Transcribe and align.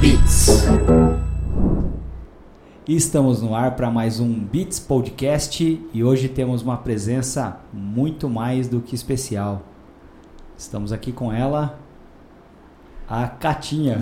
Beats. 0.00 0.46
Estamos 2.88 3.42
no 3.42 3.54
ar 3.54 3.76
para 3.76 3.90
mais 3.90 4.18
um 4.18 4.32
Beats 4.32 4.80
Podcast 4.80 5.78
e 5.92 6.02
hoje 6.02 6.26
temos 6.26 6.62
uma 6.62 6.78
presença 6.78 7.60
muito 7.70 8.26
mais 8.26 8.66
do 8.66 8.80
que 8.80 8.94
especial. 8.94 9.60
Estamos 10.56 10.90
aqui 10.90 11.12
com 11.12 11.30
ela, 11.30 11.78
a 13.06 13.28
Catinha, 13.28 13.98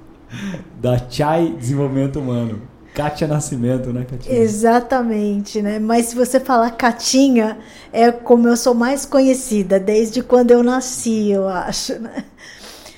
da 0.78 0.98
Chai 1.08 1.48
Desenvolvimento 1.58 2.20
Humano. 2.20 2.60
Kátia 2.94 3.26
Nascimento, 3.26 3.92
né, 3.92 4.04
Catinha? 4.04 4.38
Exatamente, 4.38 5.62
né? 5.62 5.78
Mas 5.78 6.06
se 6.06 6.16
você 6.16 6.38
falar 6.38 6.70
Catinha, 6.72 7.58
é 7.90 8.12
como 8.12 8.48
eu 8.48 8.56
sou 8.56 8.74
mais 8.74 9.06
conhecida, 9.06 9.80
desde 9.80 10.22
quando 10.22 10.50
eu 10.50 10.62
nasci, 10.62 11.30
eu 11.30 11.48
acho, 11.48 11.98
né? 11.98 12.24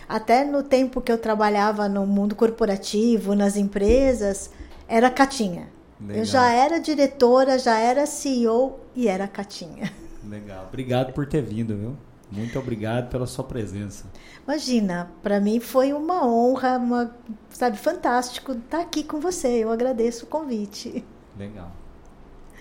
Até 0.08 0.44
no 0.44 0.62
tempo 0.62 1.00
que 1.00 1.12
eu 1.12 1.18
trabalhava 1.18 1.88
no 1.88 2.06
mundo 2.06 2.34
corporativo, 2.34 3.34
nas 3.34 3.56
empresas, 3.56 4.50
era 4.88 5.10
Catinha. 5.10 5.68
Legal. 6.00 6.16
Eu 6.16 6.24
já 6.24 6.50
era 6.50 6.80
diretora, 6.80 7.58
já 7.58 7.78
era 7.78 8.06
CEO 8.06 8.80
e 8.94 9.06
era 9.08 9.28
Catinha. 9.28 9.92
Legal. 10.26 10.66
Obrigado 10.68 11.12
por 11.12 11.26
ter 11.26 11.42
vindo, 11.42 11.76
viu? 11.76 11.96
Muito 12.30 12.58
obrigado 12.58 13.08
pela 13.08 13.26
sua 13.26 13.44
presença. 13.44 14.04
Imagina, 14.46 15.10
para 15.22 15.40
mim 15.40 15.60
foi 15.60 15.92
uma 15.92 16.26
honra, 16.26 16.78
uma, 16.78 17.14
sabe, 17.50 17.78
fantástico 17.78 18.52
estar 18.52 18.80
aqui 18.80 19.02
com 19.02 19.18
você. 19.18 19.48
Eu 19.48 19.70
agradeço 19.70 20.26
o 20.26 20.28
convite. 20.28 21.04
Legal. 21.38 21.70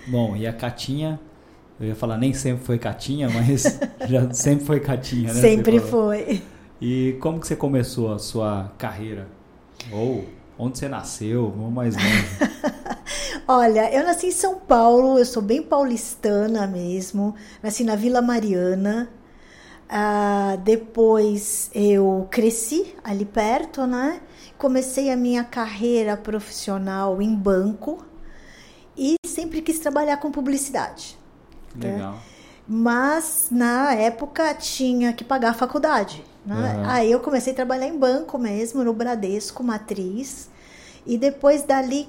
Bom, 0.08 0.36
e 0.36 0.48
a 0.48 0.54
Catinha, 0.54 1.20
eu 1.80 1.88
ia 1.88 1.96
falar 1.96 2.18
nem 2.18 2.34
sempre 2.34 2.66
foi 2.66 2.80
Catinha, 2.80 3.30
mas 3.30 3.80
já 4.08 4.32
sempre 4.34 4.66
foi 4.66 4.80
Catinha, 4.80 5.34
né? 5.34 5.42
Sempre 5.42 5.80
foi. 5.80 6.42
E 6.82 7.18
como 7.20 7.40
que 7.40 7.48
você 7.48 7.56
começou 7.56 8.14
a 8.14 8.20
sua 8.20 8.72
carreira? 8.78 9.28
Ou 9.92 10.26
onde 10.58 10.78
você 10.78 10.88
nasceu? 10.88 11.50
Vamos 11.50 11.74
mais 11.74 11.96
longe. 11.96 12.28
Olha, 13.48 13.94
eu 13.94 14.04
nasci 14.04 14.28
em 14.28 14.32
São 14.32 14.60
Paulo, 14.60 15.18
eu 15.18 15.26
sou 15.26 15.42
bem 15.42 15.62
paulistana 15.62 16.68
mesmo. 16.68 17.34
Nasci 17.64 17.84
na 17.84 17.96
Vila 17.96 18.22
Mariana. 18.22 19.10
Ah, 19.90 20.58
depois 20.64 21.72
eu 21.74 22.28
cresci 22.30 22.94
ali 23.04 23.24
perto, 23.24 23.88
né? 23.88 24.22
Comecei 24.58 25.10
a 25.10 25.16
minha 25.16 25.44
carreira 25.44 26.18
profissional 26.18 27.22
em 27.22 27.34
banco 27.34 28.04
e 28.98 29.16
sempre 29.26 29.62
quis 29.62 29.80
trabalhar 29.80 30.18
com 30.18 30.30
publicidade. 30.30 31.18
Legal. 31.76 32.20
Mas 32.68 33.48
na 33.50 33.94
época 33.94 34.54
tinha 34.56 35.14
que 35.14 35.24
pagar 35.24 35.52
a 35.52 35.54
faculdade. 35.54 36.22
Né? 36.48 36.56
Aham. 36.56 36.84
Aí 36.88 37.12
eu 37.12 37.20
comecei 37.20 37.52
a 37.52 37.56
trabalhar 37.56 37.88
em 37.88 37.98
banco 37.98 38.38
mesmo, 38.40 38.84
no 38.84 38.94
Bradesco, 38.94 39.62
matriz. 39.64 40.50
E 41.06 41.18
depois 41.18 41.64
dali 41.64 42.08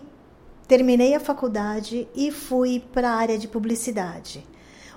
terminei 0.68 1.14
a 1.14 1.20
faculdade 1.20 2.08
e 2.14 2.30
fui 2.30 2.80
para 2.92 3.10
a 3.10 3.16
área 3.16 3.36
de 3.36 3.48
publicidade. 3.48 4.46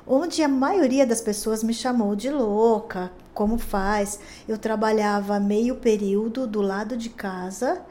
Onde 0.06 0.44
a 0.44 0.48
maioria 0.48 1.06
das 1.06 1.22
pessoas 1.22 1.64
me 1.64 1.74
chamou 1.74 2.16
de 2.16 2.30
louca, 2.30 3.12
como 3.34 3.58
faz? 3.58 4.20
Eu 4.48 4.58
trabalhava 4.58 5.40
meio 5.40 5.76
período 5.76 6.46
do 6.46 6.62
lado 6.62 6.98
de 6.98 7.10
casa 7.10 7.82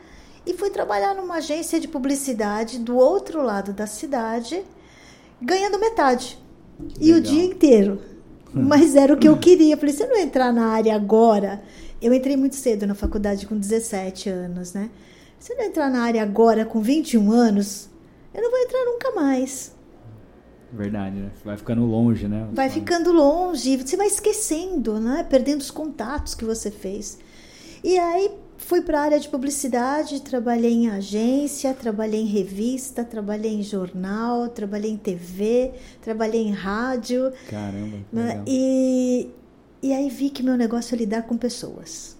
e 0.46 0.54
fui 0.54 0.70
trabalhar 0.70 1.14
numa 1.14 1.36
agência 1.36 1.80
de 1.80 1.88
publicidade 1.88 2.78
do 2.78 2.96
outro 2.96 3.42
lado 3.42 3.72
da 3.72 3.86
cidade, 3.86 4.64
ganhando 5.40 5.78
metade. 5.78 6.38
E 7.00 7.12
o 7.12 7.16
Legal. 7.16 7.32
dia 7.32 7.44
inteiro. 7.44 8.09
Mas 8.54 8.96
era 8.96 9.12
o 9.12 9.16
que 9.16 9.28
eu 9.28 9.36
queria. 9.36 9.76
Falei, 9.76 9.94
se 9.94 10.02
eu 10.02 10.08
não 10.08 10.16
entrar 10.16 10.52
na 10.52 10.68
área 10.68 10.94
agora. 10.94 11.62
Eu 12.00 12.14
entrei 12.14 12.34
muito 12.36 12.56
cedo 12.56 12.86
na 12.86 12.94
faculdade 12.94 13.46
com 13.46 13.58
17 13.58 14.30
anos, 14.30 14.72
né? 14.72 14.88
Se 15.38 15.52
eu 15.52 15.58
não 15.58 15.64
entrar 15.64 15.90
na 15.90 16.02
área 16.02 16.22
agora 16.22 16.64
com 16.64 16.80
21 16.80 17.30
anos, 17.30 17.90
eu 18.32 18.42
não 18.42 18.50
vou 18.50 18.58
entrar 18.60 18.84
nunca 18.86 19.10
mais. 19.12 19.74
Verdade, 20.72 21.16
né? 21.16 21.30
Vai 21.44 21.56
ficando 21.56 21.84
longe, 21.84 22.28
né? 22.28 22.48
Vai 22.52 22.70
ficando 22.70 23.12
longe, 23.12 23.76
você 23.76 23.96
vai 23.96 24.06
esquecendo, 24.06 25.00
né? 25.00 25.26
Perdendo 25.28 25.60
os 25.60 25.70
contatos 25.70 26.34
que 26.34 26.44
você 26.44 26.70
fez. 26.70 27.18
E 27.82 27.98
aí 27.98 28.30
fui 28.56 28.82
para 28.82 29.00
a 29.00 29.02
área 29.02 29.20
de 29.20 29.28
publicidade, 29.28 30.20
trabalhei 30.20 30.72
em 30.72 30.90
agência, 30.90 31.72
trabalhei 31.72 32.20
em 32.20 32.26
revista, 32.26 33.02
trabalhei 33.04 33.54
em 33.54 33.62
jornal, 33.62 34.48
trabalhei 34.48 34.90
em 34.90 34.96
TV, 34.96 35.72
trabalhei 36.02 36.42
em 36.42 36.52
rádio. 36.52 37.32
Caramba. 37.48 37.96
né? 38.12 38.26
legal. 38.28 38.44
E, 38.46 39.30
e 39.82 39.92
aí 39.92 40.08
vi 40.10 40.30
que 40.30 40.42
meu 40.42 40.56
negócio 40.56 40.94
é 40.94 40.98
lidar 40.98 41.22
com 41.22 41.36
pessoas. 41.36 42.16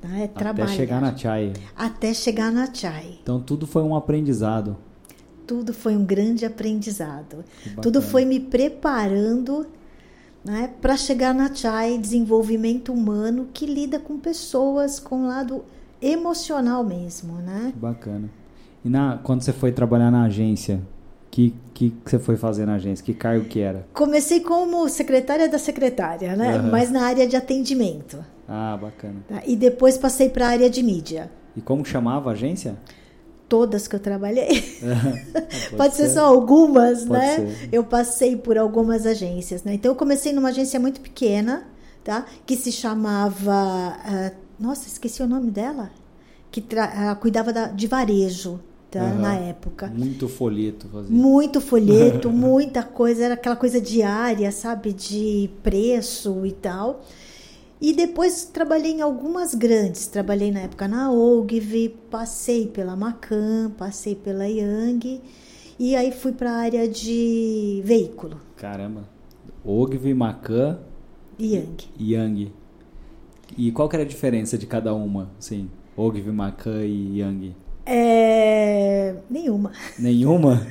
Tá? 0.00 0.08
É 0.16 0.24
Até 0.24 0.38
trabalhar. 0.38 0.68
chegar 0.68 1.00
na 1.00 1.16
Chai. 1.16 1.52
Até 1.76 2.14
chegar 2.14 2.50
na 2.50 2.72
Chai. 2.72 3.18
Então 3.22 3.40
tudo 3.40 3.66
foi 3.66 3.82
um 3.82 3.94
aprendizado. 3.94 4.76
Tudo 5.46 5.74
foi 5.74 5.96
um 5.96 6.04
grande 6.04 6.46
aprendizado. 6.46 7.44
Tudo 7.82 8.00
foi 8.00 8.24
me 8.24 8.38
preparando 8.38 9.66
né, 10.44 10.70
para 10.80 10.96
chegar 10.96 11.34
na 11.34 11.54
Chai, 11.54 11.98
desenvolvimento 11.98 12.92
humano 12.92 13.48
que 13.52 13.66
lida 13.66 13.98
com 13.98 14.18
pessoas 14.18 14.98
com 14.98 15.26
lado 15.26 15.64
emocional 16.00 16.82
mesmo, 16.82 17.34
né? 17.34 17.72
Bacana. 17.76 18.30
E 18.84 18.88
na, 18.88 19.18
quando 19.22 19.42
você 19.42 19.52
foi 19.52 19.70
trabalhar 19.70 20.10
na 20.10 20.24
agência, 20.24 20.80
que 21.30 21.54
que 21.74 21.90
que 21.90 22.10
você 22.10 22.18
foi 22.18 22.36
fazer 22.36 22.66
na 22.66 22.74
agência? 22.74 23.04
Que 23.04 23.12
cargo 23.14 23.44
que 23.44 23.60
era? 23.60 23.86
Comecei 23.92 24.40
como 24.40 24.88
secretária 24.88 25.48
da 25.48 25.58
secretária, 25.58 26.34
né? 26.34 26.56
Aham. 26.56 26.70
Mas 26.70 26.90
na 26.90 27.02
área 27.02 27.26
de 27.26 27.36
atendimento. 27.36 28.18
Ah, 28.48 28.76
bacana. 28.80 29.16
tá? 29.28 29.42
E 29.46 29.54
depois 29.54 29.96
passei 29.96 30.28
para 30.28 30.46
a 30.46 30.50
área 30.50 30.70
de 30.70 30.82
mídia. 30.82 31.30
E 31.56 31.60
como 31.60 31.84
chamava 31.84 32.30
a 32.30 32.32
agência? 32.32 32.76
Todas 33.50 33.88
que 33.88 33.96
eu 33.96 34.00
trabalhei. 34.00 34.62
Pode, 35.32 35.76
Pode 35.76 35.94
ser 35.96 36.08
só 36.08 36.24
algumas, 36.24 37.04
Pode 37.04 37.20
né? 37.20 37.36
ser. 37.36 37.68
Eu 37.72 37.82
passei 37.82 38.36
por 38.36 38.56
algumas 38.56 39.04
agências, 39.04 39.64
né? 39.64 39.74
Então 39.74 39.90
eu 39.90 39.96
comecei 39.96 40.32
numa 40.32 40.50
agência 40.50 40.78
muito 40.78 41.00
pequena, 41.00 41.64
tá? 42.04 42.24
Que 42.46 42.56
se 42.56 42.70
chamava, 42.70 43.52
ah, 43.52 44.30
nossa, 44.58 44.86
esqueci 44.86 45.20
o 45.20 45.26
nome 45.26 45.50
dela, 45.50 45.90
que 46.52 46.64
ah, 46.78 47.16
cuidava 47.16 47.52
da- 47.52 47.66
de 47.66 47.88
varejo, 47.88 48.60
tá? 48.88 49.00
Aham. 49.02 49.18
Na 49.18 49.34
época. 49.34 49.92
Muito 49.94 50.28
folheto 50.28 50.86
fazia. 50.88 51.10
Muito 51.10 51.60
folheto, 51.60 52.30
muita 52.32 52.84
coisa, 52.84 53.24
era 53.24 53.34
aquela 53.34 53.56
coisa 53.56 53.80
diária, 53.80 54.52
sabe, 54.52 54.92
de 54.92 55.50
preço 55.62 56.46
e 56.46 56.52
tal. 56.52 57.04
E 57.80 57.94
depois 57.94 58.44
trabalhei 58.44 58.92
em 58.92 59.00
algumas 59.00 59.54
grandes. 59.54 60.06
Trabalhei 60.06 60.50
na 60.50 60.60
época 60.60 60.86
na 60.86 61.10
Ogilvy, 61.10 61.88
passei 62.10 62.66
pela 62.66 62.94
Macan, 62.94 63.70
passei 63.78 64.14
pela 64.14 64.46
Yang. 64.46 65.22
E 65.78 65.96
aí 65.96 66.12
fui 66.12 66.32
para 66.32 66.50
a 66.50 66.56
área 66.56 66.86
de 66.86 67.80
veículo, 67.84 68.38
Caramba. 68.54 69.08
Ogilvy, 69.64 70.12
Macan 70.12 70.78
Yang. 71.38 71.88
e 71.98 72.12
Yang. 72.12 72.52
E 73.56 73.72
qual 73.72 73.88
que 73.88 73.96
era 73.96 74.04
a 74.04 74.08
diferença 74.08 74.58
de 74.58 74.66
cada 74.66 74.92
uma? 74.92 75.30
Sim, 75.38 75.70
Ogilvy, 75.96 76.30
Macan 76.30 76.84
e 76.84 77.18
Yang. 77.18 77.56
É... 77.86 79.16
Nenhuma. 79.30 79.72
Nenhuma? 79.98 80.66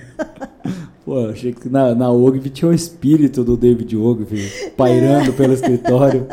Pô, 1.09 1.25
achei 1.29 1.51
que 1.53 1.67
na, 1.67 1.95
na 1.95 2.11
Ogilvy 2.11 2.51
tinha 2.51 2.69
o 2.69 2.73
espírito 2.73 3.43
do 3.43 3.57
David 3.57 3.97
Ogilvy 3.97 4.47
pairando 4.77 5.33
pelo 5.33 5.53
escritório. 5.53 6.27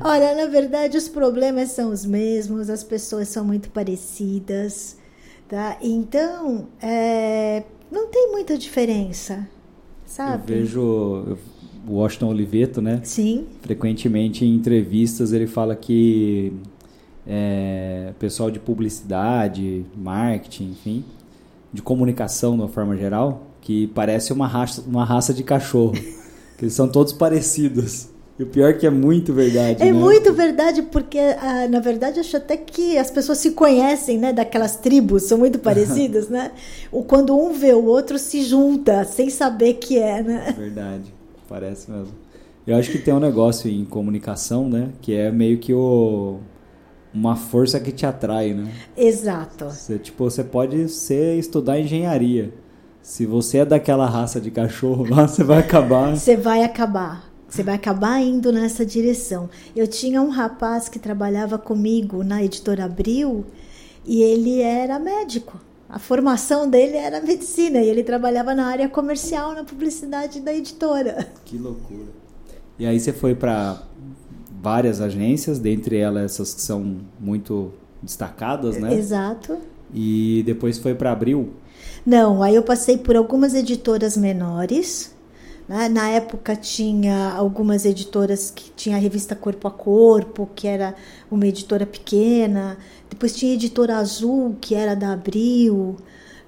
Olha, 0.00 0.34
na 0.34 0.46
verdade, 0.46 0.96
os 0.96 1.06
problemas 1.06 1.68
são 1.72 1.90
os 1.92 2.06
mesmos, 2.06 2.70
as 2.70 2.82
pessoas 2.82 3.28
são 3.28 3.44
muito 3.44 3.68
parecidas, 3.68 4.96
tá? 5.46 5.76
Então, 5.82 6.68
é, 6.80 7.64
não 7.92 8.06
tem 8.06 8.32
muita 8.32 8.56
diferença, 8.56 9.34
Eu 9.34 9.46
sabe? 10.06 10.54
vejo 10.54 10.80
eu- 10.80 11.38
o 11.86 11.92
Washington 11.96 12.28
Oliveto, 12.28 12.80
né? 12.80 13.00
Sim, 13.04 13.44
Frequentemente 13.60 14.46
em 14.46 14.54
entrevistas 14.54 15.34
ele 15.34 15.46
fala 15.46 15.76
que 15.76 16.54
é, 17.26 18.14
pessoal 18.18 18.50
de 18.50 18.58
publicidade, 18.58 19.84
marketing, 19.94 20.70
enfim, 20.70 21.04
de 21.72 21.82
comunicação 21.82 22.54
de 22.56 22.62
uma 22.62 22.68
forma 22.68 22.96
geral, 22.96 23.46
que 23.60 23.86
parece 23.88 24.32
uma 24.32 24.46
raça, 24.46 24.82
uma 24.86 25.04
raça 25.04 25.34
de 25.34 25.42
cachorro. 25.42 25.92
que 26.56 26.64
eles 26.64 26.74
são 26.74 26.88
todos 26.88 27.12
parecidos. 27.12 28.08
E 28.38 28.42
o 28.42 28.46
pior 28.46 28.68
é 28.68 28.72
que 28.74 28.86
é 28.86 28.90
muito 28.90 29.32
verdade. 29.32 29.82
é 29.82 29.86
né? 29.86 29.92
muito 29.92 30.32
verdade, 30.32 30.82
porque 30.82 31.18
ah, 31.18 31.66
na 31.68 31.80
verdade 31.80 32.20
acho 32.20 32.36
até 32.36 32.56
que 32.56 32.98
as 32.98 33.10
pessoas 33.10 33.38
se 33.38 33.52
conhecem, 33.52 34.18
né? 34.18 34.30
Daquelas 34.30 34.76
tribos, 34.76 35.22
são 35.22 35.38
muito 35.38 35.58
parecidas, 35.58 36.28
né? 36.30 36.50
Quando 37.06 37.38
um 37.38 37.52
vê 37.52 37.72
o 37.72 37.84
outro, 37.86 38.18
se 38.18 38.42
junta, 38.42 39.04
sem 39.04 39.30
saber 39.30 39.74
que 39.74 39.98
é, 39.98 40.22
né? 40.22 40.54
Verdade, 40.56 41.14
parece 41.48 41.90
mesmo. 41.90 42.12
Eu 42.66 42.76
acho 42.76 42.90
que 42.90 42.98
tem 42.98 43.14
um 43.14 43.20
negócio 43.20 43.70
em 43.70 43.84
comunicação, 43.84 44.68
né? 44.68 44.90
Que 45.00 45.14
é 45.14 45.30
meio 45.30 45.56
que 45.56 45.72
o, 45.72 46.40
uma 47.16 47.34
força 47.34 47.80
que 47.80 47.90
te 47.90 48.04
atrai, 48.04 48.52
né? 48.52 48.70
Exato. 48.94 49.70
Você, 49.70 49.98
tipo, 49.98 50.24
você 50.24 50.44
pode 50.44 50.86
ser 50.90 51.38
estudar 51.38 51.80
engenharia. 51.80 52.52
Se 53.00 53.24
você 53.24 53.58
é 53.58 53.64
daquela 53.64 54.06
raça 54.06 54.38
de 54.38 54.50
cachorro 54.50 55.06
lá, 55.08 55.24
você 55.28 55.42
vai 55.42 55.60
acabar. 55.60 56.14
Você 56.14 56.36
vai 56.36 56.62
acabar. 56.62 57.24
Você 57.48 57.62
vai 57.62 57.74
acabar 57.74 58.20
indo 58.20 58.52
nessa 58.52 58.84
direção. 58.84 59.48
Eu 59.74 59.86
tinha 59.86 60.20
um 60.20 60.28
rapaz 60.28 60.90
que 60.90 60.98
trabalhava 60.98 61.56
comigo 61.56 62.22
na 62.22 62.44
editora 62.44 62.84
Abril 62.84 63.46
e 64.04 64.22
ele 64.22 64.60
era 64.60 64.98
médico. 64.98 65.58
A 65.88 65.98
formação 65.98 66.68
dele 66.68 66.96
era 66.96 67.22
medicina 67.22 67.78
e 67.78 67.88
ele 67.88 68.02
trabalhava 68.02 68.54
na 68.54 68.66
área 68.66 68.88
comercial, 68.88 69.54
na 69.54 69.64
publicidade 69.64 70.40
da 70.40 70.52
editora. 70.52 71.26
Que 71.46 71.56
loucura. 71.56 72.08
E 72.78 72.84
aí 72.84 73.00
você 73.00 73.12
foi 73.12 73.34
para 73.34 73.80
várias 74.66 75.00
agências, 75.00 75.60
dentre 75.60 75.96
elas 75.96 76.32
essas 76.32 76.52
que 76.52 76.60
são 76.60 76.96
muito 77.20 77.70
destacadas, 78.02 78.76
né? 78.76 78.92
Exato. 78.94 79.58
E 79.94 80.42
depois 80.44 80.76
foi 80.76 80.92
para 80.92 81.12
Abril? 81.12 81.50
Não, 82.04 82.42
aí 82.42 82.56
eu 82.56 82.64
passei 82.64 82.98
por 82.98 83.14
algumas 83.14 83.54
editoras 83.54 84.16
menores. 84.16 85.14
Né? 85.68 85.88
Na 85.88 86.08
época 86.08 86.56
tinha 86.56 87.32
algumas 87.36 87.84
editoras 87.84 88.50
que 88.50 88.72
tinha 88.72 88.96
a 88.96 88.98
revista 88.98 89.36
Corpo 89.36 89.68
a 89.68 89.70
Corpo, 89.70 90.50
que 90.52 90.66
era 90.66 90.96
uma 91.30 91.46
editora 91.46 91.86
pequena. 91.86 92.76
Depois 93.08 93.36
tinha 93.36 93.52
a 93.52 93.54
editora 93.54 93.98
Azul, 93.98 94.56
que 94.60 94.74
era 94.74 94.96
da 94.96 95.12
Abril. 95.12 95.96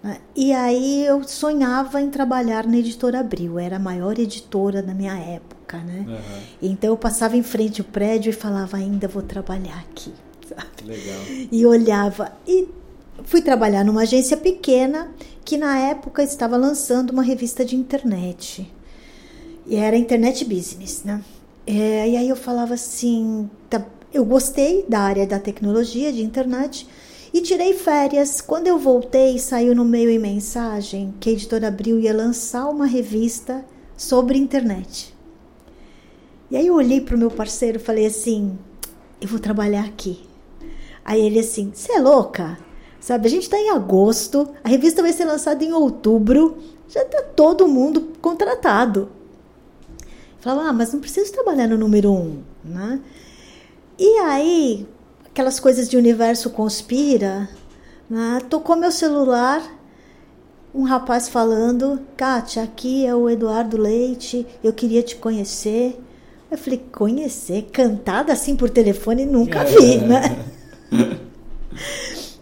Né? 0.02 0.18
E 0.34 0.52
aí 0.52 1.04
eu 1.04 1.22
sonhava 1.24 2.00
em 2.00 2.10
trabalhar 2.10 2.66
na 2.66 2.78
editora 2.78 3.20
Abril, 3.20 3.58
era 3.58 3.76
a 3.76 3.80
maior 3.80 4.18
editora 4.18 4.82
da 4.82 4.94
minha 4.94 5.16
época. 5.16 5.78
Né? 5.78 6.04
Uhum. 6.06 6.42
Então 6.62 6.90
eu 6.90 6.96
passava 6.96 7.36
em 7.36 7.42
frente 7.42 7.80
ao 7.80 7.86
prédio 7.86 8.30
e 8.30 8.32
falava: 8.32 8.76
ainda 8.76 9.08
vou 9.08 9.22
trabalhar 9.22 9.78
aqui. 9.90 10.12
Sabe? 10.48 10.84
Legal. 10.84 11.20
E 11.52 11.66
olhava. 11.66 12.32
E 12.46 12.68
fui 13.24 13.42
trabalhar 13.42 13.84
numa 13.84 14.02
agência 14.02 14.36
pequena 14.36 15.10
que 15.44 15.56
na 15.56 15.78
época 15.78 16.22
estava 16.22 16.56
lançando 16.56 17.10
uma 17.10 17.22
revista 17.22 17.64
de 17.64 17.76
internet. 17.76 18.70
E 19.66 19.76
era 19.76 19.96
internet 19.96 20.44
business, 20.44 21.02
né? 21.04 21.22
É, 21.66 22.08
e 22.08 22.16
aí 22.16 22.28
eu 22.28 22.36
falava 22.36 22.72
assim, 22.74 23.50
tá, 23.68 23.84
eu 24.12 24.24
gostei 24.24 24.86
da 24.88 25.00
área 25.00 25.26
da 25.26 25.38
tecnologia, 25.38 26.10
de 26.10 26.22
internet, 26.22 26.88
e 27.38 27.42
tirei 27.42 27.72
férias. 27.72 28.40
Quando 28.40 28.66
eu 28.66 28.78
voltei, 28.78 29.38
saiu 29.38 29.74
no 29.74 29.84
meio 29.84 30.10
em 30.10 30.18
mensagem 30.18 31.14
que 31.20 31.30
a 31.30 31.32
editora 31.32 31.68
Abril 31.68 32.00
ia 32.00 32.12
lançar 32.12 32.68
uma 32.68 32.86
revista 32.86 33.64
sobre 33.96 34.38
internet. 34.38 35.14
E 36.50 36.56
aí 36.56 36.66
eu 36.66 36.74
olhei 36.74 37.00
para 37.00 37.14
o 37.14 37.18
meu 37.18 37.30
parceiro 37.30 37.78
e 37.78 37.82
falei 37.82 38.06
assim, 38.06 38.58
eu 39.20 39.28
vou 39.28 39.38
trabalhar 39.38 39.84
aqui. 39.84 40.26
Aí 41.04 41.24
ele 41.24 41.38
assim, 41.38 41.70
você 41.72 41.92
é 41.92 42.00
louca? 42.00 42.58
Sabe, 43.00 43.28
a 43.28 43.30
gente 43.30 43.44
está 43.44 43.56
em 43.56 43.70
agosto, 43.70 44.48
a 44.64 44.68
revista 44.68 45.00
vai 45.00 45.12
ser 45.12 45.24
lançada 45.24 45.62
em 45.62 45.72
outubro, 45.72 46.58
já 46.88 47.02
está 47.02 47.22
todo 47.22 47.68
mundo 47.68 48.14
contratado. 48.20 49.10
Falava, 50.40 50.70
ah, 50.70 50.72
mas 50.72 50.92
não 50.92 51.00
preciso 51.00 51.32
trabalhar 51.32 51.68
no 51.68 51.78
número 51.78 52.12
um, 52.12 52.42
né? 52.64 53.00
E 53.96 54.18
aí, 54.18 54.86
aquelas 55.38 55.60
coisas 55.60 55.88
de 55.88 55.96
universo 55.96 56.50
conspira, 56.50 57.48
né? 58.10 58.42
tocou 58.50 58.74
meu 58.74 58.90
celular, 58.90 59.62
um 60.74 60.82
rapaz 60.82 61.28
falando, 61.28 62.00
Kátia, 62.16 62.64
aqui 62.64 63.06
é 63.06 63.14
o 63.14 63.30
Eduardo 63.30 63.76
Leite, 63.76 64.44
eu 64.64 64.72
queria 64.72 65.00
te 65.00 65.14
conhecer. 65.14 65.96
Eu 66.50 66.58
falei, 66.58 66.82
conhecer? 66.90 67.68
Cantada 67.70 68.32
assim 68.32 68.56
por 68.56 68.68
telefone? 68.68 69.24
Nunca 69.24 69.62
vi, 69.62 69.94
é. 69.94 69.98
né? 69.98 70.44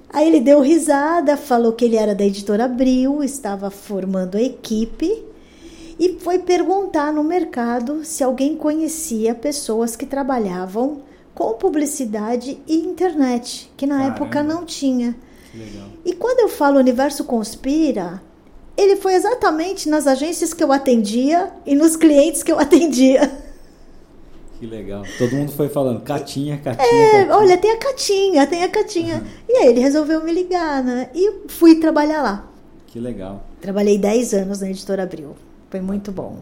Aí 0.09 0.27
ele 0.27 0.41
deu 0.41 0.63
risada, 0.63 1.37
falou 1.37 1.75
que 1.75 1.85
ele 1.85 1.97
era 1.97 2.15
da 2.15 2.25
editora 2.25 2.65
Abril, 2.65 3.23
estava 3.23 3.71
formando 3.71 4.39
a 4.39 4.43
equipe 4.43 5.23
e 6.01 6.19
foi 6.19 6.39
perguntar 6.39 7.13
no 7.13 7.23
mercado 7.23 8.03
se 8.07 8.25
alguém 8.25 8.57
conhecia 8.57 9.35
pessoas 9.35 9.95
que 9.95 10.07
trabalhavam 10.07 11.03
com 11.37 11.53
publicidade 11.53 12.59
e 12.67 12.77
internet, 12.79 13.71
que 13.77 13.87
na 13.87 13.99
Caramba. 13.99 14.17
época 14.17 14.43
não 14.43 14.65
tinha. 14.65 15.15
E 16.03 16.15
quando 16.15 16.41
eu 16.41 16.49
falo 16.49 16.79
universo 16.79 17.25
conspira, 17.25 18.23
ele 18.75 18.97
foi 18.97 19.15
exatamente 19.15 19.87
nas 19.87 20.07
agências 20.07 20.55
que 20.55 20.65
eu 20.65 20.73
atendia 20.73 21.53
e 21.67 21.75
nos 21.75 21.95
clientes 21.95 22.43
que 22.43 22.51
eu 22.51 22.59
atendia. 22.59 23.31
Que 24.59 24.65
legal. 24.67 25.03
Todo 25.19 25.37
mundo 25.37 25.53
foi 25.53 25.69
falando, 25.69 26.01
Catinha, 26.01 26.57
Catinha. 26.57 26.87
É, 26.87 27.11
Catinha. 27.11 27.37
olha, 27.37 27.59
tem 27.59 27.73
a 27.73 27.79
Catinha, 27.79 28.47
tem 28.47 28.65
a 28.65 28.69
Catinha. 28.71 29.17
Uhum. 29.17 29.27
E 29.47 29.59
aí 29.59 29.69
ele 29.69 29.81
resolveu 29.81 30.25
me 30.25 30.33
ligar, 30.33 30.83
né? 30.83 31.11
E 31.15 31.49
fui 31.49 31.75
trabalhar 31.75 32.23
lá. 32.23 32.51
Que 32.87 32.99
legal. 32.99 33.45
Trabalhei 33.61 33.99
10 33.99 34.33
anos 34.33 34.61
na 34.63 34.71
editora 34.71 35.03
Abril. 35.03 35.37
Foi 35.69 35.83
muito 35.83 36.11
bom. 36.11 36.39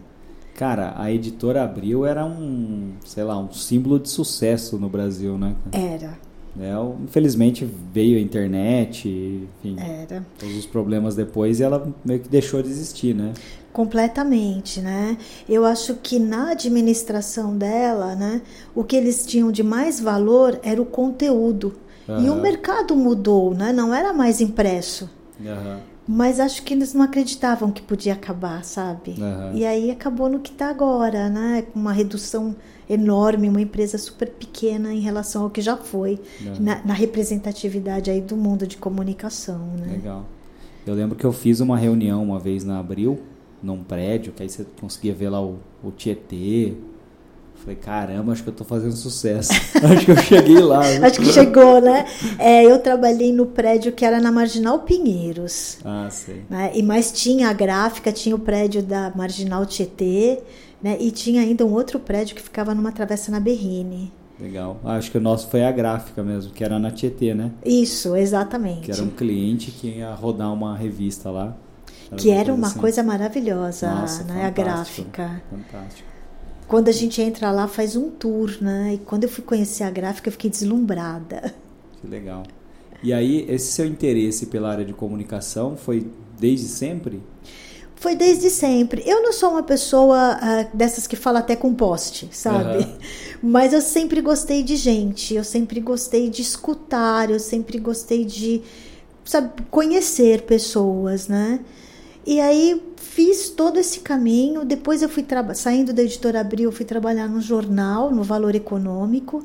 Cara, 0.55 0.95
a 0.97 1.11
editora 1.11 1.65
Abril 1.65 2.07
era 2.07 2.25
um, 2.25 2.93
sei 3.05 3.25
lá, 3.25 3.37
um 3.39 3.53
símbolo 3.53 3.99
de 3.99 4.09
sucesso 4.09 4.79
no 4.79 4.89
Brasil, 4.89 5.37
né? 5.37 5.55
Era. 5.73 6.17
É, 6.61 6.73
infelizmente 7.03 7.69
veio 7.93 8.17
a 8.17 8.21
internet, 8.21 9.09
enfim, 9.09 9.77
Era. 9.77 10.25
todos 10.39 10.57
os 10.57 10.67
problemas 10.67 11.17
depois 11.17 11.59
e 11.59 11.65
ela 11.65 11.93
meio 12.05 12.21
que 12.21 12.29
deixou 12.29 12.63
de 12.63 12.69
existir, 12.69 13.13
né? 13.13 13.33
Completamente, 13.73 14.81
né? 14.81 15.19
Eu 15.49 15.65
acho 15.65 15.97
que 15.97 16.21
na 16.21 16.53
administração 16.53 17.59
dela, 17.59 18.15
né, 18.15 18.41
o 18.73 18.85
que 18.85 18.95
eles 18.95 19.27
tinham 19.27 19.51
de 19.51 19.65
mais 19.65 19.99
valor 19.99 20.61
era 20.63 20.81
o 20.81 20.87
conteúdo. 20.87 21.75
Uhum. 22.09 22.25
E 22.25 22.31
o 22.31 22.37
mercado 22.37 22.95
mudou, 22.95 23.53
né? 23.53 23.73
Não 23.73 23.93
era 23.93 24.13
mais 24.13 24.41
impresso. 24.41 25.11
Uhum. 25.41 25.79
Mas 26.07 26.39
acho 26.39 26.63
que 26.63 26.75
eles 26.75 26.93
não 26.93 27.03
acreditavam 27.03 27.71
que 27.71 27.81
podia 27.81 28.13
acabar, 28.13 28.63
sabe? 28.63 29.13
Uhum. 29.13 29.57
E 29.57 29.65
aí 29.65 29.91
acabou 29.91 30.29
no 30.29 30.39
que 30.39 30.51
está 30.51 30.69
agora, 30.69 31.31
né? 31.31 31.65
Com 31.73 31.81
uma 31.81 31.93
redução 31.93 32.55
enorme, 32.89 33.49
uma 33.49 33.61
empresa 33.61 33.97
super 33.97 34.29
pequena 34.29 34.93
em 34.93 35.01
relação 35.01 35.45
ao 35.45 35.51
que 35.51 35.63
já 35.63 35.77
foi, 35.77 36.21
uhum. 36.43 36.57
na, 36.61 36.85
na, 36.85 36.93
representatividade 36.93 38.11
aí 38.11 38.21
do 38.21 38.37
mundo 38.37 38.67
de 38.67 38.77
comunicação, 38.77 39.59
né? 39.79 39.93
Legal. 39.93 40.27
Eu 40.87 40.95
lembro 40.95 41.17
que 41.17 41.25
eu 41.25 41.33
fiz 41.33 41.61
uma 41.61 41.79
reunião 41.79 42.23
uma 42.23 42.39
vez 42.39 42.63
na 42.63 42.79
Abril, 42.79 43.19
num 43.63 43.83
prédio, 43.83 44.35
que 44.35 44.43
aí 44.43 44.51
você 44.51 44.67
conseguia 44.79 45.15
ver 45.15 45.31
lá 45.31 45.43
o, 45.43 45.59
o 45.83 45.91
Tietê, 45.91 46.75
Falei, 47.65 47.77
caramba, 47.77 48.33
acho 48.33 48.43
que 48.43 48.51
eu 48.51 48.55
tô 48.55 48.63
fazendo 48.63 48.93
sucesso. 48.93 49.51
acho 49.83 50.05
que 50.05 50.11
eu 50.11 50.17
cheguei 50.19 50.59
lá. 50.61 50.81
acho 51.03 51.19
que 51.19 51.33
chegou, 51.33 51.81
né? 51.81 52.05
É, 52.39 52.63
eu 52.63 52.79
trabalhei 52.79 53.33
no 53.33 53.47
prédio 53.47 53.91
que 53.91 54.05
era 54.05 54.21
na 54.21 54.31
Marginal 54.31 54.81
Pinheiros. 54.81 55.79
Ah, 55.83 56.07
sei. 56.11 56.43
Né? 56.51 56.73
E 56.75 56.83
mais 56.83 57.11
tinha 57.11 57.49
a 57.49 57.55
gráfica, 57.55 58.13
tinha 58.13 58.37
o 58.37 58.39
prédio 58.39 58.83
da 58.83 59.11
Marginal 59.17 59.65
Tietê, 59.65 60.41
né? 60.83 60.99
E 61.01 61.11
tinha 61.11 61.41
ainda 61.41 61.65
um 61.65 61.73
outro 61.73 61.99
prédio 61.99 62.37
que 62.37 62.43
ficava 62.43 62.75
numa 62.75 62.93
travessa 62.93 63.33
na 63.33 63.41
Berrine. 63.41 64.13
Legal. 64.39 64.79
Ah, 64.85 64.97
acho 64.97 65.11
que 65.11 65.17
o 65.17 65.21
nosso 65.21 65.49
foi 65.49 65.65
a 65.65 65.73
gráfica 65.73 66.23
mesmo, 66.23 66.53
que 66.53 66.63
era 66.63 66.79
na 66.79 66.91
Tietê, 66.91 67.33
né? 67.33 67.51
Isso, 67.65 68.15
exatamente. 68.15 68.83
Que 68.83 68.93
era 68.93 69.03
um 69.03 69.09
cliente 69.09 69.71
que 69.71 69.89
ia 69.89 70.13
rodar 70.13 70.53
uma 70.53 70.77
revista 70.77 71.31
lá. 71.31 71.57
Era 72.11 72.17
que 72.21 72.31
era 72.31 72.53
uma 72.53 72.67
assim. 72.67 72.79
coisa 72.79 73.03
maravilhosa, 73.03 73.91
Nossa, 73.91 74.23
né? 74.25 74.45
A 74.45 74.51
gráfica. 74.51 75.43
Fantástico 75.49 76.14
quando 76.67 76.89
a 76.89 76.93
gente 76.93 77.21
entra 77.21 77.51
lá, 77.51 77.69
faz 77.69 77.97
um 77.97 78.11
tour, 78.11 78.57
né? 78.61 78.95
E 78.95 78.99
quando 78.99 79.25
eu 79.25 79.29
fui 79.29 79.45
conhecer 79.45 79.85
a 79.85 79.91
gráfica, 79.91 80.29
eu 80.29 80.33
fiquei 80.33 80.51
deslumbrada. 80.51 81.55
Que 82.01 82.07
legal. 82.07 82.43
E 83.03 83.13
aí, 83.13 83.45
esse 83.49 83.73
seu 83.73 83.85
interesse 83.85 84.47
pela 84.47 84.71
área 84.71 84.85
de 84.85 84.95
comunicação 84.95 85.77
foi 85.77 86.07
desde 86.39 86.67
sempre? 86.67 87.23
Foi 87.97 88.15
desde 88.15 88.51
sempre. 88.51 89.03
Eu 89.07 89.23
não 89.23 89.33
sou 89.33 89.51
uma 89.51 89.63
pessoa 89.63 90.39
uh, 90.39 90.77
dessas 90.77 91.07
que 91.07 91.17
fala 91.17 91.41
até 91.41 91.55
com 91.55 91.75
poste, 91.75 92.29
sabe? 92.33 92.79
Uhum. 92.79 92.99
Mas 93.43 93.73
eu 93.73 93.81
sempre 93.81 94.21
gostei 94.21 94.63
de 94.63 94.77
gente, 94.77 95.35
eu 95.35 95.45
sempre 95.45 95.81
gostei 95.81 96.31
de 96.31 96.41
escutar, 96.41 97.31
eu 97.31 97.39
sempre 97.39 97.79
gostei 97.79 98.25
de, 98.25 98.63
sabe, 99.25 99.51
conhecer 99.71 100.43
pessoas, 100.43 101.29
né? 101.29 101.61
E 102.27 102.41
aí 102.41 102.83
fiz 103.15 103.49
todo 103.49 103.79
esse 103.79 104.01
caminho. 104.01 104.65
Depois 104.65 105.01
eu 105.01 105.09
fui 105.09 105.25
saindo 105.55 105.93
da 105.93 106.03
editora 106.03 106.41
Abril, 106.41 106.73
fui 106.73 106.85
trabalhar 106.85 107.29
no 107.29 107.41
jornal, 107.41 108.11
no 108.11 108.25
Valor 108.25 108.57
Econômico. 108.57 109.45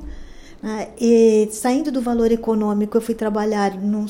Né? 0.62 0.90
E 1.00 1.48
saindo 1.52 1.92
do 1.92 2.02
Valor 2.02 2.32
Econômico, 2.32 2.98
eu 2.98 3.02
fui 3.02 3.14
trabalhar 3.14 3.76
num, 3.80 4.08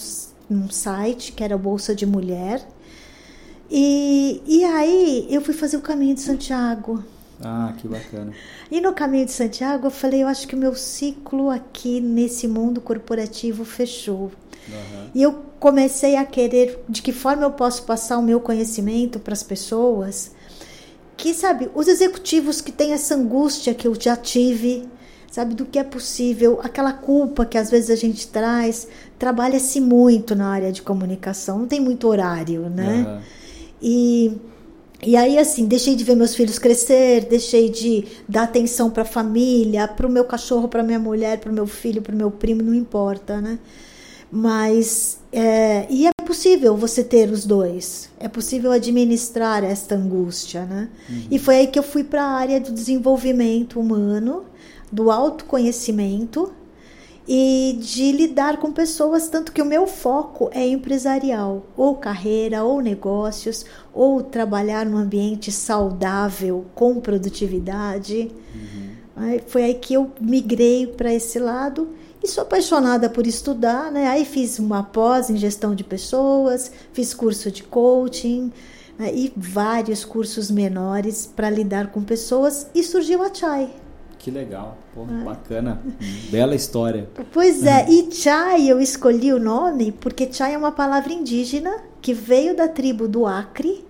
num 0.49 0.69
site 0.69 1.33
que 1.33 1.43
era 1.43 1.57
Bolsa 1.57 1.93
de 1.93 2.05
Mulher. 2.05 2.65
E, 3.69 4.41
e 4.47 4.63
aí 4.63 5.27
eu 5.29 5.41
fui 5.41 5.53
fazer 5.53 5.75
o 5.75 5.81
caminho 5.81 6.15
de 6.15 6.21
Santiago. 6.21 7.03
Ah, 7.41 7.73
que 7.77 7.87
bacana. 7.87 8.31
E 8.71 8.79
no 8.79 8.93
caminho 8.93 9.25
de 9.25 9.33
Santiago 9.33 9.87
eu 9.87 9.91
falei, 9.91 10.23
eu 10.23 10.27
acho 10.27 10.47
que 10.47 10.55
o 10.55 10.57
meu 10.57 10.73
ciclo 10.73 11.49
aqui 11.49 11.99
nesse 11.99 12.47
mundo 12.47 12.79
corporativo 12.79 13.65
fechou. 13.65 14.31
Uhum. 14.71 15.09
E 15.15 15.21
eu 15.21 15.33
comecei 15.59 16.15
a 16.15 16.25
querer 16.25 16.83
de 16.87 17.01
que 17.01 17.11
forma 17.11 17.43
eu 17.43 17.51
posso 17.51 17.83
passar 17.83 18.17
o 18.17 18.23
meu 18.23 18.39
conhecimento 18.39 19.19
para 19.19 19.33
as 19.33 19.43
pessoas. 19.43 20.31
Que, 21.17 21.33
sabe, 21.33 21.69
os 21.75 21.87
executivos 21.87 22.61
que 22.61 22.71
têm 22.71 22.93
essa 22.93 23.15
angústia 23.15 23.73
que 23.73 23.87
eu 23.87 23.93
já 23.99 24.15
tive, 24.15 24.87
sabe, 25.29 25.53
do 25.53 25.65
que 25.65 25.77
é 25.77 25.83
possível, 25.83 26.59
aquela 26.63 26.93
culpa 26.93 27.45
que 27.45 27.57
às 27.57 27.69
vezes 27.69 27.89
a 27.89 27.95
gente 27.95 28.27
traz, 28.27 28.87
trabalha-se 29.17 29.81
muito 29.81 30.33
na 30.33 30.47
área 30.47 30.71
de 30.71 30.81
comunicação, 30.81 31.59
não 31.59 31.67
tem 31.67 31.79
muito 31.79 32.07
horário, 32.07 32.69
né? 32.69 33.05
Uhum. 33.05 33.21
E 33.81 34.37
E 35.01 35.15
aí, 35.15 35.37
assim, 35.37 35.65
deixei 35.65 35.95
de 35.95 36.03
ver 36.03 36.15
meus 36.15 36.35
filhos 36.35 36.59
crescer, 36.59 37.25
deixei 37.25 37.69
de 37.69 38.05
dar 38.27 38.43
atenção 38.43 38.89
para 38.89 39.03
a 39.03 39.05
família, 39.05 39.87
para 39.87 40.05
o 40.05 40.09
meu 40.09 40.25
cachorro, 40.25 40.67
para 40.67 40.83
minha 40.83 40.99
mulher, 40.99 41.39
para 41.39 41.49
o 41.51 41.53
meu 41.53 41.65
filho, 41.65 42.01
para 42.01 42.13
o 42.13 42.17
meu 42.17 42.29
primo, 42.29 42.61
não 42.61 42.73
importa, 42.73 43.39
né? 43.39 43.59
Mas, 44.31 45.19
é, 45.31 45.87
e 45.89 46.05
é 46.05 46.11
possível 46.23 46.77
você 46.77 47.03
ter 47.03 47.31
os 47.31 47.45
dois, 47.45 48.09
é 48.19 48.27
possível 48.27 48.71
administrar 48.71 49.63
esta 49.63 49.95
angústia, 49.95 50.65
né? 50.65 50.89
Uhum. 51.09 51.23
E 51.31 51.39
foi 51.39 51.55
aí 51.57 51.67
que 51.67 51.79
eu 51.79 51.83
fui 51.83 52.03
para 52.03 52.23
a 52.23 52.31
área 52.33 52.59
do 52.59 52.71
desenvolvimento 52.71 53.79
humano, 53.79 54.45
do 54.91 55.09
autoconhecimento 55.09 56.51
e 57.27 57.77
de 57.79 58.11
lidar 58.11 58.57
com 58.57 58.71
pessoas, 58.71 59.29
tanto 59.29 59.51
que 59.51 59.61
o 59.61 59.65
meu 59.65 59.87
foco 59.87 60.49
é 60.51 60.67
empresarial, 60.67 61.65
ou 61.75 61.95
carreira, 61.95 62.63
ou 62.63 62.81
negócios, 62.81 63.65
ou 63.93 64.21
trabalhar 64.21 64.85
num 64.85 64.97
ambiente 64.97 65.51
saudável, 65.51 66.65
com 66.75 66.99
produtividade. 66.99 68.31
Uhum. 68.53 69.39
Foi 69.47 69.63
aí 69.63 69.73
que 69.73 69.93
eu 69.93 70.11
migrei 70.21 70.87
para 70.87 71.13
esse 71.13 71.39
lado 71.39 71.89
e 72.23 72.27
sou 72.27 72.41
apaixonada 72.43 73.09
por 73.09 73.25
estudar, 73.25 73.91
né? 73.91 74.07
Aí 74.07 74.25
fiz 74.25 74.59
uma 74.59 74.83
pós 74.83 75.29
em 75.29 75.37
gestão 75.37 75.73
de 75.73 75.83
pessoas, 75.83 76.71
fiz 76.91 77.13
curso 77.13 77.49
de 77.49 77.63
coaching 77.63 78.51
né? 78.97 79.11
e 79.13 79.31
vários 79.35 80.03
cursos 80.03 80.51
menores 80.51 81.31
para 81.33 81.49
lidar 81.49 81.91
com 81.91 82.03
pessoas 82.03 82.67
e 82.75 82.83
surgiu 82.83 83.23
a 83.23 83.33
Chai. 83.33 83.69
Que 84.17 84.29
legal, 84.29 84.77
Pô, 84.93 85.03
é. 85.03 85.23
bacana, 85.23 85.81
bela 86.29 86.53
história. 86.53 87.09
Pois 87.31 87.63
é, 87.63 87.89
e 87.89 88.11
Chai 88.11 88.67
eu 88.69 88.81
escolhi 88.81 89.31
o 89.31 89.39
nome 89.39 89.93
porque 89.93 90.31
Chai 90.31 90.53
é 90.53 90.57
uma 90.57 90.73
palavra 90.73 91.13
indígena 91.13 91.73
que 92.01 92.13
veio 92.13 92.53
da 92.53 92.67
tribo 92.67 93.07
do 93.07 93.25
Acre 93.25 93.85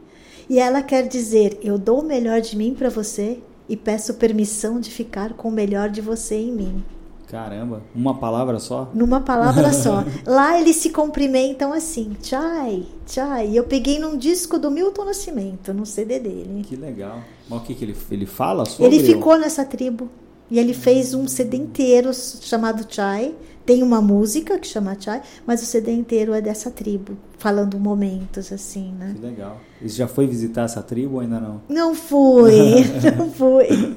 e 0.47 0.59
ela 0.59 0.83
quer 0.83 1.07
dizer: 1.07 1.59
eu 1.63 1.79
dou 1.79 2.01
o 2.01 2.05
melhor 2.05 2.41
de 2.41 2.55
mim 2.55 2.75
para 2.75 2.89
você 2.89 3.39
e 3.67 3.75
peço 3.75 4.13
permissão 4.15 4.79
de 4.79 4.91
ficar 4.91 5.33
com 5.33 5.47
o 5.47 5.51
melhor 5.51 5.89
de 5.89 5.99
você 5.99 6.35
em 6.35 6.51
mim. 6.51 6.83
Caramba, 7.29 7.83
uma 7.93 8.15
palavra 8.15 8.57
só? 8.57 8.89
Numa 8.91 9.21
palavra 9.21 9.71
só. 9.71 10.03
Lá 10.25 10.59
eles 10.59 10.77
se 10.77 10.89
cumprimentam 10.89 11.71
assim, 11.71 12.17
chai, 12.23 12.83
chai. 13.05 13.55
Eu 13.55 13.65
peguei 13.65 13.99
num 13.99 14.17
disco 14.17 14.57
do 14.57 14.71
Milton 14.71 15.05
Nascimento, 15.05 15.71
no 15.71 15.85
CD 15.85 16.19
dele. 16.19 16.63
Que 16.67 16.75
legal. 16.75 17.21
Mas 17.47 17.61
o 17.61 17.63
que, 17.63 17.75
que 17.75 17.85
ele, 17.85 17.95
ele 18.09 18.25
fala 18.25 18.65
sobre? 18.65 18.95
Ele 18.95 19.05
ficou 19.05 19.37
nessa 19.37 19.63
tribo. 19.63 20.09
E 20.49 20.57
ele 20.57 20.73
fez 20.73 21.13
um 21.13 21.27
CD 21.27 21.57
inteiro 21.57 22.11
chamado 22.13 22.83
Chai. 22.89 23.35
Tem 23.63 23.83
uma 23.83 24.01
música 24.01 24.57
que 24.57 24.65
chama 24.65 24.97
Chai, 24.99 25.21
mas 25.45 25.61
o 25.61 25.65
CD 25.67 25.91
inteiro 25.91 26.33
é 26.33 26.41
dessa 26.41 26.71
tribo, 26.71 27.15
falando 27.37 27.79
momentos 27.79 28.51
assim, 28.51 28.91
né? 28.93 29.13
Que 29.15 29.23
legal. 29.23 29.61
E 29.79 29.87
já 29.87 30.07
foi 30.07 30.25
visitar 30.25 30.63
essa 30.63 30.81
tribo 30.81 31.15
ou 31.15 31.19
ainda 31.19 31.39
não? 31.39 31.61
Não 31.69 31.93
fui, 31.93 32.83
não 33.15 33.29
fui. 33.29 33.95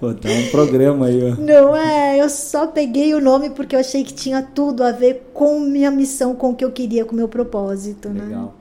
Pô, 0.00 0.14
tá 0.14 0.30
um 0.30 0.50
programa 0.50 1.06
aí, 1.06 1.30
ó. 1.30 1.36
Não 1.36 1.76
é, 1.76 2.18
eu 2.18 2.30
só 2.30 2.66
peguei 2.66 3.12
o 3.12 3.20
nome 3.20 3.50
porque 3.50 3.76
eu 3.76 3.80
achei 3.80 4.02
que 4.02 4.14
tinha 4.14 4.42
tudo 4.42 4.82
a 4.82 4.90
ver 4.90 5.30
com 5.34 5.60
minha 5.60 5.90
missão, 5.90 6.34
com 6.34 6.50
o 6.50 6.56
que 6.56 6.64
eu 6.64 6.72
queria, 6.72 7.04
com 7.04 7.12
o 7.12 7.16
meu 7.16 7.28
propósito, 7.28 8.08
legal. 8.08 8.26
né? 8.26 8.34
Legal. 8.34 8.54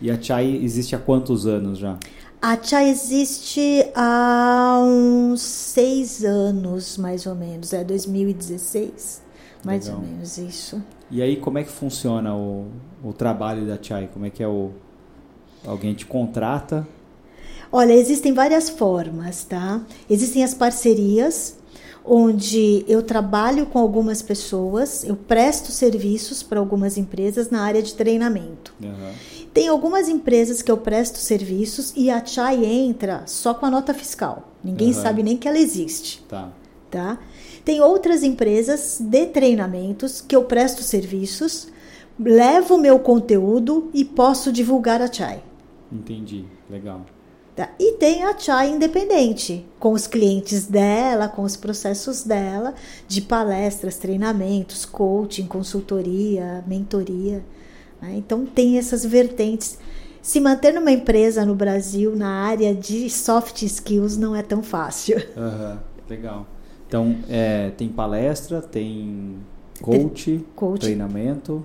E 0.00 0.10
a 0.10 0.22
Chai 0.22 0.60
existe 0.62 0.94
há 0.94 0.98
quantos 0.98 1.46
anos 1.46 1.78
já? 1.78 1.98
A 2.40 2.62
Chá 2.62 2.84
existe 2.84 3.84
há 3.94 4.78
uns 4.84 5.40
seis 5.40 6.24
anos, 6.24 6.96
mais 6.96 7.26
ou 7.26 7.34
menos. 7.34 7.72
É 7.72 7.82
2016, 7.82 9.22
mais 9.64 9.86
Legal. 9.86 10.00
ou 10.00 10.06
menos 10.06 10.38
isso. 10.38 10.80
E 11.10 11.22
aí, 11.22 11.36
como 11.36 11.58
é 11.58 11.64
que 11.64 11.72
funciona 11.72 12.36
o, 12.36 12.68
o 13.02 13.12
trabalho 13.12 13.66
da 13.66 13.82
Chai? 13.82 14.08
Como 14.12 14.26
é 14.26 14.30
que 14.30 14.42
é 14.42 14.48
o... 14.48 14.70
Alguém 15.66 15.92
te 15.94 16.06
contrata? 16.06 16.86
Olha, 17.76 17.92
existem 17.92 18.32
várias 18.32 18.70
formas, 18.70 19.42
tá? 19.42 19.80
Existem 20.08 20.44
as 20.44 20.54
parcerias, 20.54 21.58
onde 22.04 22.84
eu 22.86 23.02
trabalho 23.02 23.66
com 23.66 23.80
algumas 23.80 24.22
pessoas, 24.22 25.02
eu 25.02 25.16
presto 25.16 25.72
serviços 25.72 26.40
para 26.40 26.60
algumas 26.60 26.96
empresas 26.96 27.50
na 27.50 27.62
área 27.62 27.82
de 27.82 27.92
treinamento. 27.94 28.72
Uhum. 28.80 29.12
Tem 29.52 29.66
algumas 29.66 30.08
empresas 30.08 30.62
que 30.62 30.70
eu 30.70 30.76
presto 30.76 31.18
serviços 31.18 31.92
e 31.96 32.10
a 32.10 32.24
Chai 32.24 32.64
entra 32.64 33.24
só 33.26 33.52
com 33.52 33.66
a 33.66 33.70
nota 33.70 33.92
fiscal. 33.92 34.52
Ninguém 34.62 34.94
uhum. 34.94 35.02
sabe 35.02 35.24
nem 35.24 35.36
que 35.36 35.48
ela 35.48 35.58
existe. 35.58 36.24
Tá. 36.28 36.52
tá. 36.88 37.18
Tem 37.64 37.80
outras 37.80 38.22
empresas 38.22 39.00
de 39.00 39.26
treinamentos 39.26 40.20
que 40.20 40.36
eu 40.36 40.44
presto 40.44 40.84
serviços, 40.84 41.66
levo 42.20 42.76
o 42.76 42.80
meu 42.80 43.00
conteúdo 43.00 43.90
e 43.92 44.04
posso 44.04 44.52
divulgar 44.52 45.02
a 45.02 45.12
Chai. 45.12 45.42
Entendi. 45.90 46.44
Legal. 46.70 47.04
Tá? 47.54 47.70
E 47.78 47.92
tem 47.92 48.24
a 48.24 48.36
Chai 48.36 48.70
independente, 48.70 49.64
com 49.78 49.92
os 49.92 50.08
clientes 50.08 50.66
dela, 50.66 51.28
com 51.28 51.42
os 51.42 51.56
processos 51.56 52.24
dela, 52.24 52.74
de 53.06 53.20
palestras, 53.20 53.96
treinamentos, 53.96 54.84
coaching, 54.84 55.46
consultoria, 55.46 56.64
mentoria. 56.66 57.44
Né? 58.02 58.14
Então, 58.16 58.44
tem 58.44 58.76
essas 58.76 59.04
vertentes. 59.04 59.78
Se 60.20 60.40
manter 60.40 60.72
numa 60.72 60.90
empresa 60.90 61.44
no 61.44 61.54
Brasil 61.54 62.16
na 62.16 62.44
área 62.44 62.74
de 62.74 63.08
soft 63.08 63.62
skills 63.62 64.16
não 64.16 64.34
é 64.34 64.42
tão 64.42 64.62
fácil. 64.62 65.16
Uhum, 65.36 65.78
legal. 66.08 66.46
Então, 66.88 67.16
é, 67.28 67.70
tem 67.70 67.88
palestra, 67.88 68.60
tem 68.60 69.36
coach, 69.80 70.44
coach, 70.56 70.80
treinamento. 70.80 71.64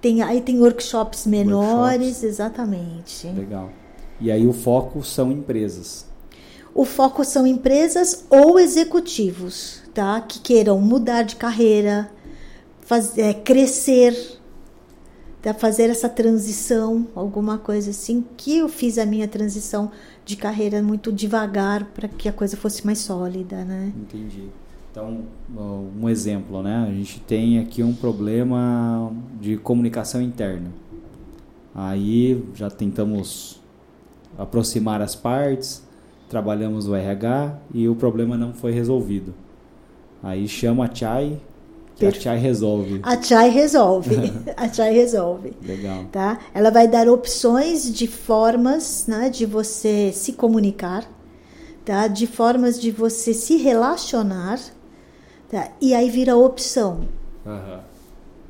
Tem, 0.00 0.22
aí 0.22 0.40
tem 0.40 0.60
workshops 0.60 1.26
menores, 1.26 1.78
workshops. 1.78 2.22
exatamente. 2.22 3.26
Legal. 3.28 3.70
E 4.20 4.30
aí 4.30 4.46
o 4.46 4.52
foco 4.52 5.02
são 5.02 5.30
empresas. 5.30 6.06
O 6.74 6.84
foco 6.84 7.24
são 7.24 7.46
empresas 7.46 8.26
ou 8.28 8.58
executivos, 8.58 9.82
tá? 9.94 10.20
Que 10.20 10.40
queiram 10.40 10.80
mudar 10.80 11.22
de 11.22 11.36
carreira, 11.36 12.10
fazer, 12.80 13.22
é, 13.22 13.34
crescer 13.34 14.36
a 15.48 15.54
fazer 15.54 15.84
essa 15.84 16.08
transição, 16.08 17.06
alguma 17.14 17.56
coisa 17.56 17.90
assim, 17.90 18.24
que 18.36 18.58
eu 18.58 18.68
fiz 18.68 18.98
a 18.98 19.06
minha 19.06 19.28
transição 19.28 19.92
de 20.24 20.36
carreira 20.36 20.82
muito 20.82 21.12
devagar 21.12 21.84
para 21.84 22.08
que 22.08 22.28
a 22.28 22.32
coisa 22.32 22.56
fosse 22.56 22.84
mais 22.84 22.98
sólida, 22.98 23.64
né? 23.64 23.92
Entendi. 23.96 24.48
Então, 24.90 25.20
um 26.00 26.08
exemplo, 26.08 26.62
né? 26.62 26.86
A 26.88 26.92
gente 26.92 27.20
tem 27.20 27.60
aqui 27.60 27.82
um 27.82 27.94
problema 27.94 29.12
de 29.40 29.56
comunicação 29.56 30.20
interna. 30.20 30.72
Aí 31.74 32.42
já 32.54 32.70
tentamos 32.70 33.60
aproximar 34.38 35.00
as 35.02 35.14
partes, 35.14 35.82
trabalhamos 36.28 36.88
o 36.88 36.94
RH 36.94 37.58
e 37.72 37.88
o 37.88 37.94
problema 37.94 38.36
não 38.36 38.52
foi 38.52 38.72
resolvido. 38.72 39.34
Aí 40.22 40.48
chama 40.48 40.86
a 40.86 40.94
Chai 40.94 41.40
que 41.96 42.04
a 42.04 42.12
Chai 42.12 42.38
resolve. 42.38 43.00
A 43.02 43.20
Chai 43.20 43.48
resolve. 43.48 44.14
a 44.54 44.68
Chai 44.68 44.92
resolve. 44.92 45.54
Legal. 45.62 46.04
Tá? 46.12 46.38
Ela 46.52 46.70
vai 46.70 46.86
dar 46.86 47.08
opções 47.08 47.90
de 47.92 48.06
formas 48.06 49.06
né, 49.06 49.30
de 49.30 49.46
você 49.46 50.12
se 50.12 50.34
comunicar, 50.34 51.10
tá? 51.84 52.06
de 52.06 52.26
formas 52.26 52.78
de 52.78 52.90
você 52.90 53.32
se 53.32 53.56
relacionar, 53.56 54.60
tá? 55.50 55.70
e 55.80 55.94
aí 55.94 56.10
vira 56.10 56.36
opção. 56.36 57.08
Uhum. 57.46 57.80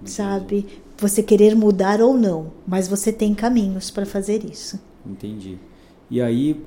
Sabe? 0.05 0.67
Você 0.99 1.23
querer 1.23 1.55
mudar 1.55 2.01
ou 2.01 2.17
não, 2.17 2.53
mas 2.67 2.89
você 2.89 3.13
tem 3.13 3.33
caminhos 3.33 3.91
para 3.91 4.07
fazer 4.07 4.45
isso. 4.45 4.81
Entendi. 5.05 5.59
E 6.11 6.23
aí, 6.23 6.65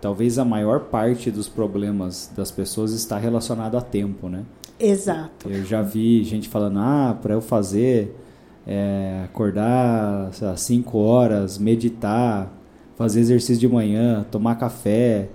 talvez 0.00 0.38
a 0.38 0.44
maior 0.44 0.80
parte 0.80 1.30
dos 1.30 1.48
problemas 1.48 2.30
das 2.36 2.50
pessoas 2.50 2.92
está 2.92 3.18
relacionado 3.18 3.76
a 3.76 3.80
tempo, 3.80 4.28
né? 4.28 4.44
Exato. 4.78 5.48
Eu 5.48 5.64
já 5.64 5.82
vi 5.82 6.24
gente 6.24 6.48
falando, 6.48 6.78
ah, 6.78 7.16
para 7.20 7.34
eu 7.34 7.40
fazer, 7.40 8.16
é, 8.66 9.22
acordar 9.24 10.30
às 10.42 10.60
5 10.60 10.98
horas, 10.98 11.58
meditar, 11.58 12.52
fazer 12.96 13.20
exercício 13.20 13.58
de 13.58 13.68
manhã, 13.68 14.24
tomar 14.30 14.56
café, 14.56 15.28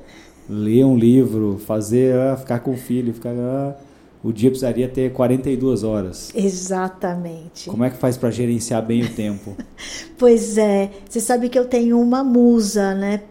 ler 0.49 0.85
um 0.85 0.97
livro, 0.97 1.57
fazer, 1.65 2.17
ah, 2.17 2.37
ficar 2.37 2.59
com 2.59 2.71
o 2.71 2.77
filho, 2.77 3.13
ficar. 3.13 3.33
Ah, 3.33 3.75
o 4.23 4.31
dia 4.31 4.49
precisaria 4.49 4.87
ter 4.87 5.13
42 5.13 5.83
horas. 5.83 6.31
Exatamente. 6.35 7.69
Como 7.69 7.83
é 7.83 7.89
que 7.89 7.97
faz 7.97 8.17
para 8.17 8.31
gerenciar 8.31 8.85
bem 8.85 9.03
o 9.03 9.13
tempo? 9.13 9.55
pois 10.17 10.57
é, 10.57 10.91
você 11.07 11.19
sabe 11.19 11.49
que 11.49 11.57
eu 11.57 11.65
tenho 11.65 11.99
uma 11.99 12.23
musa, 12.23 12.93
né, 12.93 13.21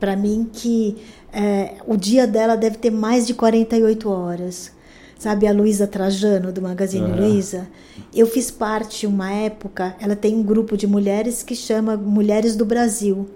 para 0.00 0.16
mim 0.16 0.48
que 0.52 0.96
é, 1.32 1.74
o 1.86 1.96
dia 1.96 2.26
dela 2.26 2.56
deve 2.56 2.78
ter 2.78 2.90
mais 2.90 3.26
de 3.26 3.34
48 3.34 4.08
horas 4.08 4.76
sabe 5.18 5.46
a 5.46 5.52
Luísa 5.52 5.86
Trajano 5.86 6.52
do 6.52 6.62
Magazine 6.62 7.10
uhum. 7.10 7.16
Luiza? 7.16 7.66
Eu 8.14 8.26
fiz 8.26 8.50
parte 8.50 9.06
uma 9.06 9.30
época, 9.32 9.96
ela 9.98 10.14
tem 10.14 10.34
um 10.34 10.42
grupo 10.42 10.76
de 10.76 10.86
mulheres 10.86 11.42
que 11.42 11.54
chama 11.54 11.96
Mulheres 11.96 12.54
do 12.54 12.64
Brasil. 12.64 13.28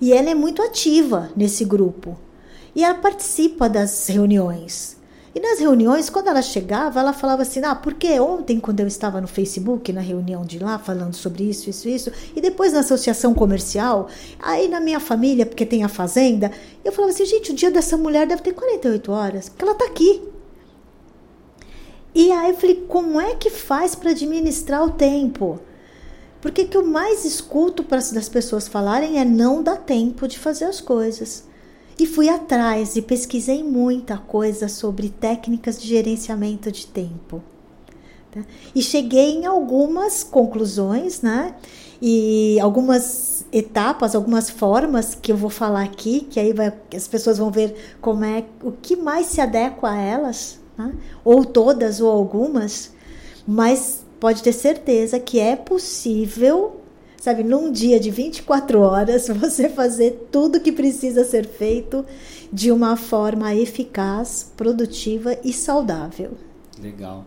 E 0.00 0.12
ela 0.12 0.30
é 0.30 0.34
muito 0.34 0.62
ativa 0.62 1.30
nesse 1.36 1.64
grupo. 1.64 2.16
E 2.74 2.84
ela 2.84 2.94
participa 2.94 3.68
das 3.68 4.06
reuniões. 4.08 4.97
E 5.38 5.40
nas 5.40 5.60
reuniões, 5.60 6.10
quando 6.10 6.26
ela 6.26 6.42
chegava, 6.42 6.98
ela 6.98 7.12
falava 7.12 7.42
assim: 7.42 7.62
ah, 7.62 7.72
porque 7.72 8.18
ontem, 8.18 8.58
quando 8.58 8.80
eu 8.80 8.88
estava 8.88 9.20
no 9.20 9.28
Facebook, 9.28 9.92
na 9.92 10.00
reunião 10.00 10.44
de 10.44 10.58
lá, 10.58 10.80
falando 10.80 11.14
sobre 11.14 11.44
isso, 11.44 11.70
isso, 11.70 11.88
isso, 11.88 12.12
e 12.34 12.40
depois 12.40 12.72
na 12.72 12.80
associação 12.80 13.32
comercial, 13.32 14.08
aí 14.40 14.66
na 14.66 14.80
minha 14.80 14.98
família, 14.98 15.46
porque 15.46 15.64
tem 15.64 15.84
a 15.84 15.88
fazenda, 15.88 16.50
eu 16.84 16.90
falava 16.90 17.12
assim: 17.12 17.24
gente, 17.24 17.52
o 17.52 17.54
dia 17.54 17.70
dessa 17.70 17.96
mulher 17.96 18.26
deve 18.26 18.42
ter 18.42 18.52
48 18.52 19.12
horas, 19.12 19.48
porque 19.48 19.62
ela 19.62 19.74
está 19.74 19.84
aqui. 19.84 20.24
E 22.12 22.32
aí 22.32 22.50
eu 22.50 22.56
falei: 22.56 22.84
como 22.88 23.20
é 23.20 23.36
que 23.36 23.48
faz 23.48 23.94
para 23.94 24.10
administrar 24.10 24.84
o 24.84 24.90
tempo? 24.90 25.60
Porque 26.40 26.62
o 26.62 26.68
que 26.68 26.76
eu 26.76 26.84
mais 26.84 27.24
escuto 27.24 27.84
para 27.84 27.98
das 27.98 28.28
pessoas 28.28 28.66
falarem 28.66 29.20
é 29.20 29.24
não 29.24 29.62
dá 29.62 29.76
tempo 29.76 30.26
de 30.26 30.36
fazer 30.36 30.64
as 30.64 30.80
coisas. 30.80 31.47
E 31.98 32.06
fui 32.06 32.28
atrás 32.28 32.94
e 32.94 33.02
pesquisei 33.02 33.64
muita 33.64 34.16
coisa 34.16 34.68
sobre 34.68 35.08
técnicas 35.08 35.80
de 35.80 35.88
gerenciamento 35.88 36.70
de 36.70 36.86
tempo. 36.86 37.42
Tá? 38.30 38.44
E 38.74 38.80
cheguei 38.82 39.36
em 39.36 39.46
algumas 39.46 40.22
conclusões, 40.22 41.22
né? 41.22 41.54
E 42.00 42.60
algumas 42.60 43.44
etapas, 43.52 44.14
algumas 44.14 44.48
formas 44.48 45.14
que 45.14 45.32
eu 45.32 45.36
vou 45.36 45.50
falar 45.50 45.82
aqui, 45.82 46.20
que 46.20 46.38
aí 46.38 46.52
vai, 46.52 46.72
as 46.94 47.08
pessoas 47.08 47.38
vão 47.38 47.50
ver 47.50 47.74
como 48.00 48.24
é 48.24 48.44
o 48.62 48.70
que 48.70 48.94
mais 48.94 49.26
se 49.26 49.40
adequa 49.40 49.90
a 49.90 49.96
elas, 50.00 50.60
né? 50.76 50.94
ou 51.24 51.44
todas 51.44 52.00
ou 52.00 52.10
algumas, 52.10 52.92
mas 53.46 54.04
pode 54.20 54.42
ter 54.42 54.52
certeza 54.52 55.18
que 55.18 55.40
é 55.40 55.56
possível, 55.56 56.77
sabe, 57.20 57.42
num 57.42 57.70
dia 57.70 58.00
de 58.00 58.10
24 58.10 58.80
horas, 58.80 59.28
você 59.38 59.68
fazer 59.68 60.28
tudo 60.30 60.60
que 60.60 60.72
precisa 60.72 61.24
ser 61.24 61.46
feito 61.46 62.04
de 62.52 62.72
uma 62.72 62.96
forma 62.96 63.54
eficaz, 63.54 64.50
produtiva 64.56 65.36
e 65.44 65.52
saudável. 65.52 66.32
Legal. 66.80 67.26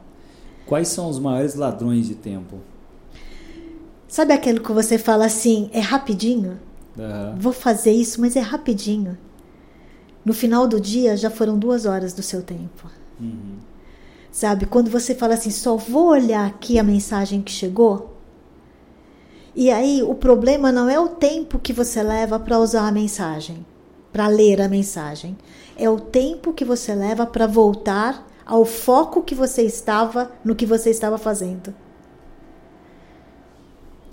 Quais 0.65 0.87
são 0.87 1.09
os 1.09 1.19
maiores 1.19 1.55
ladrões 1.55 2.07
de 2.07 2.15
tempo? 2.15 2.57
Sabe 4.07 4.33
aquilo 4.33 4.61
que 4.61 4.71
você 4.71 4.97
fala 4.97 5.25
assim, 5.25 5.69
é 5.73 5.79
rapidinho? 5.79 6.59
Uhum. 6.97 7.35
Vou 7.37 7.53
fazer 7.53 7.91
isso, 7.91 8.19
mas 8.19 8.35
é 8.35 8.39
rapidinho. 8.39 9.17
No 10.23 10.33
final 10.33 10.67
do 10.67 10.79
dia 10.79 11.17
já 11.17 11.29
foram 11.29 11.57
duas 11.57 11.85
horas 11.85 12.13
do 12.13 12.21
seu 12.21 12.41
tempo. 12.41 12.89
Uhum. 13.19 13.57
Sabe? 14.31 14.65
Quando 14.65 14.89
você 14.89 15.15
fala 15.15 15.33
assim, 15.33 15.49
só 15.49 15.75
vou 15.75 16.09
olhar 16.09 16.45
aqui 16.45 16.79
a 16.79 16.83
mensagem 16.83 17.41
que 17.41 17.51
chegou. 17.51 18.10
E 19.55 19.69
aí 19.69 20.01
o 20.01 20.15
problema 20.15 20.71
não 20.71 20.89
é 20.89 20.99
o 20.99 21.09
tempo 21.09 21.59
que 21.59 21.73
você 21.73 22.01
leva 22.01 22.39
para 22.39 22.57
usar 22.57 22.87
a 22.87 22.91
mensagem, 22.91 23.65
para 24.11 24.27
ler 24.27 24.61
a 24.61 24.69
mensagem. 24.69 25.37
É 25.77 25.89
o 25.89 25.99
tempo 25.99 26.53
que 26.53 26.63
você 26.63 26.95
leva 26.95 27.25
para 27.25 27.47
voltar 27.47 28.27
ao 28.45 28.65
foco 28.65 29.21
que 29.21 29.35
você 29.35 29.63
estava 29.63 30.31
no 30.43 30.55
que 30.55 30.65
você 30.65 30.89
estava 30.89 31.17
fazendo. 31.17 31.73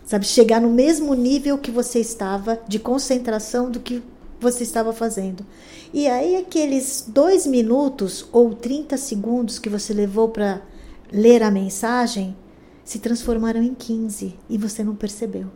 Sabe, 0.04 0.24
chegar 0.24 0.60
no 0.60 0.70
mesmo 0.70 1.14
nível 1.14 1.58
que 1.58 1.70
você 1.70 2.00
estava 2.00 2.58
de 2.66 2.78
concentração 2.78 3.70
do 3.70 3.78
que 3.78 4.02
você 4.40 4.62
estava 4.62 4.92
fazendo. 4.92 5.44
E 5.92 6.08
aí, 6.08 6.36
aqueles 6.36 7.04
dois 7.06 7.46
minutos 7.46 8.26
ou 8.32 8.54
30 8.54 8.96
segundos 8.96 9.58
que 9.58 9.68
você 9.68 9.92
levou 9.92 10.28
para 10.28 10.62
ler 11.12 11.42
a 11.42 11.50
mensagem 11.50 12.36
se 12.88 13.00
transformaram 13.00 13.62
em 13.62 13.74
15 13.74 14.34
e 14.48 14.56
você 14.56 14.82
não 14.82 14.96
percebeu. 14.96 15.48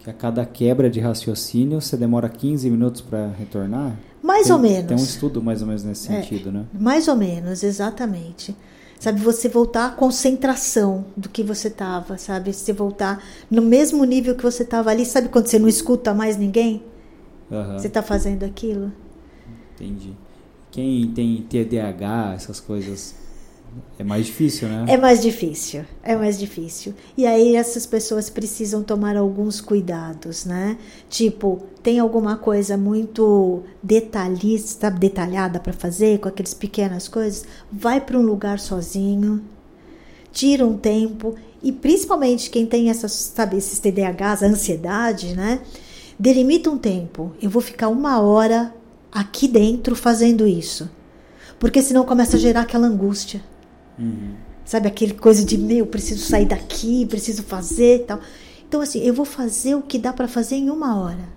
Que 0.00 0.10
a 0.10 0.12
cada 0.12 0.44
quebra 0.44 0.90
de 0.90 0.98
raciocínio 0.98 1.80
você 1.80 1.96
demora 1.96 2.28
15 2.28 2.68
minutos 2.68 3.00
para 3.00 3.28
retornar? 3.28 3.96
Mais 4.20 4.48
tem, 4.48 4.56
ou 4.56 4.58
menos. 4.58 4.86
Tem 4.86 4.96
um 4.96 5.00
estudo 5.00 5.40
mais 5.40 5.60
ou 5.62 5.68
menos 5.68 5.84
nesse 5.84 6.12
é, 6.12 6.20
sentido, 6.20 6.50
né? 6.50 6.66
Mais 6.74 7.06
ou 7.06 7.14
menos, 7.14 7.62
exatamente. 7.62 8.56
Sabe, 8.98 9.20
você 9.20 9.48
voltar 9.48 9.86
à 9.86 9.90
concentração 9.90 11.04
do 11.16 11.28
que 11.28 11.44
você 11.44 11.68
estava, 11.68 12.18
sabe? 12.18 12.52
Você 12.52 12.72
voltar 12.72 13.22
no 13.48 13.62
mesmo 13.62 14.02
nível 14.02 14.34
que 14.34 14.42
você 14.42 14.64
estava 14.64 14.90
ali. 14.90 15.06
Sabe 15.06 15.28
quando 15.28 15.46
você 15.46 15.60
não 15.60 15.68
escuta 15.68 16.12
mais 16.12 16.36
ninguém? 16.36 16.82
Uhum. 17.48 17.78
Você 17.78 17.86
está 17.86 18.02
fazendo 18.02 18.42
aquilo? 18.42 18.90
Entendi. 19.76 20.12
Quem 20.72 21.06
tem 21.12 21.40
TDAH, 21.48 22.32
essas 22.34 22.58
coisas, 22.58 23.14
é 23.98 24.04
mais 24.04 24.26
difícil, 24.26 24.68
né? 24.68 24.84
É 24.88 24.96
mais 24.96 25.20
difícil, 25.20 25.84
é 26.02 26.16
mais 26.16 26.38
difícil. 26.38 26.94
E 27.16 27.26
aí 27.26 27.56
essas 27.56 27.86
pessoas 27.86 28.30
precisam 28.30 28.82
tomar 28.82 29.16
alguns 29.16 29.60
cuidados, 29.60 30.44
né? 30.44 30.78
Tipo, 31.08 31.62
tem 31.82 31.98
alguma 31.98 32.36
coisa 32.36 32.76
muito 32.76 33.62
detalhista, 33.82 34.90
detalhada 34.90 35.58
para 35.58 35.72
fazer 35.72 36.18
com 36.18 36.28
aquelas 36.28 36.54
pequenas 36.54 37.08
coisas, 37.08 37.44
vai 37.70 38.00
para 38.00 38.18
um 38.18 38.22
lugar 38.22 38.58
sozinho, 38.58 39.42
tira 40.32 40.64
um 40.64 40.76
tempo 40.76 41.34
e 41.62 41.72
principalmente 41.72 42.50
quem 42.50 42.66
tem 42.66 42.90
essas, 42.90 43.12
sabe, 43.12 43.56
esses 43.56 43.78
TDAHs, 43.78 44.42
a 44.42 44.46
ansiedade, 44.46 45.34
né? 45.34 45.60
Delimita 46.18 46.70
um 46.70 46.78
tempo. 46.78 47.32
Eu 47.40 47.50
vou 47.50 47.62
ficar 47.62 47.88
uma 47.88 48.20
hora 48.20 48.74
aqui 49.10 49.48
dentro 49.48 49.94
fazendo 49.94 50.46
isso. 50.46 50.88
Porque 51.58 51.82
senão 51.82 52.04
começa 52.04 52.36
a 52.36 52.40
gerar 52.40 52.62
aquela 52.62 52.86
angústia. 52.86 53.42
Uhum. 53.98 54.34
Sabe, 54.64 54.86
aquele 54.86 55.14
coisa 55.14 55.44
de, 55.44 55.56
meu, 55.56 55.86
preciso 55.86 56.24
sair 56.24 56.46
daqui, 56.46 57.06
preciso 57.06 57.42
fazer 57.42 58.04
tal. 58.06 58.20
Então, 58.68 58.80
assim, 58.80 59.00
eu 59.00 59.14
vou 59.14 59.24
fazer 59.24 59.74
o 59.74 59.82
que 59.82 59.98
dá 59.98 60.12
para 60.12 60.28
fazer 60.28 60.56
em 60.56 60.68
uma 60.70 60.98
hora. 61.00 61.28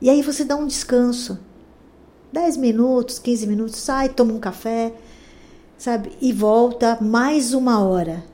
E 0.00 0.08
aí 0.08 0.22
você 0.22 0.44
dá 0.44 0.56
um 0.56 0.66
descanso. 0.66 1.38
10 2.32 2.56
minutos, 2.56 3.18
15 3.18 3.46
minutos, 3.46 3.76
sai, 3.76 4.08
toma 4.08 4.32
um 4.32 4.40
café, 4.40 4.94
sabe? 5.76 6.12
E 6.20 6.32
volta 6.32 6.96
mais 7.00 7.52
uma 7.52 7.84
hora. 7.84 8.24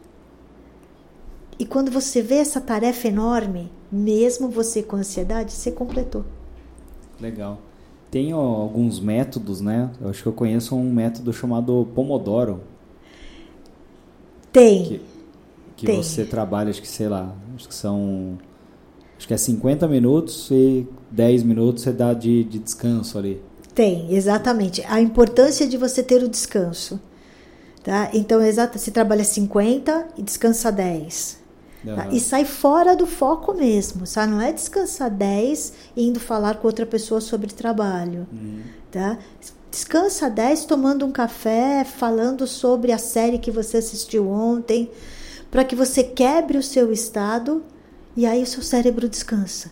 E 1.59 1.67
quando 1.67 1.91
você 1.91 2.23
vê 2.23 2.37
essa 2.37 2.61
tarefa 2.61 3.09
enorme, 3.09 3.73
mesmo 3.91 4.49
você 4.49 4.83
com 4.83 4.97
ansiedade, 4.97 5.51
você 5.53 5.73
completou. 5.73 6.25
Legal. 7.21 7.59
Tem 8.11 8.33
ó, 8.33 8.39
alguns 8.39 9.01
métodos, 9.01 9.61
né? 9.61 9.91
Eu 10.01 10.09
acho 10.09 10.23
que 10.23 10.29
eu 10.29 10.33
conheço 10.33 10.77
um 10.77 10.93
método 10.93 11.33
chamado 11.33 11.89
Pomodoro. 11.95 12.61
Tem. 14.53 14.85
Que, 14.85 15.01
que 15.77 15.87
Tem. 15.87 16.03
você 16.03 16.25
trabalha, 16.25 16.71
acho 16.71 16.81
que 16.81 16.89
sei 16.89 17.09
lá, 17.09 17.35
acho 17.55 17.69
que 17.69 17.75
são. 17.75 18.39
Acho 19.17 19.27
que 19.27 19.35
é 19.35 19.37
50 19.37 19.89
minutos 19.89 20.49
e 20.51 20.87
10 21.11 21.43
minutos 21.43 21.83
você 21.83 21.93
dá 21.93 22.15
de, 22.15 22.45
de 22.45 22.59
descanso 22.59 23.19
ali. 23.19 23.43
Tem, 23.75 24.13
exatamente. 24.15 24.85
A 24.89 25.01
importância 25.01 25.67
de 25.67 25.77
você 25.77 26.03
ter 26.03 26.23
o 26.23 26.29
descanso. 26.29 27.01
Tá? 27.83 28.11
Então, 28.13 28.43
exato, 28.43 28.79
você 28.79 28.91
trabalha 28.91 29.25
50 29.25 30.09
e 30.17 30.23
descansa 30.23 30.71
10. 30.71 31.39
Uhum. 31.85 31.95
Tá? 31.95 32.09
E 32.09 32.21
sai 32.21 32.45
fora 32.45 32.97
do 32.97 33.07
foco 33.07 33.55
mesmo, 33.55 34.07
sabe? 34.07 34.33
Não 34.33 34.41
é 34.41 34.53
descansar 34.53 35.11
10 35.11 35.73
indo 35.97 36.21
falar 36.21 36.57
com 36.57 36.67
outra 36.67 36.85
pessoa 36.85 37.21
sobre 37.21 37.53
trabalho, 37.53 38.27
uhum. 38.33 38.63
tá? 38.91 39.19
Descansa 39.71 40.31
10 40.31 40.65
tomando 40.65 41.05
um 41.05 41.13
café, 41.13 41.85
falando 41.85 42.47
sobre 42.47 42.91
a 42.91 42.99
série 42.99 43.39
que 43.39 43.51
você 43.51 43.77
assistiu 43.79 44.29
ontem, 44.29 44.91
para 45.51 45.65
que 45.65 45.77
você 45.77 46.03
quebre 46.03 46.57
o 46.57 46.63
seu 46.63 46.93
estado 46.93 47.63
e 48.17 48.27
aí 48.27 48.43
o 48.43 48.47
seu 48.47 48.63
cérebro 48.63 49.09
descansa. 49.09 49.71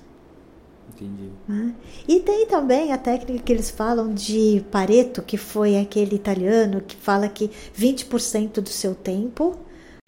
Entendi. 0.95 1.31
Né? 1.47 1.75
E 2.09 2.21
tem 2.21 2.47
também 2.47 2.93
a 2.93 2.99
técnica 2.99 3.43
que 3.43 3.53
eles 3.53 3.71
falam 3.71 4.15
de 4.15 4.65
Pareto, 4.71 5.23
que 5.23 5.37
foi 5.37 5.77
aquele 5.77 6.17
italiano 6.17 6.81
que 6.81 6.97
fala 6.97 7.29
que 7.29 7.51
20% 7.79 8.61
do 8.61 8.69
seu 8.69 8.95
tempo 8.95 9.57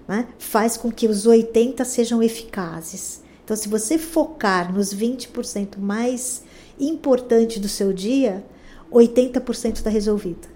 né, 0.07 0.27
faz 0.39 0.77
com 0.77 0.91
que 0.91 1.07
os 1.07 1.27
80% 1.27 1.85
sejam 1.85 2.23
eficazes. 2.23 3.23
Então, 3.45 3.57
se 3.57 3.69
você 3.69 3.99
focar 3.99 4.73
nos 4.73 4.95
20% 4.95 5.79
mais 5.79 6.43
importantes 6.79 7.59
do 7.59 7.69
seu 7.69 7.93
dia, 7.93 8.45
80% 8.93 9.77
está 9.77 9.91
resolvido. 9.91 10.49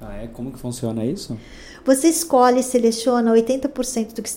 Ah, 0.00 0.16
é? 0.16 0.26
Como 0.26 0.52
que 0.52 0.58
funciona 0.58 1.04
isso? 1.04 1.38
Você 1.84 2.08
escolhe, 2.08 2.62
seleciona 2.62 3.32
80% 3.32 4.14
do 4.14 4.22
que 4.22 4.30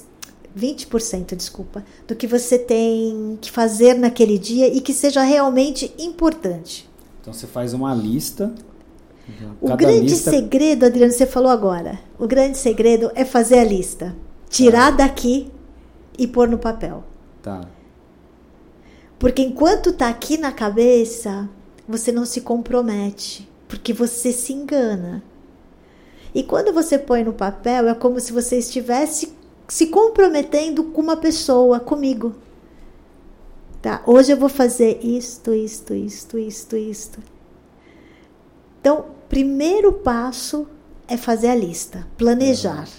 20%, 0.58 1.36
desculpa, 1.36 1.84
do 2.08 2.16
que 2.16 2.26
você 2.28 2.58
tem 2.58 3.38
que 3.42 3.52
fazer 3.52 3.96
naquele 3.96 4.38
dia 4.38 4.68
e 4.68 4.80
que 4.80 4.94
seja 4.94 5.22
realmente 5.22 5.94
importante. 6.00 6.90
Então 7.22 7.34
você 7.34 7.46
faz 7.46 7.74
uma 7.74 7.94
lista. 7.94 8.54
O 9.60 9.68
Cada 9.68 9.78
grande 9.78 10.12
lista... 10.12 10.30
segredo, 10.30 10.86
Adriano, 10.86 11.12
você 11.12 11.26
falou 11.26 11.52
agora. 11.52 12.00
O 12.18 12.28
grande 12.28 12.58
segredo 12.58 13.12
é 13.16 13.26
fazer 13.26 13.60
a 13.60 13.64
lista. 13.64 14.16
Tirar 14.48 14.92
tá. 14.92 15.06
daqui 15.06 15.52
e 16.18 16.28
pôr 16.28 16.48
no 16.48 16.58
papel. 16.58 17.04
Tá. 17.42 17.68
Porque 19.18 19.42
enquanto 19.42 19.92
tá 19.92 20.08
aqui 20.08 20.38
na 20.38 20.52
cabeça, 20.52 21.50
você 21.88 22.12
não 22.12 22.26
se 22.26 22.42
compromete, 22.42 23.50
porque 23.68 23.94
você 23.94 24.32
se 24.32 24.54
engana. 24.54 25.24
E 26.34 26.44
quando 26.44 26.74
você 26.74 26.98
põe 26.98 27.24
no 27.24 27.34
papel, 27.34 27.88
é 27.88 27.94
como 27.94 28.20
se 28.20 28.34
você 28.34 28.58
estivesse 28.58 29.34
se 29.68 29.88
comprometendo 29.88 30.84
com 30.86 31.02
uma 31.02 31.18
pessoa, 31.18 31.80
comigo. 31.80 32.36
Tá? 33.82 34.02
Hoje 34.06 34.32
eu 34.34 34.38
vou 34.38 34.50
fazer 34.50 35.00
isto, 35.04 35.54
isto, 35.54 35.94
isto, 35.94 36.38
isto, 36.38 36.76
isto. 36.76 37.20
Então, 38.82 39.06
primeiro 39.30 39.94
passo 39.94 40.68
é 41.08 41.18
fazer 41.18 41.48
a 41.48 41.56
lista, 41.56 42.08
planejar. 42.18 42.90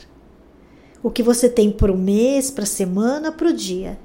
O 1.03 1.11
que 1.11 1.22
você 1.22 1.49
tem 1.49 1.70
para 1.70 1.92
o 1.92 1.99
mês, 1.99 2.51
para 2.51 2.64
a 2.64 2.66
semana, 2.66 3.31
para 3.31 3.49
o 3.49 3.53
dia. 3.53 3.99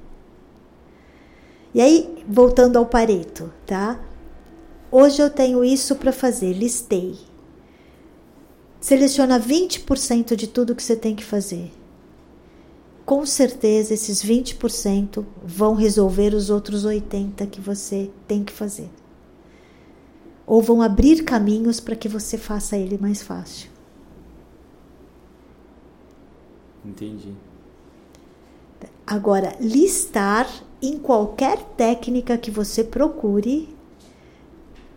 E 1.74 1.80
aí, 1.80 2.22
voltando 2.28 2.76
ao 2.76 2.86
Pareto, 2.86 3.52
tá? 3.66 3.98
Hoje 4.92 5.22
eu 5.22 5.30
tenho 5.30 5.64
isso 5.64 5.96
para 5.96 6.12
fazer, 6.12 6.52
listei. 6.52 7.18
Seleciona 8.78 9.40
20% 9.40 10.36
de 10.36 10.46
tudo 10.46 10.74
que 10.74 10.82
você 10.82 10.94
tem 10.94 11.16
que 11.16 11.24
fazer. 11.24 11.72
Com 13.06 13.24
certeza 13.24 13.94
esses 13.94 14.22
20% 14.22 15.24
vão 15.42 15.74
resolver 15.74 16.34
os 16.34 16.50
outros 16.50 16.84
80 16.84 17.46
que 17.46 17.58
você 17.58 18.10
tem 18.28 18.44
que 18.44 18.52
fazer. 18.52 18.90
Ou 20.46 20.60
vão 20.60 20.82
abrir 20.82 21.24
caminhos 21.24 21.80
para 21.80 21.96
que 21.96 22.08
você 22.08 22.36
faça 22.36 22.76
ele 22.76 22.98
mais 22.98 23.22
fácil. 23.22 23.70
Entendi. 26.84 27.32
Agora, 29.06 29.56
listar 29.58 30.46
em 30.82 30.98
qualquer 30.98 31.58
técnica 31.76 32.36
que 32.36 32.50
você 32.50 32.84
procure 32.84 33.74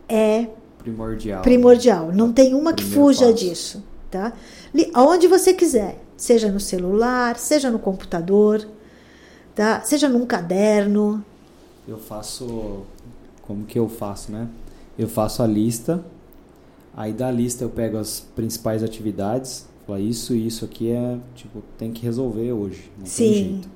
é 0.08 0.48
Primordial. 0.80 1.42
primordial. 1.42 2.12
Não 2.14 2.32
tem 2.32 2.54
uma 2.54 2.74
que 2.74 2.84
fuja 2.84 3.26
passo. 3.28 3.34
disso, 3.38 3.84
tá? 4.12 4.34
Aonde 4.94 5.28
você 5.28 5.54
quiser, 5.54 6.02
seja 6.18 6.52
no 6.52 6.60
celular, 6.60 7.38
seja 7.38 7.72
no 7.72 7.80
computador, 7.80 8.68
tá? 9.56 9.82
Seja 9.82 10.08
num 10.10 10.26
caderno. 10.26 11.24
Eu 11.88 11.98
faço. 11.98 12.84
Como 13.44 13.64
que 13.66 13.78
eu 13.78 13.88
faço, 13.88 14.32
né? 14.32 14.48
Eu 14.98 15.08
faço 15.08 15.42
a 15.44 15.48
lista. 15.48 16.04
Aí 16.98 17.12
da 17.14 17.30
lista 17.30 17.64
eu 17.64 17.70
pego 17.70 17.98
as 17.98 18.22
principais 18.36 18.82
atividades. 18.84 19.66
Falo, 19.86 20.00
isso 20.00 20.34
e 20.34 20.48
isso 20.48 20.66
aqui 20.66 20.90
é. 20.92 21.18
Tipo, 21.36 21.62
tem 21.78 21.92
que 21.92 22.04
resolver 22.04 22.52
hoje. 22.54 22.90
Não 22.98 23.04
tem 23.04 23.12
Sim. 23.12 23.34
jeito. 23.34 23.70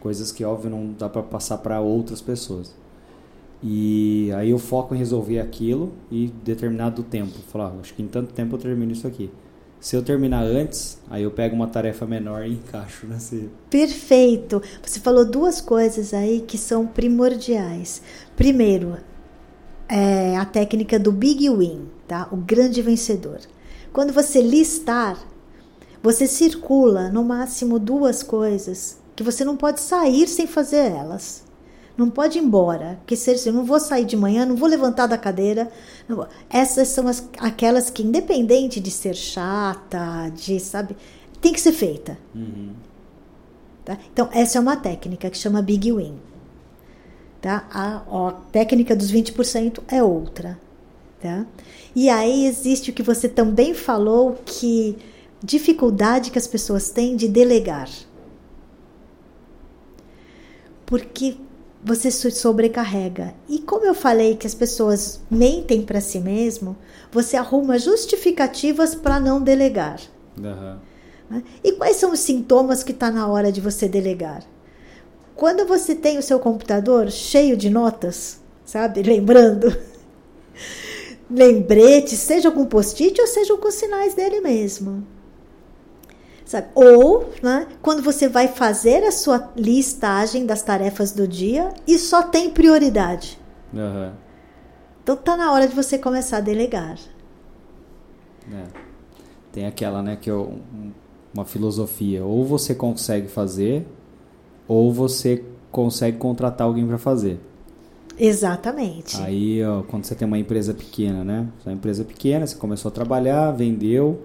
Coisas 0.00 0.32
que, 0.32 0.44
óbvio, 0.44 0.70
não 0.70 0.94
dá 0.98 1.08
pra 1.08 1.22
passar 1.22 1.58
pra 1.58 1.80
outras 1.80 2.20
pessoas. 2.20 2.74
E 3.62 4.30
aí 4.34 4.50
eu 4.50 4.58
foco 4.58 4.94
em 4.94 4.98
resolver 4.98 5.38
aquilo 5.38 5.92
e 6.10 6.32
determinado 6.42 7.02
tempo. 7.02 7.38
Falar, 7.48 7.72
acho 7.80 7.94
que 7.94 8.02
em 8.02 8.08
tanto 8.08 8.32
tempo 8.32 8.56
eu 8.56 8.58
termino 8.58 8.92
isso 8.92 9.06
aqui. 9.06 9.30
Se 9.78 9.96
eu 9.96 10.02
terminar 10.02 10.44
antes, 10.44 10.98
aí 11.10 11.24
eu 11.24 11.30
pego 11.30 11.56
uma 11.56 11.66
tarefa 11.66 12.06
menor 12.06 12.46
e 12.46 12.52
encaixo 12.52 13.06
nesse. 13.06 13.50
Perfeito. 13.68 14.62
Você 14.80 15.00
falou 15.00 15.24
duas 15.24 15.60
coisas 15.60 16.14
aí 16.14 16.40
que 16.40 16.56
são 16.56 16.86
primordiais. 16.86 18.00
Primeiro, 18.36 18.96
é 19.88 20.36
a 20.36 20.44
técnica 20.44 20.98
do 20.98 21.10
Big 21.10 21.48
Win, 21.50 21.88
tá? 22.06 22.28
O 22.30 22.36
grande 22.36 22.80
vencedor. 22.80 23.40
Quando 23.92 24.12
você 24.12 24.40
listar, 24.40 25.18
você 26.02 26.26
circula 26.26 27.10
no 27.10 27.24
máximo 27.24 27.78
duas 27.78 28.22
coisas 28.22 28.98
que 29.14 29.22
você 29.22 29.44
não 29.44 29.56
pode 29.56 29.80
sair 29.80 30.26
sem 30.28 30.46
fazer 30.46 30.90
elas. 30.92 31.41
Não 31.96 32.08
pode 32.08 32.38
ir 32.38 32.42
embora, 32.42 32.96
porque 33.00 33.14
se 33.14 33.46
eu 33.46 33.52
não 33.52 33.64
vou 33.64 33.78
sair 33.78 34.04
de 34.04 34.16
manhã, 34.16 34.46
não 34.46 34.56
vou 34.56 34.68
levantar 34.68 35.06
da 35.06 35.18
cadeira. 35.18 35.70
Essas 36.48 36.88
são 36.88 37.06
as, 37.06 37.28
aquelas 37.38 37.90
que, 37.90 38.02
independente 38.02 38.80
de 38.80 38.90
ser 38.90 39.14
chata, 39.14 40.30
de, 40.34 40.58
sabe, 40.58 40.96
tem 41.40 41.52
que 41.52 41.60
ser 41.60 41.72
feita. 41.72 42.16
Tá? 43.84 43.98
Então, 44.12 44.28
essa 44.32 44.58
é 44.58 44.60
uma 44.60 44.76
técnica 44.76 45.28
que 45.28 45.36
chama 45.36 45.60
Big 45.60 45.92
Win. 45.92 46.14
Tá? 47.40 47.66
A, 47.70 48.02
ó, 48.08 48.28
a 48.28 48.32
técnica 48.32 48.96
dos 48.96 49.12
20% 49.12 49.80
é 49.88 50.02
outra. 50.02 50.58
Tá? 51.20 51.44
E 51.94 52.08
aí 52.08 52.46
existe 52.46 52.90
o 52.90 52.94
que 52.94 53.02
você 53.02 53.28
também 53.28 53.74
falou, 53.74 54.40
que 54.46 54.96
dificuldade 55.42 56.30
que 56.30 56.38
as 56.38 56.46
pessoas 56.46 56.90
têm 56.90 57.16
de 57.16 57.28
delegar. 57.28 57.88
Porque 60.86 61.36
você 61.82 62.10
se 62.10 62.30
sobrecarrega. 62.30 63.34
E 63.48 63.58
como 63.58 63.84
eu 63.84 63.94
falei 63.94 64.36
que 64.36 64.46
as 64.46 64.54
pessoas 64.54 65.20
mentem 65.30 65.82
para 65.82 66.00
si 66.00 66.20
mesmo, 66.20 66.76
você 67.10 67.36
arruma 67.36 67.78
justificativas 67.78 68.94
para 68.94 69.18
não 69.18 69.42
delegar. 69.42 70.00
Né? 71.28 71.42
E 71.64 71.72
quais 71.72 71.96
são 71.96 72.12
os 72.12 72.20
sintomas 72.20 72.84
que 72.84 72.92
está 72.92 73.10
na 73.10 73.26
hora 73.26 73.50
de 73.50 73.60
você 73.60 73.88
delegar? 73.88 74.44
Quando 75.34 75.66
você 75.66 75.94
tem 75.94 76.18
o 76.18 76.22
seu 76.22 76.38
computador 76.38 77.10
cheio 77.10 77.56
de 77.56 77.68
notas, 77.68 78.40
sabe? 78.64 79.02
Lembrando. 79.02 79.76
Lembretes, 81.28 82.18
seja 82.18 82.50
com 82.50 82.66
post-it 82.66 83.18
ou 83.20 83.26
seja 83.26 83.56
com 83.56 83.70
sinais 83.70 84.14
dele 84.14 84.40
mesmo. 84.40 85.04
Sabe? 86.52 86.66
Ou, 86.74 87.30
né, 87.42 87.66
quando 87.80 88.02
você 88.02 88.28
vai 88.28 88.46
fazer 88.46 89.02
a 89.04 89.10
sua 89.10 89.50
listagem 89.56 90.44
das 90.44 90.60
tarefas 90.60 91.10
do 91.10 91.26
dia 91.26 91.72
e 91.86 91.98
só 91.98 92.24
tem 92.24 92.50
prioridade. 92.50 93.40
Aham. 93.74 94.12
Então 95.02 95.16
tá 95.16 95.34
na 95.34 95.50
hora 95.50 95.66
de 95.66 95.74
você 95.74 95.96
começar 95.96 96.36
a 96.36 96.40
delegar. 96.40 96.98
É. 98.52 98.64
Tem 99.50 99.64
aquela, 99.66 100.02
né, 100.02 100.14
que 100.20 100.28
é 100.28 100.34
um- 100.34 100.60
uma 101.32 101.46
filosofia. 101.46 102.22
Ou 102.22 102.44
você 102.44 102.74
consegue 102.74 103.28
fazer, 103.28 103.86
ou 104.68 104.92
você 104.92 105.42
consegue 105.70 106.18
contratar 106.18 106.66
alguém 106.66 106.86
para 106.86 106.98
fazer. 106.98 107.40
Exatamente. 108.18 109.16
Aí, 109.22 109.64
ó, 109.64 109.82
quando 109.84 110.04
você 110.04 110.14
tem 110.14 110.28
uma 110.28 110.38
empresa 110.38 110.74
pequena, 110.74 111.24
né? 111.24 111.48
Você 111.58 111.70
é 111.70 111.72
uma 111.72 111.76
empresa 111.78 112.04
pequena, 112.04 112.46
você 112.46 112.56
começou 112.56 112.90
a 112.90 112.92
trabalhar, 112.92 113.52
vendeu, 113.52 114.20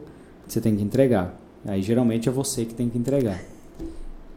você 0.45 0.59
tem 0.59 0.75
que 0.75 0.83
entregar. 0.83 1.46
Aí, 1.67 1.83
geralmente, 1.83 2.27
é 2.27 2.31
você 2.31 2.65
que 2.65 2.73
tem 2.73 2.89
que 2.89 2.97
entregar. 2.97 3.43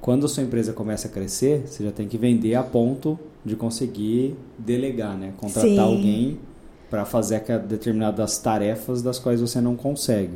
Quando 0.00 0.26
a 0.26 0.28
sua 0.28 0.42
empresa 0.42 0.72
começa 0.72 1.08
a 1.08 1.10
crescer, 1.10 1.62
você 1.66 1.84
já 1.84 1.92
tem 1.92 2.08
que 2.08 2.18
vender 2.18 2.54
a 2.56 2.62
ponto 2.62 3.18
de 3.44 3.54
conseguir 3.54 4.34
delegar, 4.58 5.16
né? 5.16 5.32
Contratar 5.36 5.70
Sim. 5.70 5.78
alguém 5.78 6.38
para 6.90 7.04
fazer 7.04 7.42
determinadas 7.68 8.36
tarefas 8.38 9.00
das 9.00 9.18
quais 9.18 9.40
você 9.40 9.60
não 9.60 9.76
consegue. 9.76 10.34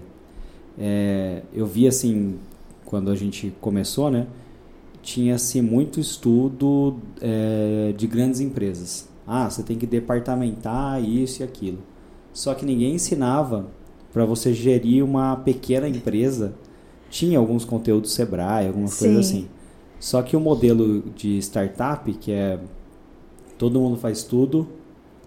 É, 0.79 1.43
eu 1.53 1.67
vi 1.67 1.87
assim, 1.87 2.37
quando 2.85 3.11
a 3.11 3.17
gente 3.17 3.53
começou, 3.61 4.11
né? 4.11 4.27
Tinha-se 5.03 5.61
muito 5.61 5.99
estudo 5.99 6.97
é, 7.21 7.93
de 7.97 8.07
grandes 8.07 8.41
empresas. 8.41 9.09
Ah, 9.27 9.51
você 9.51 9.63
tem 9.63 9.77
que 9.77 9.87
departamentar 9.87 11.03
isso 11.03 11.43
e 11.43 11.45
aquilo. 11.45 11.79
Só 12.33 12.55
que 12.55 12.65
ninguém 12.65 12.95
ensinava 12.95 13.67
para 14.13 14.25
você 14.25 14.55
gerir 14.55 15.05
uma 15.05 15.37
pequena 15.37 15.89
empresa. 15.89 16.55
Tinha 17.15 17.39
alguns 17.39 17.65
conteúdos 17.65 18.13
Sebrae, 18.13 18.67
algumas 18.67 18.99
coisas 18.99 19.27
Sim. 19.27 19.37
assim. 19.37 19.49
Só 20.01 20.21
que 20.21 20.37
o 20.37 20.41
modelo 20.41 21.01
de 21.15 21.39
startup, 21.39 22.13
que 22.13 22.33
é 22.33 22.59
todo 23.57 23.79
mundo 23.79 23.97
faz 23.97 24.25
tudo, 24.25 24.67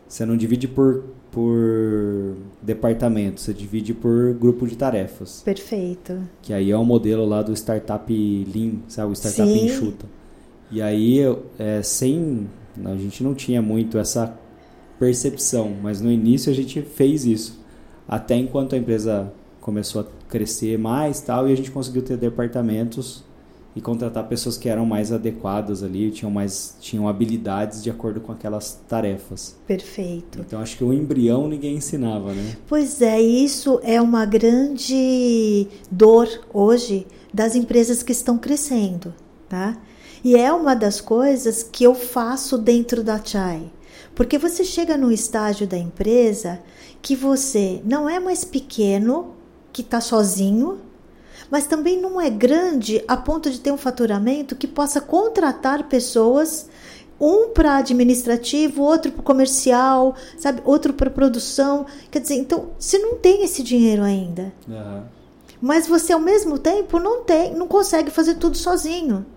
você 0.05 0.25
não 0.25 0.35
divide 0.35 0.67
por, 0.67 1.05
por 1.31 2.35
departamento, 2.61 3.39
você 3.39 3.53
divide 3.53 3.93
por 3.93 4.33
grupo 4.33 4.67
de 4.67 4.75
tarefas. 4.75 5.41
Perfeito. 5.45 6.19
Que 6.41 6.51
aí 6.51 6.71
é 6.71 6.77
o 6.77 6.83
modelo 6.83 7.25
lá 7.25 7.41
do 7.41 7.53
startup 7.53 8.13
lean, 8.53 8.79
sabe? 8.89 9.13
O 9.13 9.15
startup 9.15 9.49
Sim. 9.49 9.67
enxuta. 9.67 10.05
E 10.69 10.81
aí, 10.81 11.19
é, 11.57 11.81
sem... 11.81 12.49
A 12.83 12.97
gente 12.97 13.23
não 13.23 13.33
tinha 13.33 13.61
muito 13.61 13.97
essa 13.97 14.37
percepção, 14.99 15.73
mas 15.81 16.01
no 16.01 16.11
início 16.11 16.51
a 16.51 16.53
gente 16.53 16.81
fez 16.81 17.25
isso. 17.25 17.57
Até 18.05 18.35
enquanto 18.35 18.75
a 18.75 18.77
empresa 18.77 19.31
começou 19.61 20.01
a 20.01 20.05
crescer 20.29 20.77
mais 20.77 21.21
tal, 21.21 21.47
e 21.47 21.53
a 21.53 21.55
gente 21.55 21.71
conseguiu 21.71 22.01
ter 22.01 22.17
departamentos 22.17 23.23
e 23.77 23.81
contratar 23.81 24.27
pessoas 24.27 24.57
que 24.57 24.67
eram 24.67 24.87
mais 24.87 25.11
adequadas 25.11 25.83
ali, 25.83 26.09
tinham 26.09 26.31
mais 26.31 26.75
tinham 26.81 27.07
habilidades 27.07 27.83
de 27.83 27.91
acordo 27.91 28.19
com 28.19 28.31
aquelas 28.31 28.81
tarefas. 28.87 29.55
Perfeito. 29.67 30.39
Então 30.39 30.59
acho 30.59 30.77
que 30.77 30.83
o 30.83 30.91
embrião 30.91 31.47
ninguém 31.47 31.75
ensinava, 31.75 32.33
né? 32.33 32.57
Pois 32.67 33.03
é, 33.03 33.21
isso 33.21 33.79
é 33.83 34.01
uma 34.01 34.25
grande 34.25 35.67
dor 35.91 36.27
hoje 36.51 37.05
das 37.31 37.55
empresas 37.55 38.01
que 38.01 38.11
estão 38.11 38.37
crescendo, 38.39 39.13
tá? 39.47 39.77
E 40.23 40.35
é 40.35 40.51
uma 40.51 40.73
das 40.73 40.99
coisas 40.99 41.61
que 41.61 41.83
eu 41.83 41.93
faço 41.93 42.57
dentro 42.57 43.03
da 43.03 43.23
Chai. 43.23 43.71
Porque 44.15 44.39
você 44.39 44.63
chega 44.63 44.97
num 44.97 45.11
estágio 45.11 45.67
da 45.67 45.77
empresa 45.77 46.59
que 46.99 47.15
você 47.15 47.79
não 47.85 48.09
é 48.09 48.19
mais 48.19 48.43
pequeno, 48.43 49.35
que 49.77 49.83
está 49.83 50.01
sozinho, 50.01 50.79
mas 51.51 51.67
também 51.67 52.01
não 52.01 52.19
é 52.19 52.31
grande 52.31 53.03
a 53.07 53.15
ponto 53.15 53.47
de 53.51 53.59
ter 53.59 53.71
um 53.71 53.77
faturamento 53.77 54.55
que 54.55 54.65
possa 54.65 54.99
contratar 54.99 55.83
pessoas, 55.87 56.67
um 57.21 57.49
para 57.49 57.77
administrativo, 57.77 58.81
outro 58.81 59.11
para 59.11 59.21
comercial, 59.21 60.15
sabe, 60.39 60.63
outro 60.65 60.93
para 60.93 61.11
produção. 61.11 61.85
Quer 62.09 62.21
dizer, 62.21 62.33
então 62.37 62.69
você 62.79 62.97
não 62.97 63.17
tem 63.17 63.43
esse 63.43 63.61
dinheiro 63.61 64.01
ainda, 64.01 64.51
Aham. 64.67 65.03
mas 65.61 65.85
você 65.85 66.11
ao 66.11 66.19
mesmo 66.19 66.57
tempo 66.57 66.99
não 66.99 67.23
tem, 67.23 67.53
não 67.53 67.67
consegue 67.67 68.09
fazer 68.09 68.33
tudo 68.35 68.57
sozinho. 68.57 69.27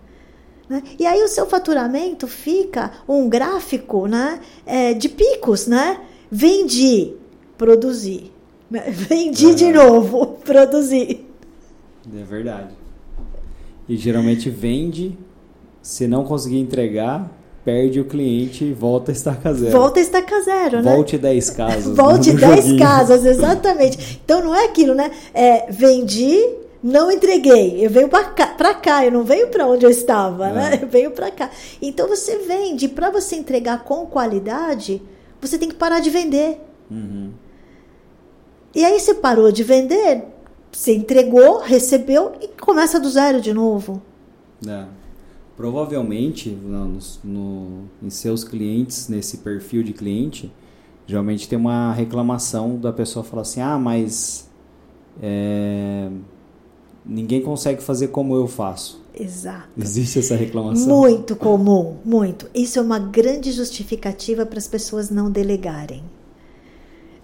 né? 0.71 0.83
E 0.99 1.05
aí 1.05 1.23
o 1.23 1.29
seu 1.29 1.45
faturamento 1.45 2.27
fica 2.27 2.93
um 3.07 3.29
gráfico 3.29 4.07
né, 4.07 4.41
é, 4.65 4.95
de 4.95 5.11
picos, 5.11 5.67
né? 5.67 6.01
Vendi, 6.31 7.15
produzi. 7.59 8.33
Vendi 8.89 9.47
uhum. 9.47 9.55
de 9.55 9.73
novo, 9.73 10.30
produzi. 10.51 11.25
É 12.13 12.25
verdade. 12.25 12.75
E 13.89 13.97
geralmente 13.97 14.51
vende, 14.51 15.17
se 15.81 16.09
não 16.09 16.25
conseguir 16.25 16.59
entregar, 16.59 17.31
perde 17.65 18.01
o 18.01 18.05
cliente 18.05 18.65
e 18.65 18.73
volta 18.73 19.13
a 19.13 19.15
estaca 19.15 19.53
zero. 19.55 19.73
Volta 19.73 20.01
a 20.01 20.03
estaca 20.03 20.41
zero, 20.41 20.83
né? 20.83 20.95
Volte 20.95 21.19
10 21.19 21.51
casas. 21.51 21.95
Volte 21.97 22.33
10 22.33 22.79
casas, 22.79 23.25
exatamente. 23.27 24.21
Então 24.25 24.43
não 24.43 24.55
é 24.55 24.65
aquilo, 24.65 24.95
né? 24.95 25.11
É, 25.33 25.71
vendi, 25.71 26.39
não 26.83 27.11
entreguei. 27.11 27.85
Eu 27.85 27.91
venho 27.91 28.09
para 28.09 28.25
cá, 28.25 28.75
cá, 28.75 29.05
eu 29.05 29.13
não 29.13 29.25
venho 29.25 29.49
para 29.49 29.67
onde 29.67 29.85
eu 29.85 29.91
estava, 29.91 30.49
é. 30.49 30.53
né? 30.53 30.79
Eu 30.83 30.89
venho 30.89 31.11
para 31.11 31.31
cá. 31.31 31.51
Então 31.81 32.09
você 32.09 32.39
vende, 32.39 32.89
para 32.89 33.11
você 33.11 33.37
entregar 33.37 33.85
com 33.85 34.07
qualidade, 34.07 35.03
você 35.41 35.59
tem 35.59 35.69
que 35.69 35.77
parar 35.77 36.01
de 36.01 36.11
vender. 36.11 36.61
Uhum. 36.91 37.31
E 38.75 38.85
aí 38.85 38.99
você 38.99 39.15
parou 39.15 39.51
de 39.51 39.65
vender, 39.65 40.25
você 40.73 40.95
entregou, 40.95 41.61
recebeu 41.61 42.33
e 42.41 42.49
começa 42.49 43.01
do 43.01 43.09
zero 43.09 43.41
de 43.41 43.53
novo. 43.53 44.01
É. 44.67 44.85
Provavelmente, 45.57 46.49
no, 46.49 46.99
no, 47.23 47.85
em 48.03 48.09
seus 48.09 48.45
clientes, 48.45 49.09
nesse 49.09 49.39
perfil 49.39 49.83
de 49.83 49.93
cliente, 49.93 50.51
geralmente 51.07 51.49
tem 51.49 51.59
uma 51.59 51.93
reclamação 51.93 52.77
da 52.77 52.93
pessoa 52.93 53.23
falar 53.23 53.43
assim: 53.43 53.61
ah, 53.61 53.79
mas 53.79 54.49
é, 55.23 56.09
ninguém 57.05 57.43
consegue 57.43 57.83
fazer 57.83 58.09
como 58.09 58.35
eu 58.35 58.47
faço. 58.47 59.01
Exato. 59.15 59.69
Existe 59.77 60.21
essa 60.21 60.37
reclamação? 60.37 60.87
Muito 60.87 61.37
comum, 61.37 61.97
muito. 62.05 62.49
Isso 62.55 62.79
é 62.79 62.83
uma 62.83 62.99
grande 62.99 63.53
justificativa 63.53 64.47
para 64.47 64.59
as 64.59 64.69
pessoas 64.69 65.11
não 65.11 65.31
delegarem. 65.31 66.03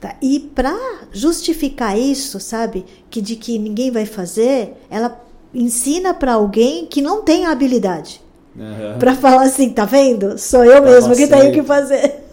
Tá? 0.00 0.16
E 0.20 0.40
para 0.40 0.76
justificar 1.10 1.98
isso, 1.98 2.38
sabe, 2.38 2.84
que 3.08 3.20
de 3.20 3.36
que 3.36 3.58
ninguém 3.58 3.90
vai 3.90 4.04
fazer, 4.04 4.74
ela 4.90 5.20
ensina 5.54 6.12
para 6.12 6.34
alguém 6.34 6.86
que 6.86 7.00
não 7.00 7.22
tem 7.22 7.46
a 7.46 7.50
habilidade. 7.50 8.20
Uhum. 8.54 8.98
Para 8.98 9.14
falar 9.14 9.44
assim, 9.44 9.70
tá 9.70 9.84
vendo? 9.84 10.38
Sou 10.38 10.64
eu 10.64 10.82
tá 10.82 10.90
mesmo 10.90 11.14
que 11.14 11.26
tenho 11.26 11.52
que 11.52 11.62
fazer. 11.62 12.24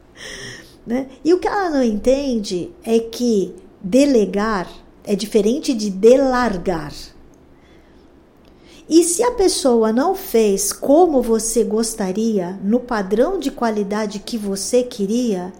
né? 0.86 1.06
E 1.24 1.32
o 1.32 1.38
que 1.38 1.48
ela 1.48 1.70
não 1.70 1.82
entende 1.82 2.70
é 2.84 2.98
que 2.98 3.54
delegar 3.82 4.68
é 5.04 5.14
diferente 5.14 5.72
de 5.74 5.90
delargar. 5.90 6.92
E 8.88 9.04
se 9.04 9.22
a 9.22 9.30
pessoa 9.30 9.92
não 9.92 10.16
fez 10.16 10.72
como 10.72 11.22
você 11.22 11.62
gostaria, 11.62 12.58
no 12.62 12.80
padrão 12.80 13.38
de 13.38 13.50
qualidade 13.50 14.18
que 14.18 14.36
você 14.36 14.82
queria, 14.82 15.52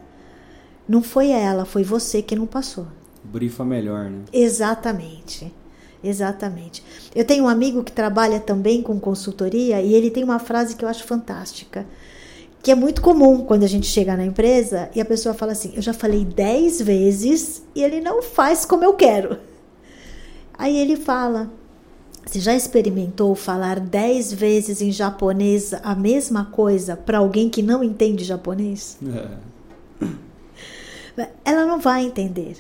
não 0.91 1.05
foi 1.05 1.31
ela, 1.31 1.65
foi 1.65 1.85
você 1.85 2.21
que 2.21 2.35
não 2.35 2.47
passou. 2.47 2.89
Brifa 3.23 3.65
melhor, 3.65 4.11
né? 4.11 4.23
Exatamente. 4.33 5.55
Exatamente. 6.03 6.83
Eu 7.15 7.25
tenho 7.25 7.45
um 7.45 7.49
amigo 7.49 7.85
que 7.85 7.93
trabalha 7.93 8.41
também 8.41 8.83
com 8.83 8.99
consultoria 8.99 9.81
e 9.81 9.95
ele 9.95 10.11
tem 10.11 10.25
uma 10.25 10.41
frase 10.41 10.75
que 10.75 10.85
eu 10.85 10.89
acho 10.89 11.05
fantástica, 11.05 11.87
que 12.61 12.73
é 12.73 12.75
muito 12.75 13.03
comum 13.03 13.45
quando 13.45 13.63
a 13.63 13.69
gente 13.69 13.87
chega 13.87 14.17
na 14.17 14.25
empresa 14.25 14.91
e 14.93 15.01
a 15.01 15.05
pessoa 15.05 15.33
fala 15.33 15.53
assim: 15.53 15.73
Eu 15.77 15.83
já 15.83 15.93
falei 15.93 16.25
dez 16.25 16.81
vezes 16.81 17.63
e 17.73 17.85
ele 17.85 18.01
não 18.01 18.21
faz 18.21 18.65
como 18.65 18.83
eu 18.83 18.95
quero. 18.95 19.39
Aí 20.59 20.77
ele 20.77 20.97
fala: 20.97 21.53
Você 22.27 22.41
já 22.41 22.53
experimentou 22.53 23.37
falar 23.37 23.79
dez 23.79 24.33
vezes 24.33 24.83
em 24.83 24.91
japonês 24.91 25.73
a 25.73 25.95
mesma 25.95 26.47
coisa 26.47 26.97
para 26.97 27.19
alguém 27.19 27.49
que 27.49 27.63
não 27.63 27.85
entende 27.85 28.25
japonês? 28.25 28.99
É. 29.07 29.50
Ela 31.45 31.67
não 31.67 31.79
vai 31.79 32.05
entender. 32.05 32.57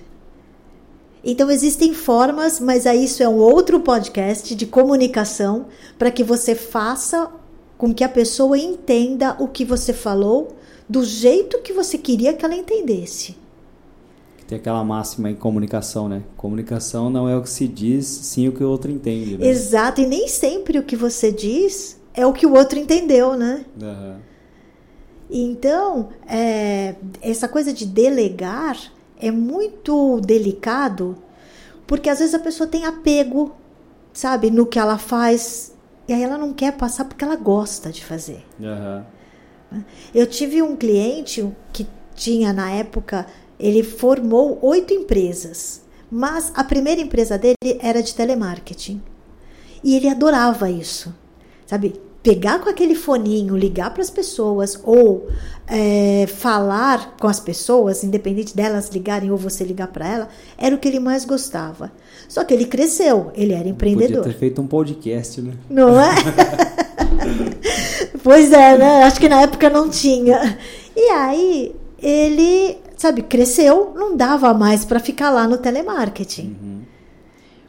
Então 1.22 1.50
existem 1.50 1.92
formas, 1.92 2.58
mas 2.58 2.86
aí 2.86 3.04
isso 3.04 3.22
é 3.22 3.28
um 3.28 3.36
outro 3.36 3.80
podcast 3.80 4.54
de 4.54 4.66
comunicação 4.66 5.66
para 5.98 6.10
que 6.10 6.24
você 6.24 6.54
faça 6.54 7.30
com 7.76 7.92
que 7.92 8.02
a 8.02 8.08
pessoa 8.08 8.58
entenda 8.58 9.36
o 9.38 9.46
que 9.46 9.64
você 9.64 9.92
falou 9.92 10.56
do 10.88 11.04
jeito 11.04 11.60
que 11.60 11.72
você 11.72 11.96
queria 11.96 12.32
que 12.32 12.44
ela 12.44 12.54
entendesse. 12.54 13.36
Tem 14.48 14.58
aquela 14.58 14.82
máxima 14.82 15.30
em 15.30 15.34
comunicação, 15.36 16.08
né? 16.08 16.24
Comunicação 16.36 17.08
não 17.08 17.28
é 17.28 17.36
o 17.36 17.42
que 17.42 17.50
se 17.50 17.68
diz, 17.68 18.06
sim 18.06 18.48
o 18.48 18.52
que 18.52 18.64
o 18.64 18.68
outro 18.68 18.90
entende. 18.90 19.38
Né? 19.38 19.46
Exato, 19.46 20.00
e 20.00 20.06
nem 20.06 20.26
sempre 20.26 20.78
o 20.78 20.82
que 20.82 20.96
você 20.96 21.30
diz 21.30 22.00
é 22.12 22.26
o 22.26 22.32
que 22.32 22.46
o 22.46 22.54
outro 22.54 22.78
entendeu, 22.78 23.36
né? 23.36 23.64
Uhum. 23.80 24.16
Então, 25.30 26.08
é, 26.26 26.96
essa 27.22 27.46
coisa 27.46 27.72
de 27.72 27.86
delegar 27.86 28.76
é 29.18 29.30
muito 29.30 30.20
delicado, 30.20 31.16
porque 31.86 32.08
às 32.10 32.18
vezes 32.18 32.34
a 32.34 32.38
pessoa 32.38 32.68
tem 32.68 32.84
apego, 32.84 33.52
sabe, 34.12 34.50
no 34.50 34.66
que 34.66 34.78
ela 34.78 34.98
faz, 34.98 35.72
e 36.08 36.12
aí 36.12 36.22
ela 36.22 36.36
não 36.36 36.52
quer 36.52 36.72
passar 36.72 37.04
porque 37.04 37.22
ela 37.22 37.36
gosta 37.36 37.90
de 37.90 38.04
fazer. 38.04 38.44
Uhum. 38.58 39.82
Eu 40.12 40.26
tive 40.26 40.60
um 40.62 40.74
cliente 40.74 41.48
que 41.72 41.86
tinha 42.14 42.52
na 42.52 42.70
época, 42.70 43.26
ele 43.58 43.84
formou 43.84 44.58
oito 44.62 44.92
empresas, 44.92 45.82
mas 46.10 46.50
a 46.56 46.64
primeira 46.64 47.00
empresa 47.00 47.38
dele 47.38 47.78
era 47.78 48.02
de 48.02 48.14
telemarketing. 48.14 49.00
E 49.84 49.94
ele 49.94 50.08
adorava 50.08 50.68
isso. 50.68 51.14
Sabe, 51.66 52.00
pegar 52.22 52.58
com 52.58 52.68
aquele 52.68 52.94
foninho, 52.94 53.56
ligar 53.56 53.92
para 53.92 54.02
as 54.02 54.10
pessoas 54.10 54.78
ou 54.84 55.28
é, 55.66 56.26
falar 56.26 57.16
com 57.18 57.26
as 57.26 57.40
pessoas, 57.40 58.04
independente 58.04 58.54
delas 58.54 58.90
ligarem 58.90 59.30
ou 59.30 59.38
você 59.38 59.64
ligar 59.64 59.88
para 59.88 60.06
ela, 60.06 60.28
era 60.58 60.74
o 60.74 60.78
que 60.78 60.86
ele 60.86 61.00
mais 61.00 61.24
gostava. 61.24 61.90
Só 62.28 62.44
que 62.44 62.52
ele 62.52 62.66
cresceu, 62.66 63.30
ele 63.34 63.52
era 63.52 63.68
empreendedor. 63.68 64.18
Podia 64.18 64.32
ter 64.32 64.38
feito 64.38 64.60
um 64.60 64.66
podcast, 64.66 65.40
né? 65.40 65.52
Não 65.68 65.98
é? 65.98 66.10
pois 68.22 68.52
é, 68.52 68.76
né? 68.76 69.02
Acho 69.04 69.18
que 69.18 69.28
na 69.28 69.42
época 69.42 69.70
não 69.70 69.88
tinha. 69.88 70.58
E 70.94 71.10
aí 71.10 71.74
ele, 72.02 72.76
sabe, 72.96 73.22
cresceu, 73.22 73.92
não 73.94 74.14
dava 74.14 74.52
mais 74.52 74.84
para 74.84 75.00
ficar 75.00 75.30
lá 75.30 75.48
no 75.48 75.56
telemarketing. 75.56 76.56
Uhum. 76.60 76.80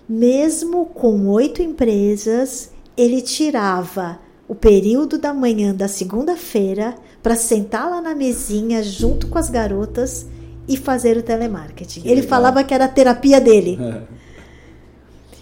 Mesmo 0.10 0.88
com 0.88 1.28
oito 1.30 1.62
empresas, 1.62 2.70
ele 2.98 3.22
tirava 3.22 4.20
o 4.52 4.56
período 4.56 5.18
da 5.18 5.34
manhã 5.34 5.74
da 5.74 5.88
segunda-feira 5.88 6.94
para 7.24 7.38
sentar 7.38 7.90
lá 7.90 8.02
na 8.02 8.14
mesinha 8.14 8.84
junto 8.84 9.28
com 9.28 9.38
as 9.38 9.50
garotas 9.50 10.26
e 10.68 10.76
fazer 10.76 11.16
o 11.16 11.24
telemarketing. 11.24 12.02
Que 12.02 12.08
ele 12.10 12.16
legal. 12.16 12.30
falava 12.30 12.62
que 12.62 12.74
era 12.74 12.84
a 12.84 12.90
terapia 12.90 13.40
dele. 13.40 13.80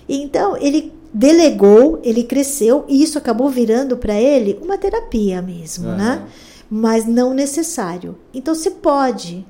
então, 0.08 0.56
ele 0.58 0.94
delegou, 1.12 2.00
ele 2.04 2.24
cresceu 2.24 2.86
e 2.88 3.02
isso 3.02 3.18
acabou 3.18 3.50
virando 3.50 3.98
para 3.98 4.14
ele 4.14 4.60
uma 4.62 4.78
terapia 4.78 5.42
mesmo, 5.42 5.90
uhum. 5.90 5.98
né? 5.98 6.28
Mas 6.70 7.08
não 7.08 7.34
necessário. 7.34 8.16
Então, 8.32 8.54
você 8.54 8.70
pode, 8.70 9.44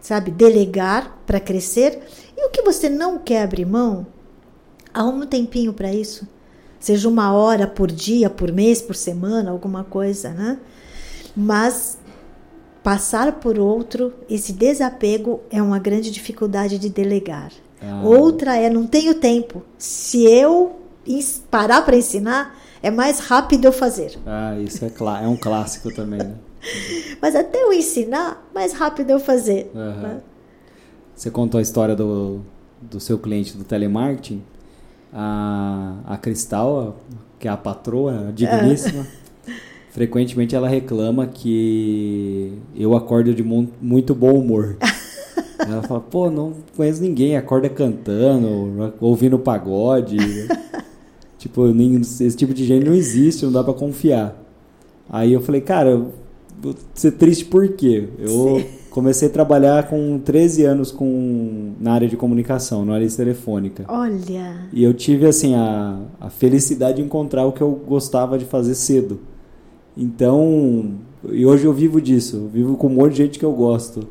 sabe, 0.00 0.30
delegar 0.30 1.22
para 1.26 1.38
crescer 1.38 2.00
e 2.34 2.46
o 2.46 2.50
que 2.50 2.62
você 2.62 2.88
não 2.88 3.18
quer 3.18 3.42
abrir 3.42 3.66
mão, 3.66 4.06
arruma 4.94 5.24
um 5.24 5.28
tempinho 5.28 5.74
para 5.74 5.92
isso 5.92 6.26
seja 6.82 7.08
uma 7.08 7.32
hora 7.32 7.64
por 7.64 7.90
dia, 7.90 8.28
por 8.28 8.50
mês, 8.50 8.82
por 8.82 8.96
semana, 8.96 9.52
alguma 9.52 9.84
coisa, 9.84 10.30
né? 10.30 10.58
Mas 11.34 11.96
passar 12.82 13.34
por 13.34 13.56
outro, 13.56 14.12
esse 14.28 14.52
desapego 14.52 15.40
é 15.48 15.62
uma 15.62 15.78
grande 15.78 16.10
dificuldade 16.10 16.78
de 16.78 16.88
delegar. 16.88 17.52
Ah. 17.80 18.02
Outra 18.04 18.56
é 18.56 18.68
não 18.68 18.84
tenho 18.84 19.14
tempo. 19.14 19.62
Se 19.78 20.24
eu 20.24 20.80
parar 21.48 21.82
para 21.82 21.96
ensinar, 21.96 22.58
é 22.82 22.90
mais 22.90 23.20
rápido 23.20 23.66
eu 23.66 23.72
fazer. 23.72 24.18
Ah, 24.26 24.58
isso 24.58 24.84
é, 24.84 24.90
é 25.22 25.28
um 25.28 25.36
clássico 25.36 25.94
também, 25.94 26.18
né? 26.18 26.34
Mas 27.22 27.36
até 27.36 27.62
eu 27.62 27.72
ensinar, 27.72 28.44
mais 28.52 28.72
rápido 28.72 29.10
eu 29.10 29.20
fazer. 29.20 29.70
Uhum. 29.72 30.00
Né? 30.02 30.20
Você 31.14 31.30
contou 31.30 31.60
a 31.60 31.62
história 31.62 31.94
do, 31.94 32.40
do 32.80 32.98
seu 32.98 33.20
cliente 33.20 33.56
do 33.56 33.62
telemarketing 33.62 34.42
a, 35.12 35.98
a 36.06 36.16
Cristal, 36.16 36.96
que 37.38 37.46
é 37.46 37.50
a 37.50 37.56
patroa, 37.56 38.28
a 38.28 38.30
digníssima, 38.30 39.06
é. 39.46 39.52
frequentemente 39.90 40.54
ela 40.54 40.68
reclama 40.68 41.26
que 41.26 42.52
eu 42.74 42.96
acordo 42.96 43.34
de 43.34 43.42
muito 43.42 44.14
bom 44.14 44.32
humor. 44.32 44.76
ela 45.58 45.82
fala, 45.82 46.00
pô, 46.00 46.30
não 46.30 46.54
conheço 46.76 47.02
ninguém, 47.02 47.36
acorda 47.36 47.68
cantando, 47.68 48.94
ouvindo 49.00 49.38
pagode. 49.38 50.16
tipo, 51.38 51.66
esse 51.66 52.36
tipo 52.36 52.54
de 52.54 52.64
gente 52.64 52.86
não 52.86 52.94
existe, 52.94 53.44
não 53.44 53.52
dá 53.52 53.62
para 53.62 53.74
confiar. 53.74 54.40
Aí 55.08 55.32
eu 55.32 55.40
falei, 55.40 55.60
cara, 55.60 56.06
vou 56.60 56.74
ser 56.94 57.12
triste 57.12 57.44
por 57.44 57.68
quê? 57.68 58.08
Eu 58.18 58.60
Sim. 58.60 58.81
Comecei 58.92 59.28
a 59.28 59.30
trabalhar 59.30 59.88
com 59.88 60.18
13 60.18 60.64
anos 60.64 60.92
com, 60.92 61.72
na 61.80 61.92
área 61.94 62.08
de 62.08 62.16
comunicação, 62.16 62.84
na 62.84 62.94
área 62.94 63.08
telefônica. 63.08 63.84
Olha! 63.88 64.68
E 64.72 64.84
eu 64.84 64.92
tive, 64.94 65.26
assim, 65.26 65.54
a, 65.54 65.98
a 66.20 66.30
felicidade 66.30 66.96
de 66.96 67.02
encontrar 67.02 67.44
o 67.46 67.52
que 67.52 67.60
eu 67.60 67.70
gostava 67.70 68.38
de 68.38 68.44
fazer 68.44 68.74
cedo. 68.74 69.20
Então, 69.96 70.92
e 71.30 71.44
hoje 71.44 71.64
eu 71.64 71.72
vivo 71.72 72.00
disso, 72.00 72.36
eu 72.36 72.48
vivo 72.48 72.76
com 72.76 72.86
um 72.86 72.90
monte 72.90 73.12
de 73.12 73.18
gente 73.18 73.38
que 73.38 73.44
eu 73.44 73.52
gosto. 73.52 74.06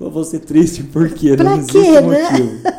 Eu 0.00 0.10
vou 0.10 0.24
ser 0.24 0.40
triste 0.40 0.82
porque 0.82 1.36
Pra 1.36 1.44
não 1.44 1.58
existe 1.58 1.80
quê, 1.80 2.00
né? 2.00 2.30
motivo. 2.30 2.74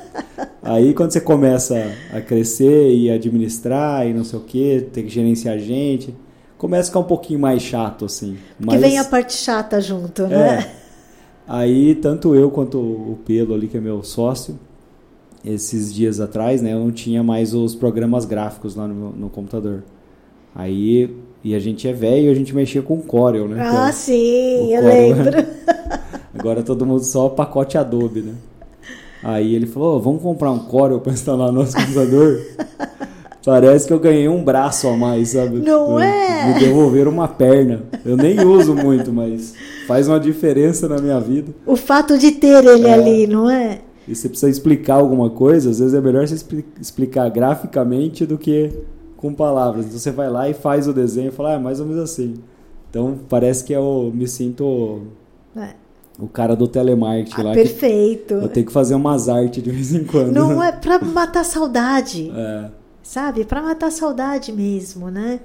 Aí 0.61 0.93
quando 0.93 1.11
você 1.11 1.21
começa 1.21 1.75
a 2.11 2.21
crescer 2.21 2.91
e 2.93 3.09
administrar 3.09 4.07
e 4.07 4.13
não 4.13 4.23
sei 4.23 4.39
o 4.39 4.41
que, 4.41 4.87
ter 4.91 5.03
que 5.03 5.09
gerenciar 5.09 5.57
gente, 5.59 6.15
começa 6.57 6.83
a 6.83 6.85
ficar 6.87 6.99
um 6.99 7.03
pouquinho 7.03 7.39
mais 7.39 7.61
chato, 7.61 8.05
assim. 8.05 8.37
Porque 8.59 8.77
vem 8.77 8.97
a 8.97 9.03
parte 9.03 9.33
chata 9.33 9.79
junto, 9.79 10.27
né? 10.27 10.59
É. 10.81 10.84
Aí, 11.47 11.95
tanto 11.95 12.33
eu 12.35 12.49
quanto 12.49 12.77
o 12.79 13.19
Pelo 13.25 13.53
ali, 13.53 13.67
que 13.67 13.77
é 13.77 13.81
meu 13.81 14.01
sócio, 14.03 14.57
esses 15.43 15.93
dias 15.93 16.19
atrás, 16.19 16.61
né, 16.61 16.73
eu 16.73 16.79
não 16.79 16.91
tinha 16.91 17.21
mais 17.21 17.53
os 17.53 17.75
programas 17.75 18.25
gráficos 18.25 18.75
lá 18.75 18.87
no, 18.87 19.11
no 19.11 19.29
computador. 19.29 19.83
Aí, 20.55 21.15
e 21.43 21.53
a 21.53 21.59
gente 21.59 21.87
é 21.87 21.93
velho, 21.93 22.31
a 22.31 22.33
gente 22.33 22.55
mexia 22.55 22.81
com 22.81 22.99
Corel, 23.01 23.47
né? 23.47 23.59
é 23.59 23.61
Ah, 23.67 23.89
o- 23.89 23.93
sim, 23.93 24.73
eu 24.73 24.81
Corel. 24.81 25.09
lembro. 25.15 25.45
Agora 26.33 26.63
todo 26.63 26.85
mundo 26.85 27.03
só 27.03 27.29
pacote 27.29 27.77
Adobe, 27.77 28.21
né? 28.21 28.33
Aí 29.23 29.55
ele 29.55 29.65
falou, 29.67 29.97
"Ô, 29.97 29.99
vamos 29.99 30.21
comprar 30.21 30.51
um 30.51 30.59
Corel 30.59 30.99
para 30.99 31.13
instalar 31.13 31.51
no 31.51 31.59
nosso 31.59 31.75
computador? 31.75 32.41
Parece 33.45 33.85
que 33.87 33.93
eu 33.93 33.99
ganhei 33.99 34.27
um 34.27 34.43
braço 34.43 34.87
a 34.87 34.97
mais, 34.97 35.29
sabe? 35.29 35.57
Não 35.59 35.91
Eu- 35.93 35.99
é? 35.99 36.53
Me 36.53 36.59
devolveram 36.59 37.11
uma 37.11 37.27
perna. 37.27 37.83
Eu 38.03 38.17
nem 38.17 38.39
uso 38.43 38.73
muito, 38.75 39.13
mas 39.13 39.53
faz 39.87 40.07
uma 40.07 40.19
diferença 40.19 40.87
na 40.89 40.97
minha 40.97 41.19
vida. 41.19 41.53
O 41.65 41.75
fato 41.75 42.17
de 42.17 42.31
ter 42.31 42.63
ele 42.65 42.87
É. 42.87 42.93
ali, 42.93 43.27
não 43.27 43.49
é? 43.49 43.81
E 44.07 44.15
você 44.15 44.27
precisa 44.29 44.49
explicar 44.49 44.95
alguma 44.95 45.29
coisa, 45.29 45.69
às 45.69 45.79
vezes 45.79 45.93
é 45.93 46.01
melhor 46.01 46.27
você 46.27 46.35
expli- 46.35 46.65
explicar 46.79 47.29
graficamente 47.29 48.25
do 48.25 48.37
que 48.37 48.71
com 49.17 49.33
palavras. 49.33 49.85
Então 49.85 49.97
você 49.99 50.11
vai 50.11 50.29
lá 50.29 50.49
e 50.49 50.53
faz 50.53 50.87
o 50.87 50.93
desenho 50.93 51.29
e 51.29 51.31
fala, 51.31 51.51
ah, 51.51 51.53
é 51.53 51.59
mais 51.59 51.79
ou 51.79 51.85
menos 51.85 52.01
assim. 52.03 52.35
Então 52.89 53.15
parece 53.29 53.63
que 53.63 53.73
eu 53.73 54.11
me 54.13 54.27
sinto 54.27 55.01
É. 55.57 55.69
o 56.19 56.27
cara 56.27 56.55
do 56.55 56.67
telemarketing 56.67 57.41
Ah, 57.41 57.43
lá. 57.43 57.49
que 57.51 57.57
perfeito. 57.57 58.33
eu 58.35 58.47
tenho 58.47 58.65
que 58.65 58.71
fazer 58.71 58.93
umas 58.95 59.27
artes 59.27 59.61
de 59.63 59.71
vez 59.71 59.93
em 59.93 60.03
quando. 60.03 60.31
Não 60.31 60.61
é 60.63 60.71
pra 60.71 60.99
matar 60.99 61.43
saudade, 61.43 62.31
É, 62.35 62.65
sabe? 63.05 63.45
Pra 63.45 63.61
matar 63.61 63.91
saudade 63.91 64.51
mesmo, 64.51 65.09
né? 65.09 65.39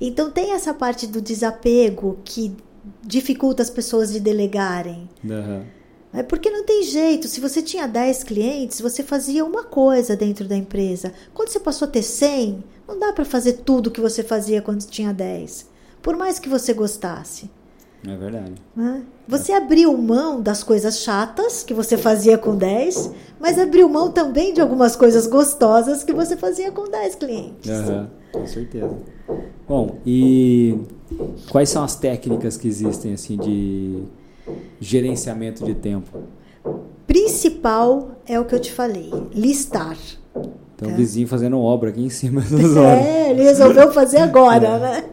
Então 0.00 0.30
tem 0.30 0.52
essa 0.52 0.74
parte 0.74 1.06
do 1.06 1.20
desapego 1.20 2.18
que 2.22 2.54
dificulta 3.02 3.62
as 3.62 3.70
pessoas 3.70 4.12
de 4.12 4.20
delegarem. 4.20 5.08
aham. 5.24 5.64
É 6.12 6.22
porque 6.22 6.48
não 6.48 6.64
tem 6.64 6.82
jeito. 6.82 7.28
Se 7.28 7.40
você 7.40 7.60
tinha 7.60 7.86
10 7.86 8.24
clientes, 8.24 8.80
você 8.80 9.02
fazia 9.02 9.44
uma 9.44 9.64
coisa 9.64 10.16
dentro 10.16 10.48
da 10.48 10.56
empresa. 10.56 11.12
Quando 11.34 11.50
você 11.50 11.60
passou 11.60 11.86
a 11.86 11.90
ter 11.90 12.02
100, 12.02 12.64
não 12.88 12.98
dá 12.98 13.12
para 13.12 13.24
fazer 13.24 13.54
tudo 13.64 13.90
que 13.90 14.00
você 14.00 14.22
fazia 14.22 14.62
quando 14.62 14.86
tinha 14.86 15.12
10. 15.12 15.68
Por 16.00 16.16
mais 16.16 16.38
que 16.38 16.48
você 16.48 16.72
gostasse. 16.72 17.50
É 18.04 18.16
verdade. 18.16 18.52
né? 18.74 19.02
Você 19.28 19.52
abriu 19.52 19.96
mão 19.96 20.40
das 20.40 20.62
coisas 20.62 21.00
chatas 21.00 21.62
que 21.62 21.74
você 21.74 21.96
fazia 21.96 22.36
com 22.38 22.56
10, 22.56 23.10
mas 23.40 23.58
abriu 23.58 23.88
mão 23.88 24.10
também 24.10 24.54
de 24.54 24.60
algumas 24.60 24.94
coisas 24.96 25.26
gostosas 25.26 26.04
que 26.04 26.12
você 26.12 26.36
fazia 26.36 26.70
com 26.72 26.88
10 26.88 27.14
clientes. 27.16 27.70
Aham, 27.70 28.08
com 28.32 28.46
certeza. 28.46 28.94
Bom, 29.68 29.96
e 30.06 30.78
quais 31.50 31.68
são 31.68 31.82
as 31.82 31.96
técnicas 31.96 32.56
que 32.56 32.68
existem 32.68 33.14
assim 33.14 33.36
de 33.36 34.02
gerenciamento 34.80 35.64
de 35.64 35.74
tempo? 35.74 36.08
Principal 37.06 38.10
é 38.26 38.38
o 38.38 38.44
que 38.44 38.54
eu 38.54 38.60
te 38.60 38.72
falei, 38.72 39.10
listar. 39.32 39.96
Então, 40.74 40.90
É. 40.90 40.92
o 40.92 40.96
vizinho 40.96 41.26
fazendo 41.26 41.58
obra 41.58 41.88
aqui 41.90 42.02
em 42.02 42.10
cima 42.10 42.40
das 42.48 42.76
horas. 42.76 43.04
É, 43.04 43.30
ele 43.30 43.42
resolveu 43.42 43.90
fazer 43.92 44.18
agora, 44.18 44.78
né? 44.78 45.04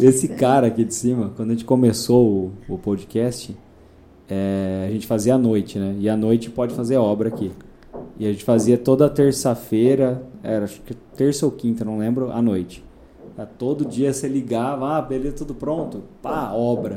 Esse 0.00 0.28
cara 0.28 0.68
aqui 0.68 0.84
de 0.84 0.94
cima, 0.94 1.32
quando 1.36 1.50
a 1.50 1.52
gente 1.52 1.64
começou 1.64 2.52
o, 2.68 2.74
o 2.74 2.78
podcast, 2.78 3.56
é, 4.28 4.86
a 4.88 4.92
gente 4.92 5.06
fazia 5.06 5.34
à 5.34 5.38
noite, 5.38 5.78
né? 5.78 5.96
E 5.98 6.08
à 6.08 6.16
noite 6.16 6.50
pode 6.50 6.74
fazer 6.74 6.96
obra 6.96 7.28
aqui. 7.28 7.50
E 8.18 8.26
a 8.26 8.32
gente 8.32 8.44
fazia 8.44 8.78
toda 8.78 9.08
terça-feira, 9.08 10.22
era 10.42 10.64
acho 10.64 10.80
que 10.82 10.94
terça 10.94 11.46
ou 11.46 11.52
quinta, 11.52 11.84
não 11.84 11.98
lembro, 11.98 12.30
à 12.30 12.40
noite. 12.40 12.84
Todo 13.56 13.84
dia 13.84 14.12
você 14.12 14.26
ligava, 14.26 14.96
ah, 14.96 15.02
beleza, 15.02 15.36
tudo 15.36 15.54
pronto? 15.54 16.02
Pá, 16.20 16.52
obra. 16.52 16.96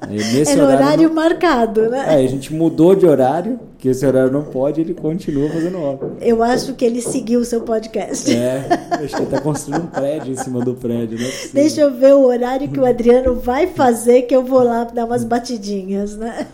Aí, 0.00 0.16
nesse 0.16 0.52
Era 0.52 0.64
horário 0.66 1.08
não- 1.08 1.14
marcado, 1.14 1.88
né? 1.88 2.04
É, 2.20 2.24
a 2.24 2.28
gente 2.28 2.52
mudou 2.52 2.94
de 2.94 3.06
horário, 3.06 3.58
que 3.78 3.88
esse 3.88 4.04
horário 4.04 4.30
não 4.30 4.42
pode, 4.42 4.80
ele 4.80 4.92
continua 4.92 5.48
fazendo 5.48 5.80
obra. 5.80 6.12
Eu 6.20 6.42
acho 6.42 6.74
que 6.74 6.84
ele 6.84 7.00
seguiu 7.00 7.40
o 7.40 7.44
seu 7.44 7.62
podcast. 7.62 8.30
É, 8.34 8.66
acho 8.90 9.16
que 9.16 9.22
ele 9.22 9.30
tá 9.30 9.40
construindo 9.40 9.84
um 9.84 9.86
prédio 9.86 10.32
em 10.32 10.36
cima 10.36 10.60
do 10.62 10.74
prédio, 10.74 11.18
né? 11.18 11.30
Deixa 11.54 11.80
eu 11.80 11.94
ver 11.94 12.14
o 12.14 12.24
horário 12.26 12.68
que 12.68 12.78
o 12.78 12.84
Adriano 12.84 13.34
vai 13.34 13.66
fazer, 13.68 14.22
que 14.22 14.36
eu 14.36 14.44
vou 14.44 14.62
lá 14.62 14.84
dar 14.84 15.06
umas 15.06 15.24
batidinhas, 15.24 16.16
né? 16.16 16.48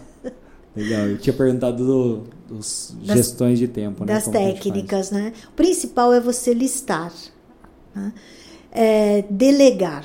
Legal, 0.77 1.01
eu 1.07 1.19
tinha 1.19 1.35
perguntado 1.35 1.85
do, 1.85 2.23
dos 2.49 2.95
Das- 3.03 3.17
gestões 3.17 3.59
de 3.59 3.67
tempo, 3.67 4.05
né? 4.05 4.15
das 4.15 4.25
Como 4.25 4.37
técnicas, 4.37 5.11
né? 5.11 5.33
O 5.49 5.53
principal 5.57 6.13
é 6.15 6.21
você 6.21 6.55
listar, 6.55 7.13
né? 7.95 8.13
É, 8.71 9.25
delegar, 9.29 10.05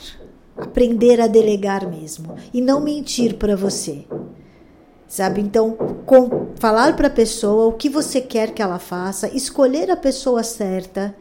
aprender 0.58 1.20
a 1.22 1.28
delegar 1.28 1.88
mesmo 1.90 2.36
e 2.54 2.62
não 2.62 2.80
mentir 2.82 3.36
para 3.36 3.56
você, 3.56 4.06
sabe? 5.08 5.42
Então, 5.42 5.72
com- 6.06 6.48
falar 6.60 6.96
para 6.96 7.08
a 7.08 7.12
pessoa 7.12 7.68
o 7.68 7.74
que 7.74 7.90
você 7.90 8.22
quer 8.22 8.54
que 8.54 8.62
ela 8.62 8.80
faça, 8.80 9.28
escolher 9.36 9.92
a 9.92 9.98
pessoa 9.98 10.44
certa. 10.44 11.16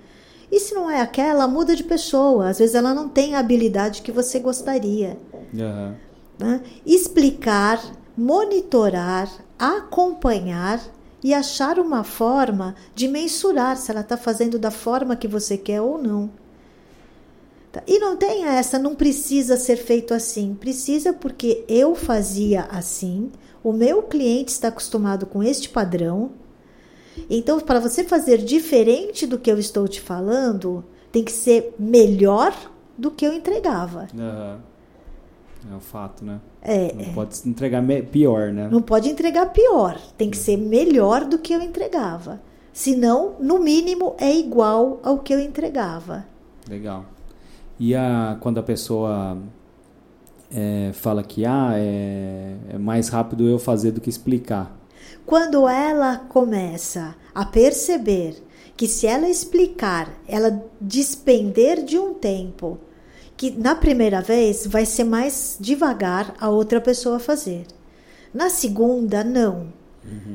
E 0.53 0.61
se 0.61 0.75
não 0.75 0.89
é 0.91 1.01
aquela, 1.01 1.49
muda 1.49 1.75
de 1.75 1.83
pessoa. 1.83 2.49
Às 2.49 2.59
vezes 2.59 2.75
ela 2.77 2.95
não 2.95 3.09
tem 3.09 3.35
a 3.35 3.41
habilidade 3.41 4.03
que 4.03 4.13
você 4.13 4.39
gostaria. 4.39 5.19
Aham. 5.59 5.97
né? 6.39 6.61
explicar, 6.87 7.81
monitorar, 8.17 9.29
acompanhar 9.59 10.81
e 11.23 11.33
achar 11.33 11.79
uma 11.79 12.05
forma 12.05 12.75
de 12.95 13.09
mensurar 13.09 13.77
se 13.77 13.91
ela 13.91 14.01
está 14.03 14.17
fazendo 14.17 14.59
da 14.59 14.71
forma 14.71 15.17
que 15.17 15.27
você 15.27 15.57
quer 15.57 15.81
ou 15.81 15.97
não. 15.99 16.31
Tá? 17.75 17.83
E 17.89 17.99
não 17.99 18.17
tem 18.17 18.45
essa, 18.45 18.79
não 18.79 18.95
precisa 18.95 19.57
ser 19.57 19.75
feito 19.75 20.15
assim. 20.15 20.55
Precisa 20.55 21.13
porque 21.13 21.65
eu 21.69 21.97
fazia 21.97 22.63
assim, 22.71 23.33
o 23.65 23.73
meu 23.73 24.05
cliente 24.05 24.53
está 24.53 24.69
acostumado 24.69 25.27
com 25.27 25.43
este 25.43 25.69
padrão. 25.69 26.31
Então, 27.29 27.59
para 27.59 27.81
você 27.81 28.05
fazer 28.05 28.39
diferente 28.39 29.27
do 29.27 29.41
que 29.41 29.51
eu 29.51 29.59
estou 29.59 29.89
te 29.89 30.01
falando, 30.01 30.85
tem 31.11 31.25
que 31.25 31.33
ser 31.33 31.75
melhor 31.77 32.55
do 32.97 33.11
que 33.11 33.27
eu 33.27 33.33
entregava. 33.33 34.07
Aham. 34.17 34.61
É 35.73 35.75
o 35.75 35.81
fato, 35.81 36.25
né? 36.25 36.41
É, 36.61 36.93
Não 36.93 37.15
pode 37.15 37.37
se 37.39 37.49
entregar 37.49 37.83
pior, 38.13 38.53
né? 38.53 38.69
Não 38.71 38.83
pode 38.83 39.09
entregar 39.09 39.47
pior, 39.47 39.99
tem 40.17 40.31
que 40.31 40.37
ser 40.37 40.59
melhor 40.59 41.25
do 41.25 41.39
que 41.39 41.55
eu 41.55 41.63
entregava. 41.63 42.41
Senão, 42.71 43.37
no 43.41 43.59
mínimo, 43.59 44.15
é 44.19 44.31
igual 44.33 45.01
ao 45.03 45.21
que 45.21 45.33
eu 45.33 45.41
entregava. 45.41 46.27
Legal. 46.69 47.07
E 47.79 47.95
a, 47.95 48.37
quando 48.41 48.59
a 48.59 48.63
pessoa 48.63 49.39
é, 50.53 50.91
fala 50.93 51.23
que 51.23 51.45
ah, 51.45 51.73
é, 51.75 52.57
é 52.71 52.79
mais 52.79 53.09
rápido 53.09 53.49
eu 53.49 53.59
fazer 53.59 53.91
do 53.91 54.01
que 54.01 54.09
explicar. 54.09 54.77
Quando 55.27 55.69
ela 55.69 56.19
começa 56.19 57.15
a 57.35 57.45
perceber 57.45 58.43
que 58.77 58.87
se 58.87 59.07
ela 59.07 59.29
explicar, 59.29 60.09
ela 60.27 60.63
despender 60.81 61.85
de 61.85 61.99
um 61.99 62.15
tempo 62.15 62.79
que 63.37 63.51
na 63.51 63.75
primeira 63.75 64.21
vez 64.21 64.67
vai 64.67 64.87
ser 64.87 65.05
mais 65.05 65.57
devagar 65.61 66.35
a 66.41 66.49
outra 66.49 66.81
pessoa 66.81 67.19
fazer. 67.19 67.67
Na 68.33 68.49
segunda, 68.51 69.25
não. 69.25 69.73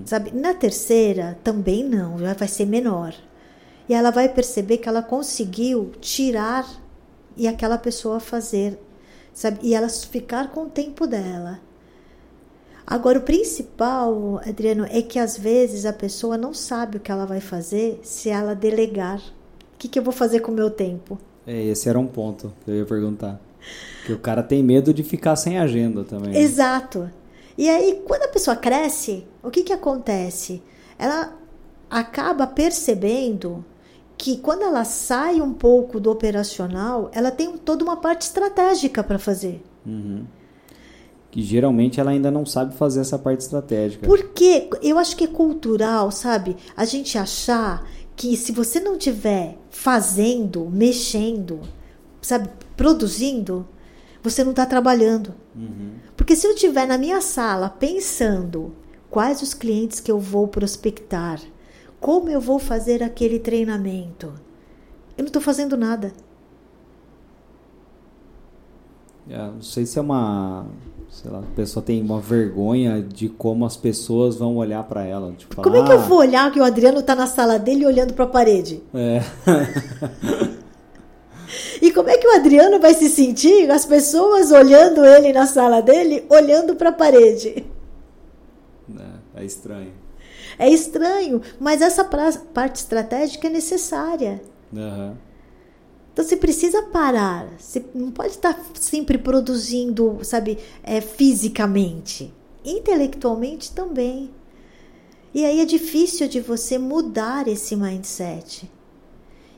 Sabe? 0.05 0.31
Na 0.31 0.53
terceira, 0.53 1.37
também 1.43 1.83
não, 1.83 2.17
já 2.17 2.33
vai 2.33 2.47
ser 2.47 2.65
menor. 2.65 3.13
E 3.87 3.93
ela 3.93 4.11
vai 4.11 4.27
perceber 4.29 4.77
que 4.77 4.89
ela 4.89 5.01
conseguiu 5.01 5.91
tirar 5.99 6.65
e 7.39 7.47
aquela 7.47 7.77
pessoa 7.77 8.19
fazer, 8.19 8.77
sabe? 9.33 9.59
E 9.63 9.73
ela 9.73 9.87
ficar 9.87 10.51
com 10.51 10.63
o 10.63 10.69
tempo 10.69 11.07
dela. 11.07 11.61
Agora, 12.85 13.19
o 13.19 13.21
principal, 13.21 14.41
Adriano, 14.45 14.85
é 14.89 15.01
que 15.01 15.17
às 15.17 15.37
vezes 15.37 15.85
a 15.85 15.93
pessoa 15.93 16.37
não 16.37 16.53
sabe 16.53 16.97
o 16.97 16.99
que 16.99 17.09
ela 17.09 17.25
vai 17.25 17.39
fazer 17.39 18.01
se 18.03 18.29
ela 18.29 18.53
delegar. 18.53 19.19
O 19.19 19.77
que, 19.77 19.87
que 19.87 19.97
eu 19.97 20.03
vou 20.03 20.11
fazer 20.11 20.41
com 20.41 20.51
o 20.51 20.55
meu 20.55 20.69
tempo? 20.69 21.17
É, 21.47 21.63
esse 21.63 21.87
era 21.87 21.97
um 21.97 22.07
ponto 22.07 22.51
que 22.65 22.71
eu 22.71 22.75
ia 22.75 22.85
perguntar. 22.85 23.39
Que 24.05 24.11
o 24.11 24.19
cara 24.19 24.43
tem 24.43 24.61
medo 24.61 24.93
de 24.93 25.03
ficar 25.03 25.35
sem 25.37 25.57
agenda 25.57 26.03
também. 26.03 26.31
né? 26.31 26.39
Exato. 26.39 27.09
E 27.57 27.69
aí, 27.69 28.01
quando 28.05 28.23
a 28.23 28.27
pessoa 28.27 28.55
cresce, 28.57 29.25
o 29.41 29.49
que, 29.49 29.63
que 29.63 29.71
acontece? 29.73 30.61
Ela 30.97 31.37
acaba 31.89 32.45
percebendo 32.47 33.63
que 34.19 34.35
quando 34.35 34.63
ela 34.63 34.83
sai 34.83 35.39
um 35.39 35.53
pouco 35.53 35.97
do 35.97 36.11
operacional, 36.11 37.09
ela 37.13 37.31
tem 37.31 37.57
toda 37.57 37.85
uma 37.85 37.95
parte 37.95 38.23
estratégica 38.23 39.01
para 39.01 39.17
fazer. 39.17 39.63
Uhum. 39.85 40.25
Que 41.31 41.41
geralmente 41.41 42.01
ela 42.01 42.11
ainda 42.11 42.29
não 42.29 42.45
sabe 42.45 42.75
fazer 42.75 42.99
essa 42.99 43.17
parte 43.17 43.39
estratégica. 43.39 44.05
Porque 44.05 44.69
eu 44.81 44.97
acho 44.97 45.15
que 45.15 45.23
é 45.23 45.27
cultural, 45.27 46.11
sabe? 46.11 46.57
A 46.75 46.83
gente 46.83 47.17
achar 47.17 47.87
que 48.13 48.35
se 48.35 48.51
você 48.51 48.81
não 48.81 48.97
tiver 48.97 49.57
fazendo, 49.69 50.69
mexendo, 50.69 51.61
sabe, 52.21 52.49
produzindo, 52.75 53.65
você 54.21 54.43
não 54.43 54.51
está 54.51 54.65
trabalhando. 54.65 55.33
Uhum. 55.55 55.93
Porque 56.17 56.35
se 56.35 56.45
eu 56.45 56.51
estiver 56.51 56.85
na 56.85 56.97
minha 56.97 57.21
sala 57.21 57.69
pensando 57.69 58.75
quais 59.09 59.41
os 59.41 59.53
clientes 59.53 60.01
que 60.01 60.11
eu 60.11 60.19
vou 60.19 60.45
prospectar, 60.45 61.39
como 61.99 62.29
eu 62.29 62.39
vou 62.41 62.59
fazer 62.59 63.03
aquele 63.03 63.39
treinamento, 63.39 64.27
eu 65.17 65.23
não 65.23 65.27
estou 65.27 65.41
fazendo 65.41 65.75
nada. 65.77 66.13
É, 69.29 69.37
não 69.37 69.61
sei 69.61 69.85
se 69.85 69.99
é 69.99 70.01
uma. 70.01 70.65
Sei 71.09 71.29
lá, 71.29 71.39
a 71.39 71.55
pessoa 71.55 71.83
tem 71.83 72.01
uma 72.01 72.19
vergonha 72.19 73.01
de 73.01 73.29
como 73.29 73.65
as 73.65 73.75
pessoas 73.75 74.37
vão 74.37 74.57
olhar 74.57 74.83
para 74.83 75.03
ela. 75.05 75.33
Tipo, 75.37 75.61
Como 75.61 75.75
é 75.75 75.83
que 75.83 75.91
eu 75.91 75.99
"Ah, 75.99 76.01
vou 76.03 76.19
olhar 76.19 76.51
que 76.51 76.59
o 76.59 76.63
Adriano 76.63 76.99
está 76.99 77.15
na 77.15 77.25
sala 77.27 77.57
dele 77.57 77.85
olhando 77.85 78.13
para 78.13 78.25
a 78.25 78.27
parede? 78.27 78.81
É. 78.93 79.21
E 81.81 81.91
como 81.91 82.09
é 82.09 82.17
que 82.17 82.27
o 82.27 82.35
Adriano 82.35 82.79
vai 82.79 82.93
se 82.93 83.09
sentir 83.09 83.71
as 83.71 83.85
pessoas 83.85 84.51
olhando 84.51 85.03
ele 85.03 85.33
na 85.33 85.47
sala 85.47 85.81
dele, 85.81 86.23
olhando 86.29 86.75
para 86.75 86.89
a 86.89 86.93
parede? 86.93 87.65
é, 89.35 89.41
é 89.41 89.45
estranho. 89.45 89.91
É 90.59 90.69
estranho, 90.69 91.41
mas 91.57 91.81
essa 91.81 92.03
parte 92.03 92.75
estratégica 92.75 93.47
é 93.47 93.49
necessária. 93.49 94.41
Aham. 94.75 95.17
Então 96.11 96.25
você 96.25 96.35
precisa 96.35 96.83
parar. 96.83 97.47
Você 97.57 97.85
não 97.95 98.11
pode 98.11 98.31
estar 98.31 98.59
sempre 98.73 99.17
produzindo, 99.17 100.19
sabe, 100.21 100.57
é, 100.83 100.99
fisicamente. 100.99 102.33
Intelectualmente 102.65 103.71
também. 103.71 104.29
E 105.33 105.45
aí 105.45 105.61
é 105.61 105.65
difícil 105.65 106.27
de 106.27 106.41
você 106.41 106.77
mudar 106.77 107.47
esse 107.47 107.73
mindset. 107.73 108.69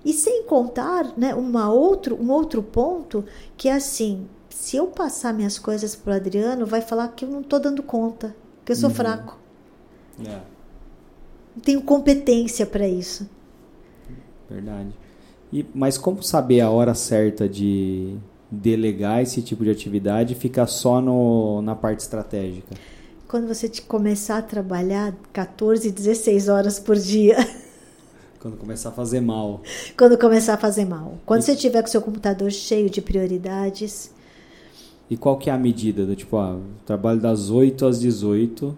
E 0.06 0.14
sem 0.14 0.44
contar 0.44 1.18
né, 1.18 1.34
uma 1.34 1.72
outro, 1.72 2.16
um 2.22 2.30
outro 2.30 2.62
ponto 2.62 3.26
que 3.58 3.68
é 3.68 3.74
assim: 3.74 4.28
se 4.50 4.78
eu 4.78 4.86
passar 4.86 5.34
minhas 5.34 5.58
coisas 5.58 5.96
para 5.96 6.14
o 6.14 6.16
Adriano, 6.16 6.68
vai 6.68 6.82
falar 6.82 7.08
que 7.08 7.26
eu 7.26 7.30
não 7.30 7.42
estou 7.42 7.60
dando 7.60 7.82
conta, 7.82 8.36
que 8.64 8.72
eu 8.72 8.76
sou 8.76 8.92
fraco. 8.92 9.40
É, 10.20 10.24
Não 10.24 10.61
tenho 11.64 11.82
competência 11.82 12.66
para 12.66 12.88
isso. 12.88 13.30
verdade. 14.50 14.90
E, 15.52 15.66
mas 15.74 15.98
como 15.98 16.24
saber 16.24 16.62
a 16.62 16.70
hora 16.70 16.94
certa 16.94 17.48
de 17.48 18.16
delegar 18.50 19.22
esse 19.22 19.42
tipo 19.42 19.64
de 19.64 19.70
atividade 19.70 20.34
e 20.34 20.36
ficar 20.36 20.68
só 20.68 21.02
no, 21.02 21.62
na 21.62 21.76
parte 21.76 22.00
estratégica? 22.00 22.76
Quando 23.28 23.48
você 23.48 23.68
te 23.70 23.82
começar 23.82 24.38
a 24.40 24.42
trabalhar 24.42 25.14
14, 25.32 25.90
16 25.92 26.50
horas 26.50 26.80
por 26.80 26.96
dia. 26.98 27.38
Quando 28.40 28.58
começar 28.58 28.90
a 28.90 28.92
fazer 28.92 29.22
mal. 29.22 29.62
Quando 29.98 30.18
começar 30.18 30.56
a 30.56 30.58
fazer 30.58 30.84
mal. 30.86 31.18
Quando 31.26 31.42
você 31.44 31.56
tiver 31.56 31.82
com 31.82 31.88
seu 31.88 32.02
computador 32.02 32.52
cheio 32.52 32.90
de 32.90 33.02
prioridades, 33.02 34.12
E 35.10 35.16
qual 35.16 35.38
que 35.38 35.50
é 35.50 35.54
a 35.54 35.58
medida? 35.58 36.06
Do 36.06 36.16
tipo, 36.16 36.38
ah, 36.38 36.58
trabalho 36.86 37.20
das 37.20 37.50
8 37.50 37.86
às 37.86 38.00
18. 38.00 38.76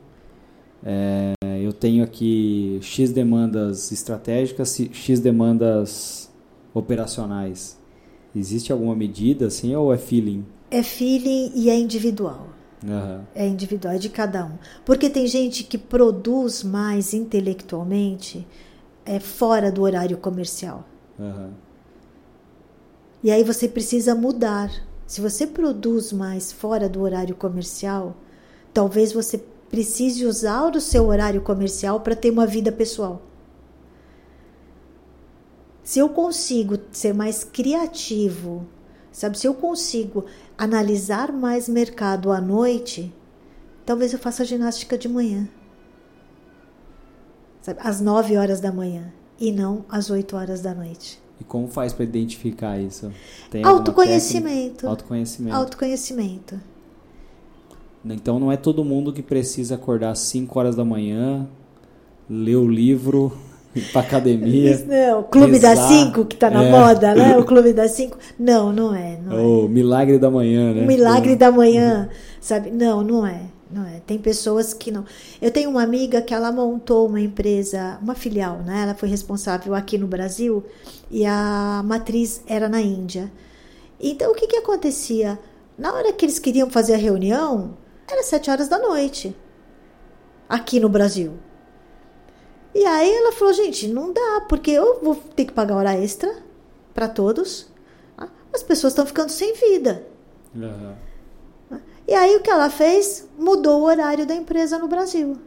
é, 0.84 1.34
tenho 1.84 2.02
aqui 2.02 2.80
X 2.82 3.12
demandas 3.12 3.92
estratégicas, 3.92 4.80
X 4.94 5.20
demandas 5.20 6.32
operacionais. 6.74 7.78
Existe 8.34 8.72
alguma 8.72 8.96
medida 8.96 9.48
assim 9.48 9.76
ou 9.76 9.94
é 9.94 9.98
feeling? 9.98 10.46
é 10.72 10.82
feeling 10.82 11.52
e 11.54 11.70
é 11.70 11.78
individual. 11.78 12.48
Aham. 12.88 13.28
É 13.36 13.46
individual, 13.46 13.96
é 13.96 13.98
de 13.98 14.08
cada 14.08 14.46
um. 14.46 14.58
Porque 14.86 15.10
tem 15.10 15.28
gente 15.28 15.66
que 15.66 15.78
produz 15.78 16.64
mais 16.64 17.14
intelectualmente 17.14 18.48
é 19.06 19.20
fora 19.20 19.70
do 19.70 19.82
horário 19.82 20.18
comercial. 20.18 20.88
aham. 21.20 21.52
E 23.22 23.30
aí 23.30 23.44
você 23.44 23.68
precisa 23.68 24.16
mudar. 24.16 24.72
Se 25.06 25.20
você 25.20 25.46
produz 25.46 26.14
mais 26.14 26.52
fora 26.52 26.88
do 26.88 27.02
horário 27.02 27.36
comercial, 27.36 28.16
talvez 28.74 29.12
você 29.12 29.38
precise 29.74 30.24
usar 30.24 30.76
o 30.76 30.80
seu 30.80 31.08
horário 31.08 31.42
comercial 31.42 32.00
para 32.00 32.16
ter 32.16 32.30
uma 32.30 32.46
vida 32.46 32.72
pessoal. 32.72 33.24
Se 35.84 35.98
eu 35.98 36.10
consigo 36.10 36.78
ser 36.92 37.12
mais 37.12 37.44
criativo, 37.44 38.68
sabe? 39.12 39.36
Se 39.36 39.48
eu 39.48 39.56
consigo 39.56 40.26
analisar 40.56 41.32
mais 41.32 41.68
mercado 41.68 42.32
à 42.32 42.40
noite, 42.40 43.12
talvez 43.84 44.14
eu 44.14 44.20
faça 44.20 44.46
ginástica 44.46 44.96
de 44.96 45.10
manhã. 45.10 45.50
Sabe? 47.64 47.80
Às 47.82 48.00
9 48.00 48.38
horas 48.38 48.60
da 48.60 48.72
manhã 48.72 49.12
e 49.40 49.52
não 49.52 49.86
às 49.90 50.12
8 50.12 50.36
horas 50.36 50.62
da 50.62 50.76
noite. 50.76 51.20
E 51.42 51.44
como 51.44 51.68
faz 51.68 51.92
para 51.94 52.04
identificar 52.04 52.78
isso? 52.80 53.12
Tem 53.50 53.66
Autoconhecimento. 53.66 54.88
Autoconhecimento. 54.88 55.56
Autoconhecimento. 55.56 56.62
Então 58.06 58.40
não 58.40 58.52
é 58.52 58.58
todo 58.58 58.84
mundo 58.84 59.14
que 59.14 59.22
precisa 59.22 59.76
acordar 59.76 60.12
às 60.12 60.20
5 60.20 60.60
horas 60.60 60.76
da 60.76 60.84
manhã, 60.84 61.48
ler 62.30 62.56
o 62.58 62.68
livro, 62.68 63.32
ir 63.76 63.82
pra 63.92 64.02
academia. 64.02 64.86
Não, 64.86 65.22
o 65.22 65.24
Clube 65.24 65.58
das 65.60 65.80
rezar. 65.80 65.88
Cinco, 65.88 66.26
que 66.26 66.36
tá 66.36 66.50
na 66.50 66.64
É. 66.64 66.72
moda, 66.72 67.16
né? 67.16 67.36
O 67.40 67.46
Clube 67.46 67.72
das 67.74 67.92
Cinco. 67.92 68.18
Não, 68.38 68.72
não 68.74 68.94
é. 68.94 69.18
Não 69.26 69.38
é. 69.38 69.42
O 69.42 69.68
milagre 69.70 70.20
da 70.20 70.30
manhã, 70.30 70.74
né? 70.74 70.84
O 70.84 70.88
milagre 70.88 71.36
da 71.36 71.52
manhã, 71.52 72.10
sabe? 72.42 72.72
Não, 72.72 73.02
não 73.04 73.26
é. 73.26 73.42
Não 73.72 73.84
é. 73.86 74.02
Tem 74.06 74.20
pessoas 74.20 74.72
que 74.74 74.92
não. 74.92 75.04
Eu 75.42 75.50
tenho 75.50 75.70
uma 75.70 75.82
amiga 75.82 76.22
que 76.22 76.32
ela 76.34 76.52
montou 76.52 77.08
uma 77.08 77.20
empresa, 77.20 77.98
uma 78.04 78.14
filial, 78.14 78.58
né? 78.60 78.84
Ela 78.84 78.94
foi 78.94 79.10
responsável 79.10 79.74
aqui 79.74 79.98
no 79.98 80.06
Brasil 80.06 80.64
e 81.10 81.26
a 81.26 81.82
matriz 81.84 82.44
era 82.46 82.70
na 82.70 82.80
Índia. 82.82 83.32
Então, 84.00 84.32
o 84.32 84.36
que 84.36 84.46
que 84.46 84.58
acontecia? 84.58 85.40
Na 85.76 85.92
hora 85.92 86.14
que 86.14 86.24
eles 86.26 86.38
queriam 86.38 86.70
fazer 86.70 86.94
a 86.94 86.98
reunião, 86.98 87.72
era 88.14 88.24
sete 88.24 88.50
horas 88.50 88.68
da 88.68 88.78
noite, 88.78 89.36
aqui 90.48 90.80
no 90.80 90.88
Brasil. 90.88 91.34
E 92.74 92.86
aí 92.86 93.12
ela 93.12 93.32
falou, 93.32 93.54
gente, 93.54 93.88
não 93.88 94.12
dá, 94.14 94.46
porque 94.48 94.72
eu 94.72 95.00
vou 95.02 95.16
ter 95.16 95.46
que 95.46 95.54
pagar 95.54 95.76
hora 95.76 95.96
extra 95.96 96.36
para 96.94 97.08
todos. 97.08 97.68
ah, 98.18 98.30
As 98.54 98.64
pessoas 98.64 98.94
estão 98.94 99.06
ficando 99.06 99.30
sem 99.30 99.54
vida. 99.56 100.06
Aham. 100.56 100.96
E 102.08 102.14
aí 102.14 102.36
o 102.36 102.42
que 102.42 102.50
ela 102.50 102.70
fez? 102.70 103.28
Mudou 103.38 103.82
o 103.82 103.86
horário 103.86 104.26
da 104.26 104.36
empresa 104.36 104.78
no 104.78 104.88
Brasil. 104.88 105.38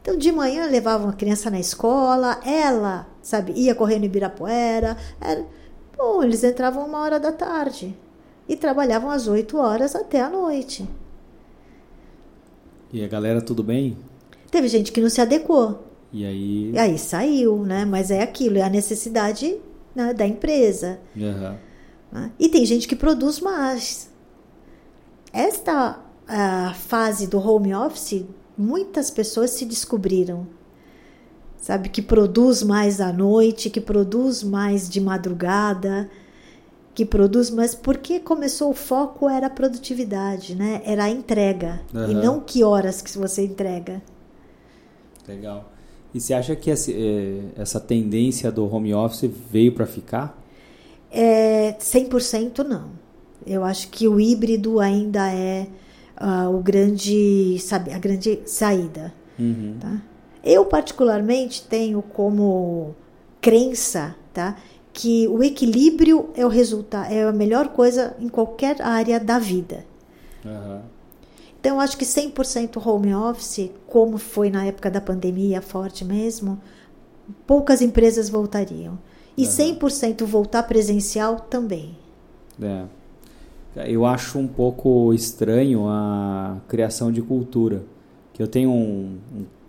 Então 0.00 0.16
de 0.16 0.32
manhã 0.32 0.66
levava 0.66 1.04
uma 1.04 1.12
criança 1.12 1.50
na 1.50 1.60
escola, 1.60 2.40
ela, 2.44 3.06
sabe, 3.20 3.52
ia 3.52 3.74
correndo 3.74 4.04
em 4.04 4.06
Ibirapuera. 4.06 4.96
Era... 5.20 5.46
Bom, 5.96 6.22
eles 6.22 6.42
entravam 6.42 6.86
uma 6.86 7.00
hora 7.00 7.20
da 7.20 7.30
tarde 7.30 7.96
e 8.50 8.56
trabalhavam 8.56 9.08
às 9.08 9.28
8 9.28 9.56
horas 9.56 9.94
até 9.94 10.20
a 10.20 10.28
noite. 10.28 10.84
E 12.92 13.04
a 13.04 13.06
galera, 13.06 13.40
tudo 13.40 13.62
bem? 13.62 13.96
Teve 14.50 14.66
gente 14.66 14.90
que 14.90 15.00
não 15.00 15.08
se 15.08 15.20
adequou. 15.20 15.86
E 16.12 16.26
aí. 16.26 16.72
E 16.72 16.78
aí 16.78 16.98
saiu, 16.98 17.64
né? 17.64 17.84
Mas 17.84 18.10
é 18.10 18.20
aquilo, 18.20 18.58
é 18.58 18.62
a 18.62 18.68
necessidade 18.68 19.56
né, 19.94 20.12
da 20.12 20.26
empresa. 20.26 20.98
Né? 22.10 22.32
E 22.40 22.48
tem 22.48 22.66
gente 22.66 22.88
que 22.88 22.96
produz 22.96 23.38
mais. 23.38 24.10
Esta 25.32 26.00
ah, 26.26 26.74
fase 26.74 27.28
do 27.28 27.38
home 27.38 27.72
office, 27.72 28.24
muitas 28.58 29.12
pessoas 29.12 29.50
se 29.50 29.64
descobriram. 29.64 30.44
Sabe, 31.56 31.88
que 31.88 32.02
produz 32.02 32.64
mais 32.64 33.00
à 33.00 33.12
noite, 33.12 33.70
que 33.70 33.80
produz 33.80 34.42
mais 34.42 34.88
de 34.88 35.00
madrugada, 35.00 36.10
que 36.94 37.04
produz 37.04 37.50
mais. 37.50 37.74
Porque 37.74 38.20
começou 38.20 38.70
o 38.70 38.74
foco 38.74 39.28
era 39.28 39.46
a 39.46 39.50
produtividade, 39.50 40.54
né? 40.54 40.82
Era 40.84 41.04
a 41.04 41.10
entrega. 41.10 41.80
E 41.92 41.96
Aham. 41.96 42.12
não 42.22 42.40
que 42.40 42.62
horas 42.62 43.02
que 43.02 43.16
você 43.16 43.44
entrega. 43.44 44.02
Legal. 45.26 45.70
E 46.12 46.20
você 46.20 46.34
acha 46.34 46.56
que 46.56 46.70
eh, 46.70 46.74
essa 47.56 47.78
tendência 47.78 48.50
do 48.50 48.72
home 48.72 48.92
office 48.92 49.30
veio 49.50 49.72
para 49.72 49.86
ficar? 49.86 50.36
É, 51.10 51.72
100% 51.78 52.64
não. 52.64 52.90
Eu 53.46 53.64
acho 53.64 53.88
que 53.88 54.06
o 54.06 54.20
híbrido 54.20 54.80
ainda 54.80 55.32
é 55.32 55.66
ah, 56.16 56.48
o 56.50 56.58
grande, 56.58 57.58
sabe, 57.60 57.92
a 57.92 57.98
grande 57.98 58.40
saída. 58.44 59.12
Uhum. 59.38 59.76
Tá? 59.80 60.02
Eu 60.44 60.66
particularmente 60.66 61.62
tenho 61.62 62.02
como 62.02 62.94
crença, 63.40 64.14
tá, 64.32 64.56
que 64.92 65.28
o 65.28 65.42
equilíbrio 65.42 66.30
é 66.34 66.44
o 66.44 66.48
resultado, 66.48 67.12
é 67.12 67.22
a 67.22 67.32
melhor 67.32 67.68
coisa 67.68 68.16
em 68.18 68.28
qualquer 68.28 68.80
área 68.82 69.20
da 69.20 69.38
vida. 69.38 69.84
Aham. 70.44 70.82
Então, 71.60 71.76
eu 71.76 71.80
acho 71.80 71.96
que 71.98 72.06
100% 72.06 72.84
home 72.84 73.14
office, 73.14 73.70
como 73.86 74.16
foi 74.16 74.48
na 74.48 74.64
época 74.64 74.90
da 74.90 75.00
pandemia 75.00 75.60
forte 75.60 76.04
mesmo, 76.04 76.58
poucas 77.46 77.82
empresas 77.82 78.30
voltariam. 78.30 78.98
E 79.36 79.44
Aham. 79.44 79.78
100% 79.78 80.24
voltar 80.24 80.62
presencial 80.62 81.36
também. 81.40 81.96
É. 82.60 82.84
Eu 83.86 84.04
acho 84.04 84.38
um 84.38 84.48
pouco 84.48 85.12
estranho 85.14 85.86
a 85.86 86.58
criação 86.66 87.12
de 87.12 87.22
cultura. 87.22 87.84
Que 88.32 88.42
eu 88.42 88.48
tenho 88.48 88.70
um, 88.70 89.18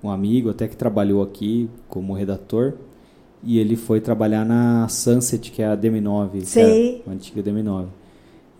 um 0.03 0.09
amigo 0.09 0.49
até 0.49 0.67
que 0.67 0.75
trabalhou 0.75 1.21
aqui 1.21 1.69
como 1.87 2.13
redator 2.13 2.73
e 3.43 3.57
ele 3.57 3.75
foi 3.75 3.99
trabalhar 3.99 4.45
na 4.45 4.87
Sunset, 4.87 5.51
que 5.51 5.61
é 5.61 5.67
a 5.67 5.75
DM9, 5.75 6.41
que 6.41 6.45
Sei. 6.45 7.03
é 7.05 7.09
a 7.09 7.13
antiga 7.13 7.41
DM9. 7.41 7.87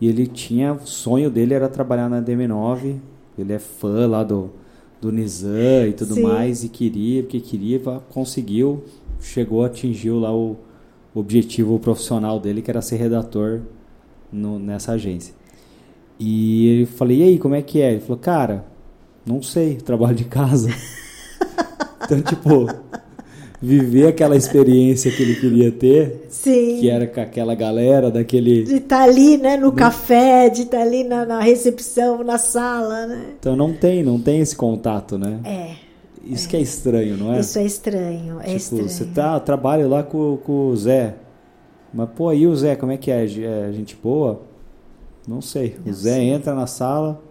E 0.00 0.08
ele 0.08 0.26
tinha, 0.26 0.72
o 0.72 0.86
sonho 0.86 1.30
dele 1.30 1.54
era 1.54 1.68
trabalhar 1.68 2.08
na 2.08 2.20
DM9. 2.20 2.96
Ele 3.38 3.52
é 3.52 3.58
fã 3.58 4.06
lá 4.06 4.24
do, 4.24 4.50
do 5.00 5.12
Nizam 5.12 5.86
e 5.88 5.92
tudo 5.92 6.14
Sim. 6.14 6.22
mais, 6.22 6.64
e 6.64 6.68
queria, 6.68 7.22
porque 7.22 7.40
queria, 7.40 7.80
conseguiu, 8.10 8.84
chegou, 9.20 9.64
atingiu 9.64 10.18
lá 10.18 10.34
o 10.34 10.56
objetivo 11.14 11.78
profissional 11.78 12.40
dele, 12.40 12.62
que 12.62 12.70
era 12.70 12.82
ser 12.82 12.96
redator 12.96 13.60
no, 14.32 14.58
nessa 14.58 14.92
agência. 14.92 15.34
E 16.18 16.66
ele 16.66 16.86
falei, 16.86 17.18
e 17.18 17.22
aí, 17.22 17.38
como 17.38 17.54
é 17.54 17.62
que 17.62 17.80
é? 17.80 17.92
Ele 17.92 18.00
falou, 18.00 18.18
cara, 18.18 18.64
não 19.24 19.40
sei, 19.40 19.76
trabalho 19.76 20.16
de 20.16 20.24
casa. 20.24 20.70
então, 22.04 22.20
tipo, 22.22 22.66
viver 23.62 24.08
aquela 24.08 24.34
experiência 24.36 25.08
que 25.12 25.22
ele 25.22 25.36
queria 25.36 25.70
ter, 25.70 26.26
Sim. 26.28 26.78
que 26.80 26.90
era 26.90 27.06
com 27.06 27.20
aquela 27.20 27.54
galera 27.54 28.10
daquele. 28.10 28.64
De 28.64 28.74
estar 28.76 29.02
ali, 29.04 29.38
né, 29.38 29.56
no 29.56 29.70
café, 29.70 30.48
de 30.48 30.62
estar 30.62 30.80
ali 30.80 31.04
na, 31.04 31.24
na 31.24 31.40
recepção, 31.40 32.24
na 32.24 32.38
sala, 32.38 33.06
né? 33.06 33.26
Então 33.38 33.54
não 33.54 33.72
tem, 33.72 34.02
não 34.02 34.18
tem 34.20 34.40
esse 34.40 34.56
contato, 34.56 35.16
né? 35.16 35.38
É, 35.44 35.74
Isso 36.24 36.48
que 36.48 36.56
é 36.56 36.60
estranho, 36.60 37.16
não 37.16 37.32
é? 37.32 37.38
isso 37.38 37.56
é 37.56 37.64
estranho, 37.64 38.40
é 38.40 38.44
tipo, 38.44 38.56
estranho. 38.56 38.88
você 38.88 39.04
tá, 39.04 39.38
trabalha 39.38 39.86
lá 39.86 40.02
com, 40.02 40.36
com 40.38 40.68
o 40.68 40.76
Zé. 40.76 41.14
Mas, 41.94 42.08
pô, 42.16 42.28
aí 42.30 42.46
o 42.46 42.56
Zé, 42.56 42.74
como 42.74 42.90
é 42.90 42.96
que 42.96 43.10
é? 43.12 43.24
É 43.24 43.72
gente 43.72 43.96
boa? 44.02 44.40
Não 45.28 45.40
sei. 45.40 45.76
Não 45.84 45.92
o 45.92 45.94
Zé 45.94 46.14
sei. 46.14 46.30
entra 46.30 46.52
na 46.52 46.66
sala, 46.66 47.22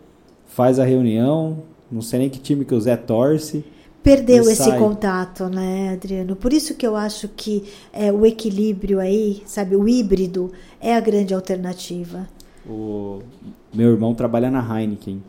faz 0.46 0.80
a 0.80 0.86
reunião, 0.86 1.58
não 1.92 2.02
sei 2.02 2.20
nem 2.20 2.30
que 2.30 2.40
time 2.40 2.64
que 2.64 2.74
o 2.74 2.80
Zé 2.80 2.96
torce. 2.96 3.66
Perdeu 4.04 4.44
esse 4.44 4.56
sai. 4.56 4.80
contato, 4.80 5.48
né, 5.48 5.92
Adriano? 5.94 6.36
Por 6.36 6.52
isso 6.54 6.74
que 6.74 6.86
eu 6.88 6.96
acho 6.96 7.28
que 7.28 7.64
é, 7.94 8.12
o 8.12 8.26
equilíbrio 8.26 9.00
aí, 9.00 9.44
sabe, 9.46 9.76
o 9.76 9.88
híbrido 9.88 10.52
é 10.80 10.96
a 10.96 11.00
grande 11.00 11.34
alternativa. 11.34 12.28
O 12.68 13.20
meu 13.74 13.92
irmão 13.92 14.16
trabalha 14.16 14.50
na 14.50 14.60
Heineken. 14.62 15.22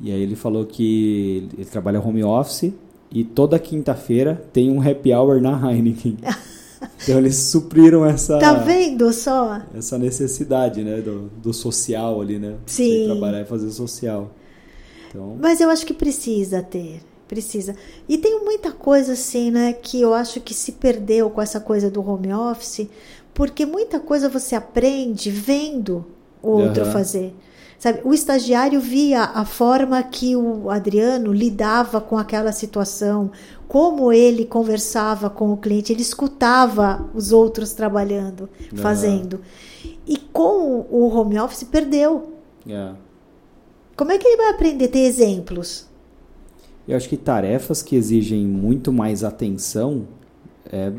E 0.00 0.10
aí 0.10 0.20
ele 0.20 0.34
falou 0.34 0.64
que 0.66 1.48
ele 1.56 1.64
trabalha 1.64 2.00
home 2.00 2.24
office 2.24 2.72
e 3.12 3.22
toda 3.22 3.58
quinta-feira 3.60 4.42
tem 4.52 4.70
um 4.70 4.80
happy 4.80 5.12
hour 5.14 5.40
na 5.40 5.52
Heineken. 5.72 6.18
então 7.02 7.18
eles 7.18 7.36
supriram 7.36 8.04
essa 8.04 8.38
Tá 8.38 8.54
vendo 8.54 9.12
só? 9.12 9.62
essa 9.72 9.96
necessidade, 9.98 10.82
né, 10.82 11.00
do, 11.00 11.30
do 11.40 11.52
social 11.52 12.20
ali, 12.20 12.40
né? 12.40 12.56
Sim. 12.66 13.02
Você 13.02 13.04
trabalhar 13.06 13.40
e 13.42 13.44
fazer 13.44 13.70
social. 13.70 14.32
Então, 15.08 15.36
Mas 15.40 15.60
eu 15.60 15.70
acho 15.70 15.86
que 15.86 15.94
precisa 15.94 16.60
ter, 16.60 17.00
precisa. 17.28 17.74
E 18.08 18.18
tem 18.18 18.44
muita 18.44 18.72
coisa 18.72 19.12
assim, 19.12 19.50
né, 19.50 19.72
que 19.72 20.00
eu 20.00 20.14
acho 20.14 20.40
que 20.40 20.54
se 20.54 20.72
perdeu 20.72 21.30
com 21.30 21.40
essa 21.40 21.60
coisa 21.60 21.90
do 21.90 22.06
home 22.06 22.32
office, 22.32 22.88
porque 23.32 23.66
muita 23.66 23.98
coisa 23.98 24.28
você 24.28 24.54
aprende 24.54 25.30
vendo 25.30 26.04
o 26.42 26.50
outro 26.50 26.82
Aham. 26.82 26.92
fazer. 26.92 27.34
Sabe, 27.78 28.00
o 28.04 28.14
estagiário 28.14 28.80
via 28.80 29.24
a 29.24 29.44
forma 29.44 30.02
que 30.02 30.34
o 30.36 30.70
Adriano 30.70 31.32
lidava 31.32 32.00
com 32.00 32.16
aquela 32.16 32.52
situação, 32.52 33.30
como 33.68 34.12
ele 34.12 34.44
conversava 34.46 35.28
com 35.28 35.52
o 35.52 35.56
cliente, 35.56 35.92
ele 35.92 36.00
escutava 36.00 37.10
os 37.12 37.32
outros 37.32 37.72
trabalhando, 37.72 38.48
Aham. 38.72 38.82
fazendo. 38.82 39.40
E 40.06 40.16
com 40.16 40.86
o 40.90 41.08
home 41.08 41.38
office 41.38 41.64
perdeu. 41.64 42.34
é. 42.68 42.92
Como 43.96 44.10
é 44.10 44.18
que 44.18 44.26
ele 44.26 44.36
vai 44.36 44.50
aprender 44.50 44.86
a 44.86 44.88
ter 44.88 45.00
exemplos? 45.00 45.86
Eu 46.86 46.96
acho 46.96 47.08
que 47.08 47.16
tarefas 47.16 47.82
que 47.82 47.96
exigem 47.96 48.46
muito 48.46 48.92
mais 48.92 49.22
atenção 49.24 50.04
é 50.70 50.92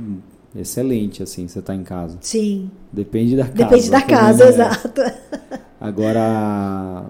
excelente, 0.57 1.21
assim, 1.21 1.47
você 1.47 1.61
tá 1.61 1.75
em 1.75 1.83
casa. 1.83 2.17
Sim. 2.21 2.69
Depende 2.91 3.35
da 3.35 3.43
casa. 3.47 3.53
Depende 3.65 3.89
da 3.89 4.01
casa, 4.01 4.43
né? 4.45 4.49
exato. 4.49 5.01
Agora, 5.79 7.05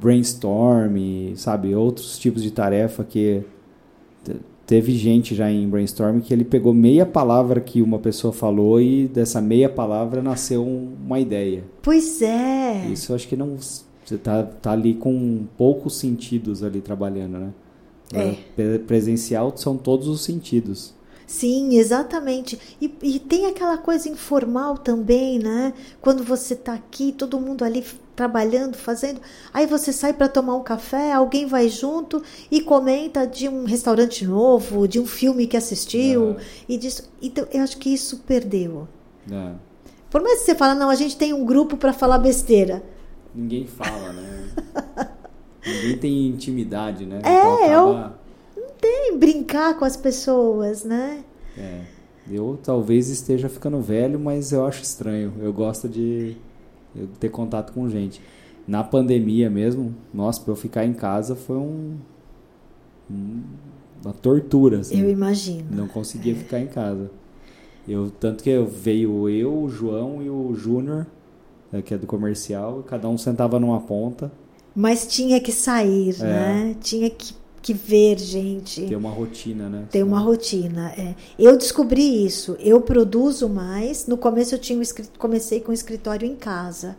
brainstorm, 0.00 0.96
sabe, 1.36 1.74
outros 1.74 2.18
tipos 2.18 2.42
de 2.42 2.50
tarefa 2.50 3.04
que 3.04 3.42
te- 4.24 4.36
teve 4.66 4.92
gente 4.96 5.34
já 5.34 5.50
em 5.50 5.68
brainstorm 5.68 6.20
que 6.20 6.32
ele 6.32 6.44
pegou 6.44 6.72
meia 6.72 7.04
palavra 7.04 7.60
que 7.60 7.82
uma 7.82 7.98
pessoa 7.98 8.32
falou 8.32 8.80
e 8.80 9.08
dessa 9.08 9.40
meia 9.40 9.68
palavra 9.68 10.22
nasceu 10.22 10.62
um- 10.64 10.94
uma 11.04 11.18
ideia. 11.18 11.64
Pois 11.82 12.22
é. 12.22 12.86
Isso 12.92 13.12
eu 13.12 13.16
acho 13.16 13.26
que 13.28 13.36
não 13.36 13.56
você 13.56 14.16
tá, 14.18 14.42
tá 14.42 14.72
ali 14.72 14.94
com 14.94 15.44
poucos 15.56 15.96
sentidos 15.98 16.62
ali 16.64 16.80
trabalhando, 16.80 17.38
né? 17.38 17.48
É. 18.12 18.34
Pre- 18.56 18.78
Presencial 18.80 19.52
são 19.56 19.76
todos 19.76 20.08
os 20.08 20.22
sentidos. 20.22 20.94
Sim, 21.26 21.76
exatamente. 21.78 22.58
E, 22.80 22.92
e 23.02 23.18
tem 23.20 23.46
aquela 23.46 23.78
coisa 23.78 24.08
informal 24.08 24.76
também, 24.76 25.38
né? 25.38 25.72
Quando 26.00 26.24
você 26.24 26.56
tá 26.56 26.74
aqui, 26.74 27.12
todo 27.12 27.38
mundo 27.38 27.64
ali 27.64 27.84
trabalhando, 28.16 28.76
fazendo. 28.76 29.20
Aí 29.54 29.64
você 29.64 29.92
sai 29.92 30.12
para 30.12 30.28
tomar 30.28 30.56
um 30.56 30.62
café, 30.64 31.12
alguém 31.12 31.46
vai 31.46 31.68
junto 31.68 32.20
e 32.50 32.60
comenta 32.60 33.26
de 33.28 33.48
um 33.48 33.64
restaurante 33.64 34.26
novo, 34.26 34.88
de 34.88 34.98
um 34.98 35.06
filme 35.06 35.46
que 35.46 35.56
assistiu. 35.56 36.34
Ah. 36.36 36.42
E 36.68 36.76
disso. 36.76 37.08
Então, 37.22 37.46
eu 37.52 37.62
acho 37.62 37.78
que 37.78 37.90
isso 37.94 38.18
perdeu. 38.26 38.88
né? 39.24 39.54
Por 40.10 40.20
mais 40.22 40.40
que 40.40 40.46
você 40.46 40.54
fala, 40.56 40.74
não, 40.74 40.90
a 40.90 40.96
gente 40.96 41.16
tem 41.16 41.32
um 41.32 41.44
grupo 41.44 41.76
para 41.76 41.92
falar 41.92 42.18
besteira. 42.18 42.82
Ninguém 43.32 43.68
fala, 43.68 44.12
né? 44.12 44.48
Ninguém 45.66 45.96
tem 45.98 46.26
intimidade, 46.28 47.04
né? 47.06 47.20
É, 47.24 47.42
acaba- 47.92 48.18
Tem 48.80 49.18
brincar 49.18 49.78
com 49.78 49.84
as 49.84 49.96
pessoas, 49.96 50.84
né? 50.84 51.22
É, 51.58 51.82
eu 52.30 52.58
talvez 52.62 53.08
esteja 53.08 53.48
ficando 53.48 53.80
velho, 53.80 54.18
mas 54.18 54.52
eu 54.52 54.64
acho 54.66 54.82
estranho. 54.82 55.32
Eu 55.40 55.52
gosto 55.52 55.88
de 55.88 56.36
eu 56.96 57.06
ter 57.18 57.28
contato 57.28 57.72
com 57.72 57.88
gente. 57.90 58.20
Na 58.66 58.82
pandemia 58.84 59.50
mesmo, 59.50 59.94
nossa, 60.14 60.40
pra 60.40 60.52
eu 60.52 60.56
ficar 60.56 60.84
em 60.86 60.94
casa 60.94 61.34
foi 61.36 61.56
um, 61.56 61.96
um- 63.10 63.42
uma 64.02 64.12
tortura, 64.14 64.80
assim. 64.80 65.00
Eu 65.00 65.10
imagino. 65.10 65.64
Não 65.70 65.86
conseguia 65.88 66.34
ficar 66.34 66.58
em 66.60 66.66
casa. 66.66 67.10
Eu, 67.88 68.10
tanto 68.10 68.42
que 68.42 68.50
eu, 68.50 68.66
veio 68.66 69.28
eu, 69.28 69.52
o 69.62 69.68
João 69.68 70.22
e 70.22 70.30
o 70.30 70.54
Júnior, 70.54 71.06
eh, 71.72 71.82
que 71.82 71.92
é 71.92 71.98
do 71.98 72.06
comercial, 72.06 72.80
e 72.80 72.88
cada 72.88 73.08
um 73.08 73.18
sentava 73.18 73.58
numa 73.58 73.80
ponta, 73.80 74.30
Mas 74.74 75.06
tinha 75.06 75.40
que 75.40 75.52
sair, 75.52 76.14
É. 76.20 76.24
né? 76.24 76.76
Tinha 76.80 77.10
que, 77.10 77.34
que 77.60 77.74
ver 77.74 78.18
gente. 78.18 78.82
ter 78.86 78.96
uma 78.96 79.10
rotina, 79.10 79.68
né? 79.68 79.84
Tem 79.90 80.02
uma 80.02 80.20
rotina. 80.20 80.92
É. 80.96 81.14
Eu 81.38 81.56
descobri 81.56 82.24
isso. 82.24 82.56
Eu 82.60 82.80
produzo 82.80 83.48
mais. 83.48 84.06
No 84.06 84.16
começo 84.16 84.54
eu 84.54 84.58
tinha 84.58 84.78
um 84.78 84.82
comecei 85.18 85.60
com 85.60 85.70
um 85.70 85.74
escritório 85.74 86.26
em 86.26 86.36
casa. 86.36 86.96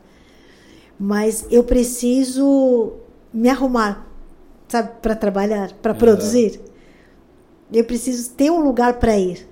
Mas 0.99 1.45
eu 1.49 1.63
preciso 1.63 2.93
me 3.33 3.49
arrumar, 3.49 4.07
sabe, 4.67 4.91
para 5.01 5.15
trabalhar, 5.15 5.71
para 5.81 5.91
Aham. 5.91 5.99
produzir. 5.99 6.59
Eu 7.73 7.85
preciso 7.85 8.31
ter 8.31 8.51
um 8.51 8.59
lugar 8.59 8.99
para 8.99 9.17
ir. 9.17 9.47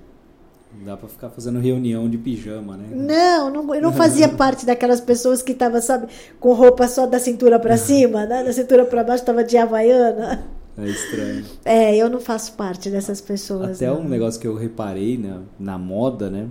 Dá 0.84 0.96
pra 0.96 1.08
ficar 1.08 1.30
fazendo 1.30 1.58
reunião 1.58 2.08
de 2.08 2.16
pijama, 2.16 2.76
né? 2.76 2.86
Não, 2.90 3.50
não, 3.50 3.74
eu 3.74 3.82
não 3.82 3.92
fazia 3.92 4.28
parte 4.36 4.64
daquelas 4.64 5.00
pessoas 5.00 5.42
que 5.42 5.52
estavam, 5.52 5.82
sabe, 5.82 6.06
com 6.38 6.52
roupa 6.52 6.86
só 6.86 7.06
da 7.06 7.18
cintura 7.18 7.58
para 7.58 7.76
cima, 7.78 8.24
né? 8.24 8.44
Da 8.44 8.52
cintura 8.52 8.84
para 8.84 9.02
baixo 9.02 9.22
estava 9.22 9.42
de 9.42 9.56
havaiana. 9.56 10.44
É 10.78 10.88
estranho. 10.88 11.44
É, 11.64 11.96
eu 11.96 12.08
não 12.08 12.20
faço 12.20 12.52
parte 12.52 12.88
dessas 12.88 13.20
pessoas. 13.20 13.76
Até 13.76 13.88
não. 13.88 14.00
um 14.00 14.08
negócio 14.08 14.40
que 14.40 14.46
eu 14.46 14.54
reparei 14.54 15.18
na, 15.18 15.42
na 15.58 15.76
moda, 15.76 16.30
né? 16.30 16.48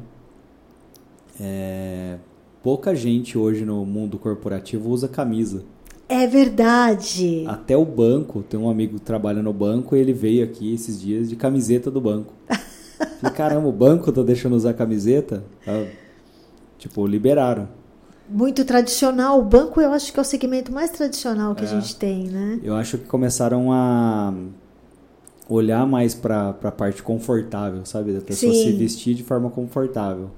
É, 1.40 2.18
pouca 2.62 2.94
gente 2.94 3.38
hoje 3.38 3.64
no 3.64 3.86
mundo 3.86 4.20
corporativo 4.20 4.90
usa 4.90 5.08
camisa. 5.08 5.64
É 6.10 6.28
verdade. 6.28 7.46
Até 7.48 7.78
o 7.78 7.86
banco, 7.86 8.44
tem 8.44 8.60
um 8.60 8.70
amigo 8.70 8.96
que 8.96 9.06
trabalha 9.06 9.42
no 9.42 9.54
banco 9.54 9.96
e 9.96 10.00
ele 10.00 10.12
veio 10.12 10.44
aqui 10.44 10.74
esses 10.74 11.00
dias 11.00 11.30
de 11.30 11.36
camiseta 11.36 11.90
do 11.90 12.02
banco. 12.02 12.34
Falei, 13.22 13.36
caramba, 13.36 13.68
o 13.68 13.72
banco 13.72 14.12
tá 14.12 14.22
deixando 14.24 14.56
usar 14.56 14.74
camiseta? 14.74 15.44
Tá, 15.66 15.86
tipo, 16.78 17.06
liberaram. 17.08 17.68
Muito 18.30 18.64
tradicional. 18.64 19.40
O 19.40 19.44
banco 19.44 19.82
eu 19.82 19.92
acho 19.92 20.14
que 20.14 20.20
é 20.20 20.22
o 20.22 20.26
segmento 20.26 20.72
mais 20.72 20.92
tradicional 20.92 21.56
que 21.56 21.64
É. 21.64 21.68
a 21.68 21.70
gente 21.70 21.96
tem, 21.96 22.28
né? 22.28 22.60
Eu 22.64 22.76
acho 22.76 22.98
que 22.98 23.06
começaram 23.06 23.72
a 23.72 24.34
olhar 25.48 25.86
mais 25.88 26.14
pra, 26.14 26.54
pra 26.54 26.72
parte 26.72 27.02
confortável, 27.02 27.84
sabe? 27.86 28.14
Da 28.14 28.22
pessoa 28.22 28.54
Sim. 28.54 28.64
se 28.66 28.72
vestir 28.74 29.16
de 29.16 29.24
forma 29.24 29.50
confortável. 29.50 30.30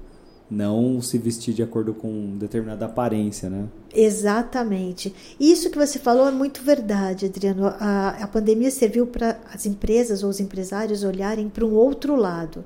Não 0.52 1.00
se 1.00 1.16
vestir 1.16 1.54
de 1.54 1.62
acordo 1.62 1.94
com 1.94 2.36
determinada 2.36 2.84
aparência, 2.84 3.48
né? 3.48 3.66
Exatamente. 3.94 5.14
Isso 5.40 5.70
que 5.70 5.78
você 5.78 5.98
falou 5.98 6.28
é 6.28 6.30
muito 6.30 6.62
verdade, 6.62 7.24
Adriano. 7.24 7.68
A, 7.80 8.18
a 8.20 8.28
pandemia 8.28 8.70
serviu 8.70 9.06
para 9.06 9.40
as 9.50 9.64
empresas 9.64 10.22
ou 10.22 10.28
os 10.28 10.40
empresários 10.40 11.04
olharem 11.04 11.48
para 11.48 11.64
um 11.64 11.72
outro 11.72 12.14
lado, 12.16 12.62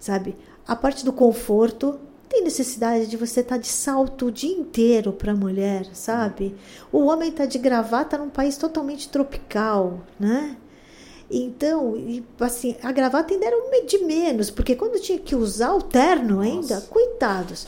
sabe? 0.00 0.34
A 0.66 0.74
parte 0.74 1.04
do 1.04 1.12
conforto 1.12 1.98
tem 2.30 2.42
necessidade 2.42 3.06
de 3.06 3.16
você 3.18 3.40
estar 3.40 3.58
de 3.58 3.68
salto 3.68 4.26
o 4.26 4.32
dia 4.32 4.52
inteiro 4.52 5.12
para 5.12 5.32
a 5.32 5.36
mulher, 5.36 5.86
sabe? 5.92 6.54
O 6.90 7.04
homem 7.04 7.28
está 7.28 7.44
de 7.44 7.58
gravata 7.58 8.16
num 8.16 8.30
país 8.30 8.56
totalmente 8.56 9.10
tropical, 9.10 10.00
né? 10.18 10.56
Então, 11.30 11.94
assim, 12.40 12.76
a 12.82 12.90
gravata 12.90 13.34
ainda 13.34 13.46
era 13.46 13.56
um 13.56 13.68
de 13.86 13.98
menos, 13.98 14.50
porque 14.50 14.74
quando 14.74 15.00
tinha 15.00 15.18
que 15.18 15.36
usar 15.36 15.74
o 15.74 15.82
terno 15.82 16.40
ainda, 16.40 16.76
Nossa. 16.76 16.86
coitados. 16.88 17.66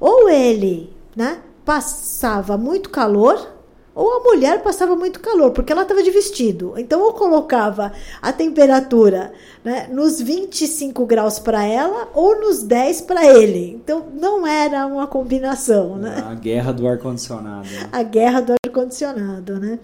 Ou 0.00 0.28
ele, 0.28 0.92
né, 1.14 1.42
passava 1.64 2.56
muito 2.56 2.90
calor 2.90 3.48
ou 3.94 4.10
a 4.16 4.20
mulher 4.20 4.62
passava 4.62 4.96
muito 4.96 5.20
calor, 5.20 5.50
porque 5.50 5.70
ela 5.70 5.82
estava 5.82 6.02
de 6.02 6.10
vestido. 6.10 6.74
Então, 6.78 7.04
eu 7.04 7.12
colocava 7.12 7.92
a 8.22 8.32
temperatura 8.32 9.32
né, 9.62 9.86
nos 9.92 10.20
25 10.20 11.04
graus 11.04 11.38
para 11.38 11.64
ela 11.64 12.08
ou 12.14 12.40
nos 12.40 12.62
10 12.62 13.02
para 13.02 13.26
ele. 13.26 13.74
Então, 13.74 14.06
não 14.18 14.46
era 14.46 14.86
uma 14.86 15.06
combinação. 15.06 15.96
Né? 15.96 16.24
A 16.26 16.34
guerra 16.34 16.72
do 16.72 16.86
ar-condicionado. 16.86 17.68
Né? 17.68 17.88
A 17.92 18.02
guerra 18.02 18.40
do 18.40 18.54
ar-condicionado, 18.64 19.60
né? 19.60 19.78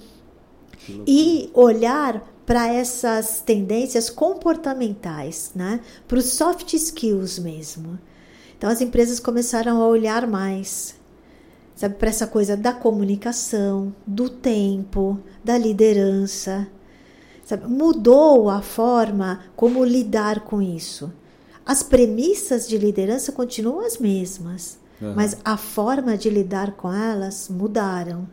E 1.07 1.51
olhar 1.53 2.23
para 2.49 2.67
essas 2.67 3.43
tendências 3.43 4.09
comportamentais, 4.09 5.51
né? 5.55 5.81
Para 6.09 6.17
os 6.17 6.33
soft 6.33 6.73
skills 6.73 7.39
mesmo. 7.39 7.99
Então, 8.57 8.71
as 8.71 8.81
empresas 8.81 9.21
começaram 9.21 9.83
a 9.83 9.87
olhar 9.87 10.27
mais 10.27 10.95
sabe, 11.77 11.97
para 11.97 12.09
essa 12.09 12.27
coisa 12.27 12.57
da 12.57 12.73
comunicação, 12.73 13.95
do 14.07 14.31
tempo, 14.31 15.21
da 15.45 15.59
liderança. 15.59 16.67
Sabe? 17.45 17.67
Mudou 17.67 18.49
a 18.49 18.63
forma 18.63 19.41
como 19.55 19.85
lidar 19.85 20.41
com 20.41 20.63
isso. 20.63 21.13
As 21.67 21.83
premissas 21.83 22.67
de 22.67 22.79
liderança 22.79 23.31
continuam 23.31 23.85
as 23.85 23.99
mesmas, 23.99 24.79
uhum. 25.03 25.13
mas 25.15 25.37
a 25.45 25.59
forma 25.59 26.17
de 26.17 26.31
lidar 26.31 26.73
com 26.73 26.91
elas 26.91 27.51
mudaram. 27.51 28.27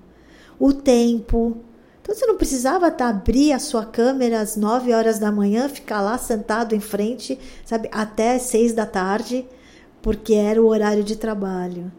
O 0.57 0.71
tempo. 0.71 1.57
Então 2.05 2.13
você 2.13 2.27
não 2.27 2.37
precisava 2.37 2.91
tá, 2.91 3.09
abrir 3.09 3.51
a 3.51 3.57
sua 3.57 3.83
câmera 3.83 4.39
às 4.39 4.55
9 4.55 4.93
horas 4.93 5.17
da 5.17 5.31
manhã, 5.31 5.67
ficar 5.67 6.01
lá 6.01 6.19
sentado 6.19 6.75
em 6.75 6.79
frente, 6.79 7.35
sabe, 7.65 7.89
até 7.91 8.37
6 8.37 8.73
da 8.73 8.85
tarde, 8.85 9.43
porque 10.03 10.35
era 10.35 10.61
o 10.61 10.67
horário 10.67 11.03
de 11.03 11.15
trabalho. 11.15 11.91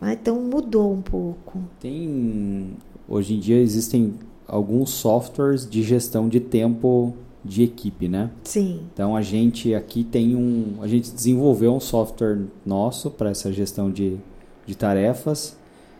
Ah, 0.00 0.12
então 0.12 0.40
mudou 0.40 0.92
um 0.92 1.02
pouco. 1.02 1.58
Tem 1.80 2.76
hoje 3.08 3.34
em 3.34 3.40
dia 3.40 3.58
existem 3.58 4.14
alguns 4.46 4.90
softwares 4.90 5.68
de 5.68 5.82
gestão 5.82 6.28
de 6.28 6.38
tempo 6.38 7.12
de 7.44 7.64
equipe, 7.64 8.06
né? 8.06 8.30
Sim. 8.44 8.82
Então 8.94 9.16
a 9.16 9.22
gente 9.22 9.74
aqui 9.74 10.04
tem 10.04 10.36
um, 10.36 10.76
a 10.80 10.86
gente 10.86 11.10
desenvolveu 11.10 11.74
um 11.74 11.80
software 11.80 12.38
nosso 12.64 13.10
para 13.10 13.30
essa 13.30 13.52
gestão 13.52 13.90
de, 13.90 14.16
de 14.64 14.76
tarefas 14.76 15.56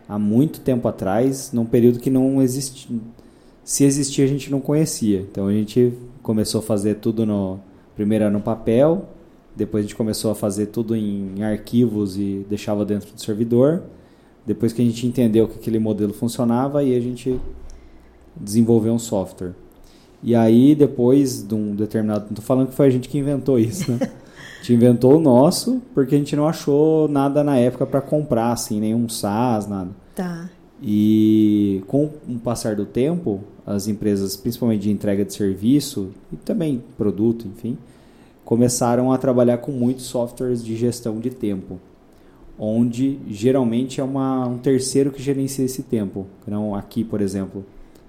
há 0.07 0.17
muito 0.17 0.59
tempo 0.61 0.87
atrás, 0.87 1.51
num 1.51 1.65
período 1.65 1.99
que 1.99 2.09
não 2.09 2.41
existia, 2.41 2.97
se 3.63 3.83
existia 3.83 4.25
a 4.25 4.27
gente 4.27 4.49
não 4.49 4.59
conhecia. 4.59 5.19
Então 5.21 5.47
a 5.47 5.53
gente 5.53 5.93
começou 6.21 6.59
a 6.59 6.63
fazer 6.63 6.95
tudo 6.95 7.25
no 7.25 7.59
primeiro 7.95 8.29
no 8.29 8.39
papel, 8.39 9.09
depois 9.55 9.83
a 9.83 9.87
gente 9.87 9.95
começou 9.95 10.29
a 10.31 10.35
fazer 10.35 10.67
tudo 10.67 10.95
em 10.95 11.43
arquivos 11.43 12.17
e 12.17 12.45
deixava 12.47 12.85
dentro 12.85 13.11
do 13.11 13.19
servidor. 13.19 13.83
Depois 14.45 14.71
que 14.71 14.81
a 14.81 14.85
gente 14.85 15.05
entendeu 15.05 15.47
que 15.47 15.55
aquele 15.55 15.79
modelo 15.79 16.13
funcionava, 16.13 16.79
aí 16.79 16.95
a 16.95 16.99
gente 16.99 17.39
desenvolveu 18.35 18.93
um 18.93 18.99
software. 18.99 19.53
E 20.21 20.35
aí, 20.35 20.75
depois 20.75 21.45
de 21.45 21.53
um 21.53 21.75
determinado. 21.75 22.25
Não 22.25 22.29
estou 22.29 22.45
falando 22.45 22.69
que 22.69 22.75
foi 22.75 22.87
a 22.87 22.89
gente 22.89 23.09
que 23.09 23.17
inventou 23.17 23.59
isso, 23.59 23.91
né? 23.91 23.99
A 24.57 24.63
gente 24.63 24.73
inventou 24.73 25.17
o 25.17 25.19
nosso 25.19 25.81
porque 25.93 26.15
a 26.15 26.17
gente 26.17 26.35
não 26.35 26.47
achou 26.47 27.07
nada 27.07 27.43
na 27.43 27.57
época 27.57 27.85
para 27.85 28.01
comprar, 28.01 28.51
assim, 28.51 28.79
nenhum 28.79 29.07
SaaS, 29.07 29.67
nada. 29.67 29.89
Tá. 30.15 30.49
E 30.81 31.83
com 31.87 32.09
o 32.27 32.39
passar 32.39 32.75
do 32.75 32.85
tempo, 32.85 33.41
as 33.65 33.87
empresas, 33.87 34.35
principalmente 34.35 34.81
de 34.83 34.91
entrega 34.91 35.25
de 35.25 35.33
serviço 35.33 36.11
e 36.31 36.35
também 36.35 36.83
produto, 36.97 37.47
enfim, 37.47 37.77
começaram 38.45 39.11
a 39.11 39.17
trabalhar 39.17 39.57
com 39.57 39.71
muitos 39.71 40.05
softwares 40.05 40.63
de 40.63 40.75
gestão 40.75 41.19
de 41.19 41.29
tempo, 41.29 41.79
onde 42.57 43.19
geralmente 43.27 43.99
é 43.99 44.03
uma, 44.03 44.47
um 44.47 44.57
terceiro 44.57 45.11
que 45.11 45.21
gerencia 45.21 45.65
esse 45.65 45.83
tempo. 45.83 46.25
Então, 46.45 46.73
aqui, 46.73 47.03
por 47.03 47.19
exemplo, 47.19 47.65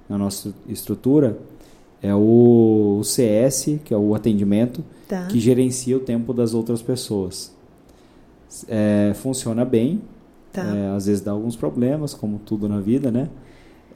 na 0.09 0.17
nossa 0.17 0.55
estrutura, 0.69 1.39
é 2.01 2.15
o, 2.15 3.01
CS, 3.03 3.81
que 3.85 3.93
é 3.93 3.97
o 3.97 4.15
atendimento, 4.15 4.85
tá. 5.09 5.27
que 5.27 5.41
gerencia 5.41 5.97
o 5.97 6.01
tempo 6.01 6.33
das 6.33 6.55
outras 6.55 6.83
pessoas. 6.83 7.57
É, 8.69 9.13
funciona 9.15 9.65
bem, 9.65 10.03
tá. 10.53 10.63
é, 10.63 10.89
às 10.95 11.07
vezes 11.07 11.21
dá 11.23 11.33
alguns 11.33 11.57
problemas, 11.57 12.15
como 12.15 12.39
tudo 12.39 12.69
na 12.69 12.81
vida, 12.81 13.11
né? 13.11 13.29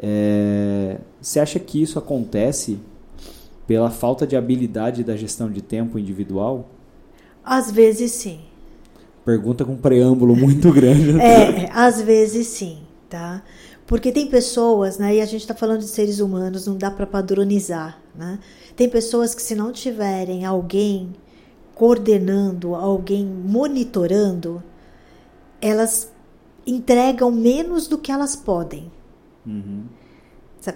É, 0.00 0.98
você 1.20 1.38
acha 1.38 1.58
que 1.58 1.80
isso 1.80 1.98
acontece 1.98 2.78
pela 3.66 3.90
falta 3.90 4.26
de 4.26 4.36
habilidade 4.36 5.04
da 5.04 5.16
gestão 5.16 5.50
de 5.50 5.62
tempo 5.62 5.98
individual? 5.98 6.68
Às 7.44 7.70
vezes 7.70 8.12
sim. 8.12 8.40
Pergunta 9.24 9.64
com 9.64 9.72
um 9.72 9.76
preâmbulo 9.76 10.34
muito 10.34 10.70
grande. 10.72 11.18
é, 11.20 11.70
às 11.72 12.00
vezes 12.02 12.46
sim, 12.48 12.78
tá? 13.08 13.42
Porque 13.92 14.10
tem 14.10 14.26
pessoas, 14.26 14.96
né? 14.96 15.16
E 15.16 15.20
a 15.20 15.26
gente 15.26 15.42
está 15.42 15.54
falando 15.54 15.80
de 15.80 15.86
seres 15.86 16.18
humanos, 16.18 16.66
não 16.66 16.78
dá 16.78 16.90
para 16.90 17.06
padronizar, 17.06 18.00
né? 18.14 18.38
Tem 18.74 18.88
pessoas 18.88 19.34
que 19.34 19.42
se 19.42 19.54
não 19.54 19.70
tiverem 19.70 20.46
alguém 20.46 21.12
coordenando, 21.74 22.74
alguém 22.74 23.26
monitorando, 23.26 24.62
elas 25.60 26.10
entregam 26.66 27.30
menos 27.30 27.86
do 27.86 27.98
que 27.98 28.10
elas 28.10 28.34
podem. 28.34 28.90
Uhum. 29.44 29.84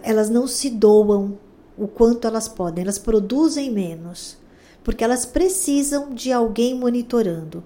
Elas 0.02 0.28
não 0.28 0.46
se 0.46 0.68
doam 0.68 1.38
o 1.74 1.88
quanto 1.88 2.26
elas 2.26 2.48
podem, 2.48 2.84
elas 2.84 2.98
produzem 2.98 3.70
menos, 3.70 4.36
porque 4.84 5.02
elas 5.02 5.24
precisam 5.24 6.12
de 6.12 6.30
alguém 6.30 6.78
monitorando. 6.78 7.64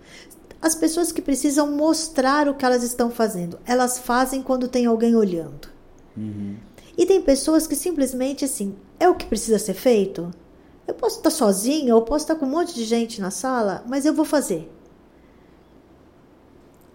As 0.63 0.75
pessoas 0.75 1.11
que 1.11 1.23
precisam 1.23 1.71
mostrar 1.71 2.49
o 2.49 2.55
que 2.55 2.65
elas 2.65 2.83
estão 2.83 3.11
fazendo, 3.11 3.59
elas 3.65 3.99
fazem 3.99 4.43
quando 4.43 4.69
tem 4.69 4.87
alguém 4.87 5.17
olhando. 5.17 5.69
Uhum. 6.17 6.57
E 6.99 7.07
tem 7.07 7.23
pessoas 7.23 7.67
que 7.67 7.75
simplesmente 7.75 8.45
assim, 8.45 8.75
é 8.99 9.09
o 9.09 9.15
que 9.15 9.25
precisa 9.25 9.59
ser 9.59 9.75
feito? 9.75 10.31
Eu 10.87 10.95
posso 10.95 11.19
estar 11.19 11.31
sozinha, 11.31 11.95
ou 11.95 12.03
posso 12.03 12.25
estar 12.25 12.35
com 12.35 12.45
um 12.45 12.51
monte 12.51 12.75
de 12.75 12.85
gente 12.85 13.21
na 13.21 13.31
sala, 13.31 13.83
mas 13.89 14.05
eu 14.05 14.13
vou 14.13 14.25
fazer. 14.25 14.71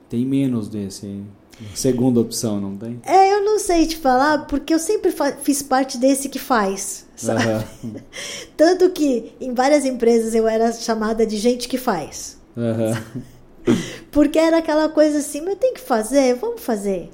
Tem 0.10 0.24
menos 0.26 0.68
desse, 0.68 1.08
hein? 1.08 1.28
Segunda 1.74 2.20
opção, 2.20 2.60
não 2.60 2.78
tem? 2.78 3.00
É, 3.04 3.34
eu 3.34 3.44
não 3.44 3.58
sei 3.58 3.88
te 3.88 3.98
falar, 3.98 4.46
porque 4.46 4.74
eu 4.74 4.80
sempre 4.80 5.14
fiz 5.42 5.62
parte 5.62 5.98
desse 5.98 6.28
que 6.28 6.38
faz, 6.38 7.08
sabe? 7.16 7.66
Uhum. 7.84 7.96
Tanto 8.58 8.90
que 8.90 9.34
em 9.40 9.54
várias 9.54 9.86
empresas 9.86 10.36
eu 10.36 10.48
era 10.48 10.72
chamada 10.74 11.26
de 11.26 11.38
gente 11.38 11.68
que 11.68 11.78
faz. 11.78 12.38
Uhum. 12.56 13.24
Porque 14.12 14.40
era 14.40 14.58
aquela 14.58 14.90
coisa 14.90 15.20
assim, 15.20 15.42
mas 15.42 15.58
tem 15.58 15.74
que 15.74 15.82
fazer, 15.82 16.36
vamos 16.36 16.62
fazer. 16.62 17.10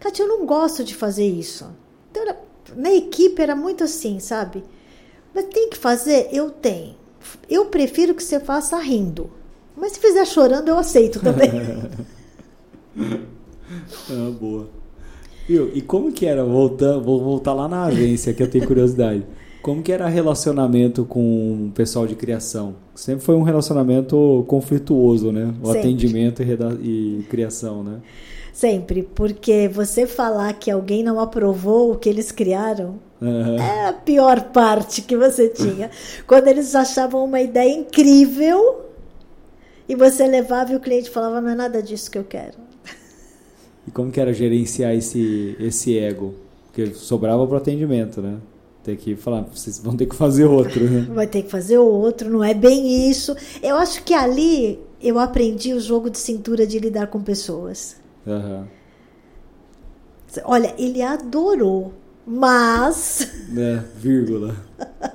Kátia, 0.00 0.22
eu 0.22 0.28
não 0.28 0.44
gosto 0.46 0.84
de 0.84 0.94
fazer 0.94 1.26
isso. 1.26 1.66
Então, 2.10 2.22
era, 2.22 2.38
na 2.76 2.92
equipe 2.92 3.40
era 3.40 3.54
muito 3.54 3.84
assim, 3.84 4.18
sabe? 4.18 4.64
Mas 5.34 5.46
tem 5.46 5.70
que 5.70 5.76
fazer? 5.76 6.28
Eu 6.32 6.50
tenho. 6.50 6.94
Eu 7.48 7.66
prefiro 7.66 8.14
que 8.14 8.22
você 8.22 8.38
faça 8.38 8.78
rindo. 8.78 9.30
Mas 9.76 9.92
se 9.92 10.00
fizer 10.00 10.24
chorando, 10.24 10.68
eu 10.68 10.78
aceito 10.78 11.20
também. 11.20 11.50
ah, 14.10 14.30
boa. 14.38 14.68
Viu? 15.48 15.70
E 15.74 15.82
como 15.82 16.12
que 16.12 16.26
era, 16.26 16.44
voltar, 16.44 16.98
vou 16.98 17.22
voltar 17.22 17.52
lá 17.52 17.68
na 17.68 17.84
agência, 17.84 18.32
que 18.32 18.42
eu 18.42 18.48
tenho 18.48 18.66
curiosidade. 18.66 19.26
Como 19.64 19.82
que 19.82 19.90
era 19.90 20.06
relacionamento 20.08 21.06
com 21.06 21.68
o 21.68 21.72
pessoal 21.74 22.06
de 22.06 22.14
criação? 22.14 22.76
Sempre 22.94 23.24
foi 23.24 23.34
um 23.34 23.42
relacionamento 23.42 24.44
conflituoso, 24.46 25.32
né? 25.32 25.54
O 25.62 25.68
Sempre. 25.68 25.78
atendimento 25.78 26.42
e, 26.42 26.50
e 26.82 27.26
criação, 27.30 27.82
né? 27.82 28.02
Sempre, 28.52 29.02
porque 29.02 29.66
você 29.66 30.06
falar 30.06 30.52
que 30.52 30.70
alguém 30.70 31.02
não 31.02 31.18
aprovou 31.18 31.92
o 31.92 31.96
que 31.96 32.10
eles 32.10 32.30
criaram 32.30 32.98
uhum. 33.18 33.56
é 33.56 33.88
a 33.88 33.94
pior 33.94 34.50
parte 34.52 35.00
que 35.00 35.16
você 35.16 35.48
tinha. 35.48 35.90
Quando 36.28 36.48
eles 36.48 36.74
achavam 36.74 37.24
uma 37.24 37.40
ideia 37.40 37.72
incrível 37.72 38.82
e 39.88 39.96
você 39.96 40.26
levava 40.26 40.74
e 40.74 40.76
o 40.76 40.80
cliente 40.80 41.08
falava: 41.08 41.40
não 41.40 41.48
é 41.48 41.54
nada 41.54 41.82
disso 41.82 42.10
que 42.10 42.18
eu 42.18 42.24
quero. 42.24 42.58
E 43.88 43.90
como 43.90 44.12
que 44.12 44.20
era 44.20 44.34
gerenciar 44.34 44.94
esse, 44.94 45.56
esse 45.58 45.98
ego? 45.98 46.34
Porque 46.66 46.92
sobrava 46.92 47.46
para 47.46 47.54
o 47.54 47.56
atendimento, 47.56 48.20
né? 48.20 48.36
Ter 48.84 48.96
que 48.96 49.16
falar, 49.16 49.40
vocês 49.42 49.78
vão 49.78 49.96
ter 49.96 50.04
que 50.04 50.14
fazer 50.14 50.44
outro, 50.44 50.84
né? 50.84 51.08
Vai 51.10 51.26
ter 51.26 51.42
que 51.42 51.50
fazer 51.50 51.78
outro, 51.78 52.28
não 52.28 52.44
é 52.44 52.52
bem 52.52 53.10
isso. 53.10 53.34
Eu 53.62 53.76
acho 53.76 54.04
que 54.04 54.12
ali 54.12 54.78
eu 55.00 55.18
aprendi 55.18 55.72
o 55.72 55.80
jogo 55.80 56.10
de 56.10 56.18
cintura 56.18 56.66
de 56.66 56.78
lidar 56.78 57.06
com 57.06 57.22
pessoas. 57.22 57.96
Uhum. 58.26 58.66
Olha, 60.44 60.74
ele 60.78 61.00
adorou, 61.00 61.94
mas. 62.26 63.26
Né, 63.48 63.82
vírgula. 63.96 64.54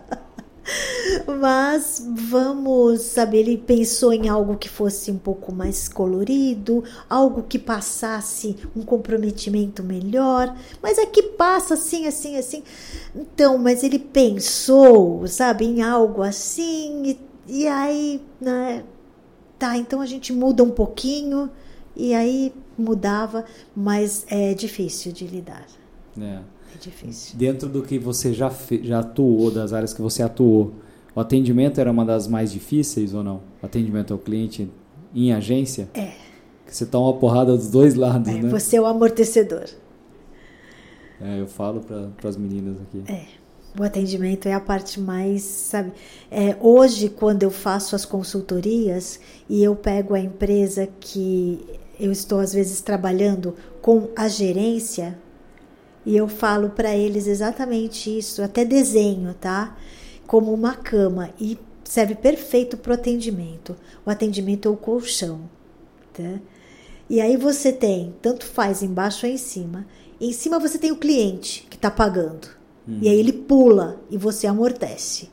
Mas 1.37 2.05
vamos 2.29 3.01
saber, 3.01 3.39
ele 3.39 3.57
pensou 3.57 4.11
em 4.13 4.27
algo 4.29 4.57
que 4.57 4.69
fosse 4.69 5.11
um 5.11 5.17
pouco 5.17 5.53
mais 5.53 5.87
colorido, 5.87 6.83
algo 7.09 7.43
que 7.43 7.59
passasse 7.59 8.55
um 8.75 8.81
comprometimento 8.81 9.83
melhor, 9.83 10.55
mas 10.81 10.97
aqui 10.97 11.19
é 11.21 11.29
passa 11.29 11.75
assim, 11.75 12.07
assim, 12.07 12.37
assim. 12.37 12.63
Então, 13.15 13.57
mas 13.57 13.83
ele 13.83 13.99
pensou, 13.99 15.25
sabe, 15.27 15.65
em 15.65 15.81
algo 15.81 16.21
assim, 16.21 17.03
e, 17.05 17.19
e 17.47 17.67
aí, 17.67 18.21
né? 18.39 18.83
Tá, 19.57 19.77
então 19.77 19.99
a 19.99 20.05
gente 20.05 20.31
muda 20.31 20.63
um 20.63 20.71
pouquinho 20.71 21.49
e 21.95 22.13
aí 22.13 22.53
mudava, 22.77 23.43
mas 23.75 24.25
é 24.29 24.53
difícil 24.53 25.11
de 25.11 25.27
lidar. 25.27 25.65
É. 26.17 26.39
É 26.73 26.77
difícil. 26.79 27.37
Dentro 27.37 27.67
do 27.67 27.81
que 27.81 27.97
você 27.97 28.33
já, 28.33 28.51
já 28.83 28.99
atuou, 28.99 29.51
das 29.51 29.73
áreas 29.73 29.93
que 29.93 30.01
você 30.01 30.21
atuou, 30.21 30.73
o 31.15 31.19
atendimento 31.19 31.79
era 31.79 31.91
uma 31.91 32.05
das 32.05 32.27
mais 32.27 32.51
difíceis 32.51 33.13
ou 33.13 33.23
não? 33.23 33.41
O 33.61 33.65
atendimento 33.65 34.13
ao 34.13 34.19
cliente 34.19 34.69
em 35.13 35.33
agência? 35.33 35.89
É. 35.93 36.11
Que 36.65 36.75
você 36.75 36.85
toma 36.85 37.07
uma 37.07 37.19
porrada 37.19 37.55
dos 37.57 37.69
dois 37.69 37.95
lados, 37.95 38.29
É, 38.29 38.41
né? 38.41 38.49
você 38.49 38.77
é 38.77 38.81
o 38.81 38.85
amortecedor. 38.85 39.65
É, 41.21 41.39
eu 41.39 41.47
falo 41.47 41.81
para 41.81 42.29
as 42.29 42.37
meninas 42.37 42.77
aqui. 42.81 43.03
É. 43.11 43.25
O 43.79 43.83
atendimento 43.83 44.47
é 44.47 44.53
a 44.53 44.59
parte 44.59 44.99
mais, 44.99 45.43
sabe? 45.43 45.91
É, 46.31 46.55
hoje, 46.59 47.07
quando 47.09 47.43
eu 47.43 47.51
faço 47.51 47.95
as 47.95 48.03
consultorias 48.03 49.19
e 49.47 49.63
eu 49.63 49.75
pego 49.75 50.15
a 50.15 50.19
empresa 50.19 50.87
que 50.99 51.59
eu 51.99 52.11
estou 52.11 52.39
às 52.39 52.53
vezes 52.53 52.81
trabalhando 52.81 53.55
com 53.81 54.09
a 54.15 54.27
gerência 54.27 55.17
e 56.05 56.15
eu 56.15 56.27
falo 56.27 56.69
para 56.69 56.95
eles 56.95 57.27
exatamente 57.27 58.17
isso, 58.17 58.41
até 58.41 58.65
desenho, 58.65 59.33
tá? 59.35 59.77
Como 60.29 60.53
uma 60.53 60.75
cama 60.75 61.31
e 61.41 61.57
serve 61.83 62.13
perfeito 62.13 62.77
para 62.77 62.91
o 62.91 62.93
atendimento. 62.93 63.75
O 64.05 64.11
atendimento 64.11 64.67
é 64.67 64.71
o 64.71 64.77
colchão, 64.77 65.49
tá? 66.13 66.39
E 67.09 67.19
aí 67.19 67.35
você 67.35 67.73
tem, 67.73 68.13
tanto 68.21 68.45
faz 68.45 68.83
embaixo 68.83 69.25
ou 69.25 69.31
em 69.31 69.37
cima. 69.37 69.87
Em 70.21 70.31
cima 70.31 70.59
você 70.59 70.77
tem 70.77 70.91
o 70.91 70.97
cliente 70.97 71.65
que 71.67 71.75
está 71.75 71.89
pagando. 71.89 72.47
E 73.01 73.09
aí 73.09 73.19
ele 73.19 73.33
pula 73.33 73.99
e 74.07 74.19
você 74.19 74.45
amortece. 74.45 75.31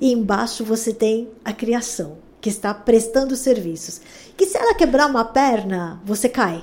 E 0.00 0.12
embaixo 0.12 0.64
você 0.64 0.94
tem 0.94 1.28
a 1.44 1.52
criação, 1.52 2.18
que 2.40 2.48
está 2.48 2.72
prestando 2.72 3.34
serviços. 3.34 4.00
Que 4.36 4.46
se 4.46 4.56
ela 4.56 4.74
quebrar 4.74 5.10
uma 5.10 5.24
perna, 5.24 6.00
você 6.04 6.28
cai. 6.28 6.62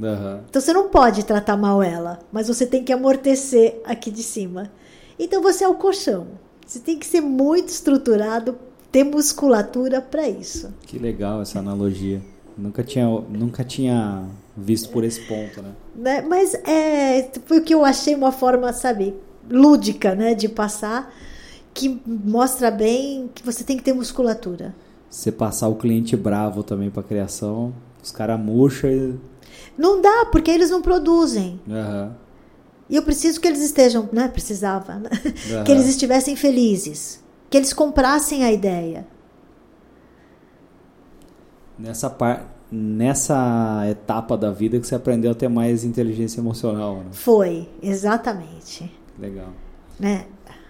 Aham. 0.00 0.44
Então 0.48 0.62
você 0.62 0.72
não 0.72 0.88
pode 0.88 1.24
tratar 1.24 1.56
mal 1.56 1.82
ela, 1.82 2.20
mas 2.30 2.46
você 2.46 2.64
tem 2.64 2.84
que 2.84 2.92
amortecer 2.92 3.80
aqui 3.84 4.08
de 4.08 4.22
cima. 4.22 4.70
Então 5.18 5.42
você 5.42 5.64
é 5.64 5.68
o 5.68 5.74
colchão. 5.74 6.28
Você 6.70 6.78
tem 6.78 6.96
que 6.96 7.04
ser 7.04 7.20
muito 7.20 7.66
estruturado, 7.66 8.56
ter 8.92 9.02
musculatura 9.02 10.00
para 10.00 10.28
isso. 10.28 10.72
Que 10.82 11.00
legal 11.00 11.42
essa 11.42 11.58
analogia. 11.58 12.22
Nunca 12.56 12.84
tinha, 12.84 13.06
nunca 13.06 13.64
tinha 13.64 14.24
visto 14.56 14.88
por 14.90 15.02
esse 15.02 15.20
ponto, 15.22 15.60
né? 15.60 15.72
né? 15.96 16.22
Mas 16.22 16.54
é 16.54 17.28
foi 17.44 17.58
o 17.58 17.64
que 17.64 17.74
eu 17.74 17.84
achei 17.84 18.14
uma 18.14 18.30
forma, 18.30 18.72
sabe, 18.72 19.16
lúdica, 19.50 20.14
né, 20.14 20.32
de 20.32 20.48
passar, 20.48 21.12
que 21.74 22.00
mostra 22.06 22.70
bem 22.70 23.28
que 23.34 23.44
você 23.44 23.64
tem 23.64 23.76
que 23.76 23.82
ter 23.82 23.92
musculatura. 23.92 24.72
Você 25.10 25.32
passar 25.32 25.66
o 25.66 25.74
cliente 25.74 26.16
bravo 26.16 26.62
também 26.62 26.88
para 26.88 27.02
criação, 27.02 27.74
os 28.00 28.12
caras 28.12 28.38
murcham 28.38 28.88
e... 28.88 29.18
Não 29.76 30.00
dá, 30.00 30.26
porque 30.30 30.52
eles 30.52 30.70
não 30.70 30.80
produzem. 30.80 31.60
Aham. 31.68 32.14
E 32.90 32.96
eu 32.96 33.02
preciso 33.04 33.40
que 33.40 33.46
eles 33.46 33.62
estejam, 33.62 34.08
né? 34.12 34.26
Precisava, 34.28 34.96
né? 34.96 35.08
Aham. 35.52 35.62
Que 35.64 35.70
eles 35.72 35.86
estivessem 35.86 36.34
felizes, 36.36 37.22
que 37.48 37.56
eles 37.56 37.72
comprassem 37.72 38.42
a 38.44 38.52
ideia. 38.52 39.06
Nessa, 41.78 42.10
par... 42.10 42.46
Nessa 42.72 43.84
etapa 43.90 44.36
da 44.36 44.52
vida 44.52 44.78
que 44.78 44.86
você 44.86 44.94
aprendeu 44.94 45.32
a 45.32 45.34
ter 45.34 45.48
mais 45.48 45.82
inteligência 45.84 46.40
emocional, 46.40 46.98
né? 46.98 47.06
Foi, 47.10 47.68
exatamente, 47.82 48.92
Legal. 49.18 49.48
né? 49.98 50.26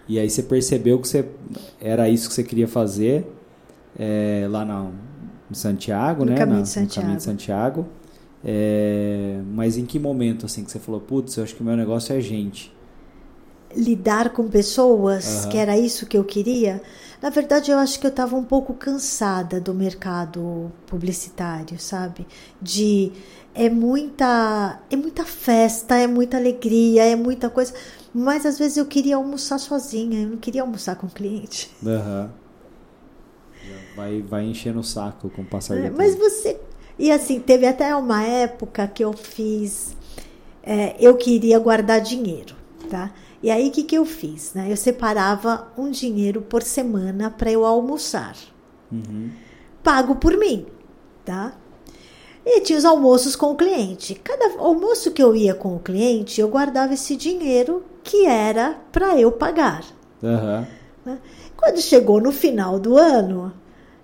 E 0.09 0.19
aí 0.19 0.29
você 0.31 0.43
percebeu 0.43 0.99
que 0.99 1.07
você 1.07 1.29
era 1.81 2.09
isso 2.09 2.29
que 2.29 2.35
você 2.35 2.43
queria 2.43 2.67
fazer 2.67 3.31
é, 3.99 4.47
lá 4.51 4.65
na, 4.65 4.91
em 5.51 5.55
Santiago, 5.55 6.25
No 6.25 6.31
né? 6.31 6.39
Caminho 6.39 6.59
Na- 6.61 6.65
de 6.65 6.81
No 6.81 6.89
caminho 6.89 7.17
de 7.19 7.23
Santiago. 7.23 7.87
É, 8.45 9.41
mas 9.47 9.77
em 9.77 9.85
que 9.87 9.99
momento 9.99 10.47
assim 10.47 10.65
que 10.65 10.71
você 10.71 10.79
falou, 10.79 11.01
putz, 11.01 11.37
eu 11.37 11.45
acho 11.45 11.55
que 11.55 11.63
o 11.63 11.65
meu 11.65 11.77
negócio 11.77 12.15
é 12.15 12.21
gente. 12.21 12.73
lidar 13.75 14.31
com 14.31 14.49
pessoas, 14.49 15.47
Aham. 15.47 15.49
que 15.49 15.57
era 15.57 15.79
isso 15.79 16.07
que 16.07 16.17
eu 16.19 16.25
queria. 16.25 16.83
Na 17.23 17.31
verdade, 17.31 17.71
eu 17.71 17.79
acho 17.79 18.01
que 18.01 18.07
eu 18.07 18.11
estava 18.11 18.35
um 18.37 18.45
pouco 18.45 18.75
cansada 18.75 19.61
do 19.61 19.73
mercado 19.75 20.73
publicitário, 20.87 21.79
sabe? 21.79 22.27
De 22.61 23.13
é 23.55 23.69
muita 23.69 24.81
é 24.91 24.97
muita 24.97 25.25
festa, 25.25 25.97
é 25.97 26.07
muita 26.07 26.37
alegria, 26.37 27.05
é 27.05 27.15
muita 27.17 27.49
coisa, 27.51 27.73
mas 28.13 28.45
às 28.47 28.59
vezes 28.59 28.77
eu 28.77 28.87
queria 28.87 29.17
almoçar 29.17 29.59
sozinha, 29.59 30.23
eu 30.23 30.31
não 30.31 30.37
queria 30.39 30.63
almoçar 30.63 30.97
com 30.97 31.07
o 31.07 31.11
cliente. 31.11 31.71
Já 33.63 33.81
Vai, 33.95 34.23
vai 34.23 34.45
enchendo 34.47 34.81
o 34.81 34.85
saco 34.85 35.31
com 35.31 35.43
o 35.43 35.47
passar 35.47 35.79
do 35.79 35.87
É, 35.87 35.91
mas 35.91 36.15
você 36.17 36.61
e 37.01 37.11
assim 37.11 37.41
teve 37.41 37.67
até 37.67 37.97
uma 37.97 38.23
época 38.23 38.87
que 38.87 39.03
eu 39.03 39.13
fiz, 39.15 39.97
é, 40.63 40.95
eu 41.01 41.17
queria 41.17 41.59
guardar 41.59 42.01
dinheiro, 42.01 42.55
tá? 42.91 43.11
E 43.43 43.51
aí 43.51 43.69
o 43.69 43.71
que 43.73 43.83
que 43.85 43.97
eu 43.97 44.05
fiz, 44.05 44.53
né? 44.53 44.67
Eu 44.71 44.77
separava 44.77 45.69
um 45.79 45.91
dinheiro 45.91 46.43
por 46.43 46.63
semana 46.63 47.31
para 47.31 47.51
eu 47.51 47.65
almoçar, 47.65 48.37
Uhum. 48.93 49.31
pago 49.83 50.17
por 50.17 50.37
mim, 50.37 50.67
tá? 51.25 51.55
E 52.45 52.61
tinha 52.61 52.79
os 52.79 52.85
almoços 52.85 53.37
com 53.37 53.53
o 53.53 53.57
cliente. 53.57 54.15
Cada 54.17 54.59
almoço 54.59 55.11
que 55.13 55.23
eu 55.23 55.35
ia 55.37 55.55
com 55.55 55.77
o 55.77 55.81
cliente, 55.81 56.41
eu 56.41 56.49
guardava 56.49 56.93
esse 56.95 57.17
dinheiro 57.17 57.83
que 58.03 58.27
era 58.27 58.79
para 58.93 59.19
eu 59.19 59.31
pagar. 59.33 59.85
Né? 61.05 61.19
Quando 61.57 61.81
chegou 61.81 62.21
no 62.21 62.33
final 62.33 62.79
do 62.79 62.97
ano, 62.97 63.53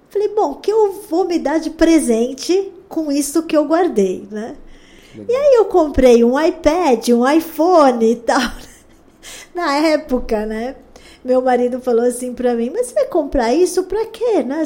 falei, 0.08 0.28
bom, 0.28 0.54
que 0.54 0.70
eu 0.70 0.92
vou 1.10 1.26
me 1.26 1.38
dar 1.38 1.58
de 1.58 1.70
presente 1.70 2.72
com 2.88 3.10
isso 3.10 3.42
que 3.42 3.56
eu 3.56 3.64
guardei, 3.64 4.26
né? 4.30 4.56
E 5.28 5.34
aí 5.34 5.54
eu 5.54 5.64
comprei 5.64 6.22
um 6.22 6.38
iPad, 6.38 7.08
um 7.08 7.28
iPhone 7.28 8.12
e 8.12 8.16
tal. 8.16 8.50
Na 9.54 9.76
época, 9.76 10.44
né? 10.44 10.76
Meu 11.24 11.40
marido 11.40 11.80
falou 11.80 12.04
assim 12.04 12.34
pra 12.34 12.54
mim, 12.54 12.70
mas 12.70 12.88
você 12.88 12.94
vai 12.94 13.06
comprar 13.06 13.52
isso 13.54 13.84
pra 13.84 14.04
quê, 14.06 14.42
né? 14.42 14.62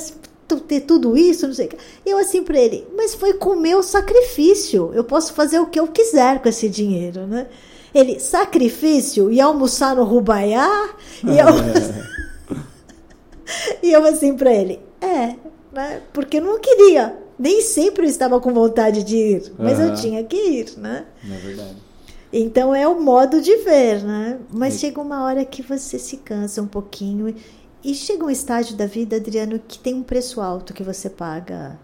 Ter 0.67 0.81
tudo 0.81 1.17
isso, 1.17 1.47
não 1.47 1.55
sei 1.55 1.67
o 1.67 1.69
que. 1.69 1.77
E 2.05 2.11
eu 2.11 2.19
assim 2.19 2.43
pra 2.43 2.59
ele, 2.59 2.85
mas 2.97 3.15
foi 3.15 3.35
com 3.35 3.51
o 3.51 3.61
meu 3.61 3.83
sacrifício. 3.83 4.91
Eu 4.93 5.05
posso 5.05 5.33
fazer 5.33 5.61
o 5.61 5.67
que 5.67 5.79
eu 5.79 5.87
quiser 5.87 6.43
com 6.43 6.49
esse 6.49 6.69
dinheiro, 6.69 7.27
né? 7.27 7.47
Ele, 7.95 8.19
sacrifício? 8.19 9.31
E 9.31 9.41
almoçar 9.41 9.95
no 9.95 10.03
Rubaiá? 10.03 10.91
E 11.25 11.39
eu... 11.39 11.47
E 13.83 13.93
eu 13.93 14.05
assim 14.05 14.37
pra 14.37 14.53
ele, 14.53 14.81
é, 15.01 15.35
né? 15.73 16.03
Porque 16.13 16.39
eu 16.39 16.43
não 16.43 16.59
queria. 16.59 17.17
Nem 17.41 17.63
sempre 17.63 18.05
eu 18.05 18.11
estava 18.11 18.39
com 18.39 18.53
vontade 18.53 19.03
de 19.03 19.17
ir, 19.17 19.53
mas 19.59 19.81
eu 19.81 19.87
Aham. 19.87 19.95
tinha 19.95 20.23
que 20.25 20.37
ir, 20.37 20.77
né? 20.77 21.07
É 21.25 21.37
verdade. 21.39 21.77
Então 22.31 22.75
é 22.75 22.87
o 22.87 23.01
modo 23.01 23.41
de 23.41 23.57
ver, 23.57 24.03
né? 24.05 24.39
Mas 24.53 24.75
E- 24.75 24.79
chega 24.81 25.01
uma 25.01 25.25
hora 25.25 25.43
que 25.45 25.63
você 25.63 25.99
se 25.99 26.19
cansa 26.19 26.61
um 26.61 26.67
pouquinho 26.67 27.35
e, 27.83 27.95
chega 27.95 28.25
um 28.27 28.31
estágio 28.31 28.77
da 28.77 28.85
vida, 28.85 29.17
Adriano, 29.17 29.59
que 29.67 29.79
tem 29.79 29.95
um 29.95 30.03
preço 30.03 30.39
alto 30.41 30.75
que 30.75 30.83
você 30.83 31.09
paga 31.09 31.79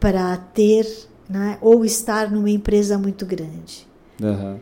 para 0.00 0.36
ter, 0.36 0.84
né? 1.28 1.56
Ou 1.60 1.84
estar 1.84 2.28
numa 2.30 2.50
empresa 2.50 2.98
muito 2.98 3.24
grande. 3.24 3.86
Aham. 4.20 4.58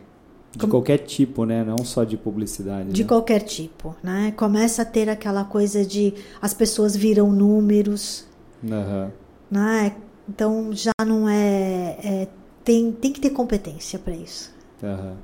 De 0.52 0.58
Como- 0.58 0.72
qualquer 0.72 0.98
tipo, 0.98 1.44
né? 1.46 1.64
Não 1.64 1.78
só 1.84 2.04
de 2.04 2.16
publicidade. 2.18 2.90
De 2.92 3.02
né? 3.02 3.08
qualquer 3.08 3.40
tipo, 3.40 3.96
né? 4.02 4.32
Começa 4.36 4.82
a 4.82 4.84
ter 4.84 5.08
aquela 5.08 5.44
coisa 5.44 5.84
de 5.86 6.12
as 6.40 6.52
pessoas 6.52 6.94
viram 6.94 7.30
números, 7.32 8.24
Aham. 8.70 9.10
né? 9.50 9.96
Então 10.28 10.70
já 10.72 10.92
não 11.06 11.28
é, 11.28 11.96
é- 12.02 12.28
tem 12.64 12.92
tem 12.92 13.12
que 13.12 13.20
ter 13.20 13.30
competência 13.30 13.98
para 13.98 14.14
isso. 14.14 14.52
Aham. 14.82 15.16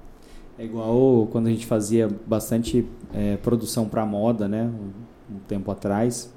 É 0.59 0.65
igual 0.65 1.27
quando 1.33 1.49
a 1.49 1.51
gente 1.51 1.67
fazia 1.67 2.09
bastante 2.27 2.87
é, 3.13 3.37
produção 3.37 3.87
para 3.89 4.07
moda, 4.07 4.47
né? 4.47 4.63
Um, 4.65 5.35
um 5.35 5.39
tempo 5.49 5.71
atrás. 5.71 6.33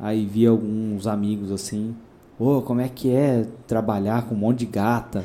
Aí 0.00 0.24
via 0.26 0.50
alguns 0.50 1.06
amigos 1.06 1.52
assim, 1.52 1.94
ô, 2.38 2.60
como 2.62 2.80
é 2.80 2.88
que 2.88 3.10
é 3.10 3.46
trabalhar 3.66 4.26
com 4.26 4.34
um 4.34 4.38
monte 4.38 4.60
de 4.60 4.66
gata? 4.66 5.22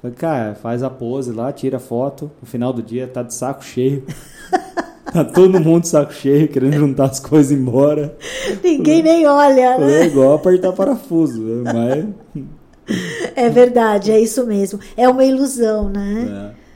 Falei, 0.00 0.14
cara, 0.16 0.54
faz 0.54 0.82
a 0.82 0.90
pose 0.90 1.32
lá, 1.32 1.52
tira 1.52 1.78
a 1.78 1.80
foto, 1.80 2.30
no 2.40 2.46
final 2.46 2.72
do 2.72 2.82
dia 2.82 3.08
tá 3.08 3.22
de 3.22 3.34
saco 3.34 3.64
cheio. 3.64 4.04
tá 5.24 5.32
todo 5.32 5.60
mundo 5.60 5.82
de 5.82 5.88
saco 5.88 6.12
cheio, 6.12 6.48
querendo 6.48 6.74
juntar 6.74 7.06
as 7.06 7.20
coisas 7.20 7.50
e 7.50 7.54
ir 7.54 7.58
embora. 7.58 8.16
Ninguém 8.62 9.02
nem 9.02 9.26
olha, 9.26 9.74
É 9.74 9.78
né? 9.78 10.06
igual 10.06 10.34
apertar 10.34 10.72
parafuso, 10.72 11.40
né? 11.42 11.72
mas. 11.72 12.96
É 13.34 13.48
verdade, 13.48 14.12
é 14.12 14.20
isso 14.20 14.46
mesmo. 14.46 14.78
É 14.96 15.08
uma 15.08 15.24
ilusão, 15.24 15.88
né? 15.88 16.52
é. 16.52 16.66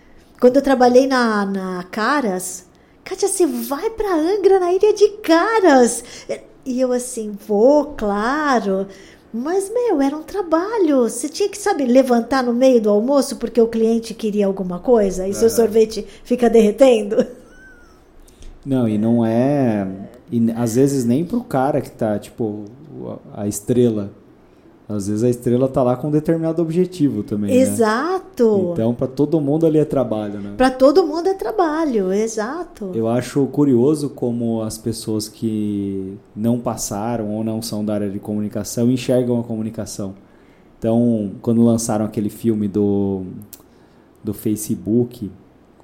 Quando 0.40 0.56
eu 0.56 0.62
trabalhei 0.62 1.06
na, 1.06 1.44
na 1.44 1.84
Caras, 1.90 2.64
Kátia, 3.04 3.28
você 3.28 3.46
vai 3.46 3.90
pra 3.90 4.14
Angra, 4.14 4.58
na 4.58 4.72
ilha 4.72 4.92
de 4.94 5.08
Caras. 5.22 6.02
E 6.64 6.80
eu 6.80 6.92
assim, 6.92 7.36
vou, 7.46 7.94
claro. 7.96 8.86
Mas, 9.32 9.70
meu, 9.72 10.00
era 10.00 10.16
um 10.16 10.22
trabalho. 10.22 11.02
Você 11.02 11.28
tinha 11.28 11.48
que, 11.48 11.58
sabe, 11.58 11.84
levantar 11.84 12.42
no 12.42 12.52
meio 12.52 12.80
do 12.80 12.90
almoço 12.90 13.36
porque 13.36 13.60
o 13.60 13.68
cliente 13.68 14.14
queria 14.14 14.46
alguma 14.46 14.78
coisa 14.80 15.28
e 15.28 15.34
seu 15.34 15.46
É. 15.46 15.50
sorvete 15.50 16.06
fica 16.24 16.48
derretendo. 16.50 17.24
Não, 18.64 18.88
e 18.88 18.98
não 18.98 19.24
é. 19.24 19.86
E 20.30 20.50
às 20.52 20.76
vezes 20.76 21.04
nem 21.04 21.24
pro 21.24 21.42
cara 21.42 21.80
que 21.80 21.90
tá, 21.90 22.18
tipo, 22.18 22.64
a 23.34 23.46
estrela. 23.46 24.10
Às 24.88 25.06
vezes 25.06 25.22
a 25.22 25.30
estrela 25.30 25.68
tá 25.68 25.84
lá 25.84 25.96
com 25.96 26.08
um 26.08 26.10
determinado 26.10 26.60
objetivo 26.60 27.22
também. 27.22 27.54
Exato. 27.54 28.56
Né? 28.56 28.70
Então, 28.72 28.92
para 28.92 29.06
todo 29.06 29.40
mundo 29.40 29.64
ali 29.64 29.78
é 29.78 29.84
trabalho, 29.84 30.40
né? 30.40 30.54
Para 30.56 30.70
todo 30.70 31.06
mundo 31.06 31.28
é 31.28 31.34
trabalho, 31.34 32.12
exato. 32.12 32.90
Eu 32.92 33.06
acho 33.06 33.46
curioso 33.46 34.10
como 34.10 34.62
as 34.62 34.76
pessoas 34.76 35.28
que 35.28 36.18
não 36.34 36.58
passaram 36.58 37.30
ou 37.30 37.44
não 37.44 37.62
são 37.62 37.84
da 37.84 37.94
área 37.94 38.10
de 38.10 38.18
comunicação 38.18 38.90
enxergam 38.90 39.38
a 39.38 39.44
comunicação. 39.44 40.14
Então, 40.76 41.32
quando 41.40 41.62
lançaram 41.62 42.04
aquele 42.04 42.30
filme 42.30 42.66
do, 42.66 43.22
do 44.24 44.34
Facebook, 44.34 45.30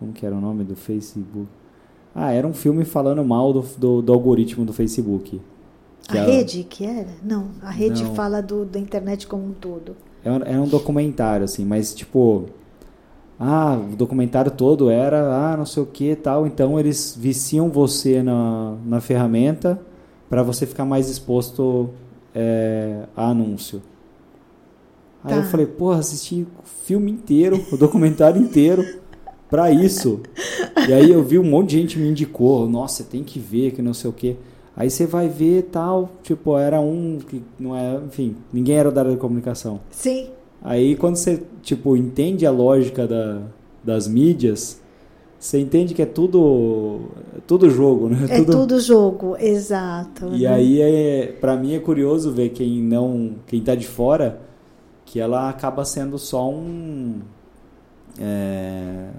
como 0.00 0.12
que 0.12 0.26
era 0.26 0.34
o 0.34 0.40
nome 0.40 0.64
do 0.64 0.74
Facebook? 0.74 1.46
Ah, 2.18 2.32
era 2.32 2.46
um 2.46 2.54
filme 2.54 2.82
falando 2.86 3.22
mal 3.22 3.52
do, 3.52 3.60
do, 3.76 4.00
do 4.00 4.10
algoritmo 4.10 4.64
do 4.64 4.72
Facebook. 4.72 5.38
A 6.08 6.14
rede 6.14 6.64
que 6.64 6.86
era? 6.86 7.10
Não, 7.22 7.48
a 7.60 7.70
rede 7.70 8.02
não. 8.02 8.14
fala 8.14 8.40
do, 8.40 8.64
da 8.64 8.78
internet 8.78 9.26
como 9.26 9.44
um 9.44 9.52
todo. 9.52 9.94
Um, 10.24 10.42
é 10.42 10.58
um 10.58 10.66
documentário, 10.66 11.44
assim, 11.44 11.62
mas 11.66 11.94
tipo. 11.94 12.46
Ah, 13.38 13.78
o 13.92 13.94
documentário 13.94 14.50
todo 14.50 14.88
era, 14.88 15.52
ah, 15.52 15.58
não 15.58 15.66
sei 15.66 15.82
o 15.82 15.86
que 15.86 16.16
tal. 16.16 16.46
Então 16.46 16.80
eles 16.80 17.14
viciam 17.14 17.68
você 17.68 18.22
na, 18.22 18.76
na 18.86 18.98
ferramenta 18.98 19.78
para 20.26 20.42
você 20.42 20.64
ficar 20.64 20.86
mais 20.86 21.10
exposto 21.10 21.90
é, 22.34 23.02
a 23.14 23.28
anúncio. 23.28 23.82
Aí 25.22 25.34
tá. 25.34 25.36
eu 25.36 25.42
falei, 25.44 25.66
porra, 25.66 25.98
assisti 25.98 26.46
o 26.58 26.66
filme 26.86 27.10
inteiro, 27.10 27.62
o 27.70 27.76
documentário 27.76 28.40
inteiro 28.40 28.82
para 29.50 29.70
isso. 29.70 30.20
E 30.88 30.92
aí 30.92 31.10
eu 31.10 31.22
vi 31.22 31.38
um 31.38 31.44
monte 31.44 31.70
de 31.70 31.78
gente 31.78 31.98
me 31.98 32.08
indicou, 32.08 32.68
nossa, 32.68 33.04
tem 33.04 33.22
que 33.22 33.38
ver, 33.38 33.72
que 33.72 33.82
não 33.82 33.94
sei 33.94 34.10
o 34.10 34.12
que. 34.12 34.36
Aí 34.76 34.90
você 34.90 35.06
vai 35.06 35.28
ver 35.28 35.68
tal, 35.72 36.10
tipo, 36.22 36.56
era 36.58 36.80
um 36.80 37.18
que 37.18 37.42
não 37.58 37.74
é, 37.74 37.98
enfim, 38.06 38.36
ninguém 38.52 38.76
era 38.76 38.90
da 38.90 39.00
área 39.00 39.12
de 39.12 39.18
comunicação. 39.18 39.80
Sim. 39.90 40.28
Aí 40.62 40.96
quando 40.96 41.16
você, 41.16 41.42
tipo, 41.62 41.96
entende 41.96 42.44
a 42.44 42.50
lógica 42.50 43.06
da, 43.06 43.42
das 43.82 44.06
mídias, 44.06 44.80
você 45.38 45.58
entende 45.60 45.94
que 45.94 46.02
é 46.02 46.06
tudo 46.06 47.00
tudo 47.46 47.70
jogo, 47.70 48.08
né? 48.08 48.26
É 48.28 48.38
tudo, 48.38 48.52
tudo 48.52 48.80
jogo, 48.80 49.36
exato. 49.38 50.26
E 50.34 50.42
né? 50.42 50.48
aí 50.48 50.80
é, 50.80 51.26
para 51.40 51.56
mim 51.56 51.74
é 51.74 51.78
curioso 51.78 52.32
ver 52.32 52.50
quem 52.50 52.82
não, 52.82 53.36
quem 53.46 53.62
tá 53.62 53.74
de 53.74 53.86
fora, 53.86 54.40
que 55.04 55.20
ela 55.20 55.48
acaba 55.48 55.84
sendo 55.84 56.18
só 56.18 56.50
um 56.50 57.20
é, 58.18 59.10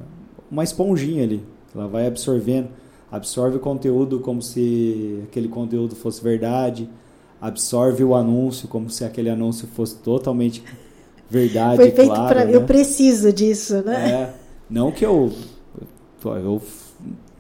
uma 0.50 0.64
esponjinha 0.64 1.24
ali, 1.24 1.44
ela 1.74 1.88
vai 1.88 2.08
absorvendo 2.08 2.70
absorve 3.12 3.58
o 3.58 3.60
conteúdo 3.60 4.20
como 4.20 4.42
se 4.42 5.22
aquele 5.24 5.48
conteúdo 5.48 5.96
fosse 5.96 6.22
verdade, 6.22 6.90
absorve 7.42 8.04
o 8.04 8.16
anúncio 8.16 8.68
como 8.68 8.90
se 8.90 9.06
aquele 9.06 9.30
anúncio 9.30 9.68
fosse 9.68 9.96
totalmente 9.98 10.64
verdade, 11.30 11.78
Foi 11.78 11.92
feito 11.92 12.14
claro, 12.14 12.36
pra, 12.36 12.46
né? 12.46 12.56
Eu 12.56 12.64
preciso 12.64 13.32
disso, 13.34 13.82
né? 13.84 14.12
É, 14.12 14.34
não 14.70 14.92
que 14.92 15.06
eu 15.06 15.32
eu 16.26 16.62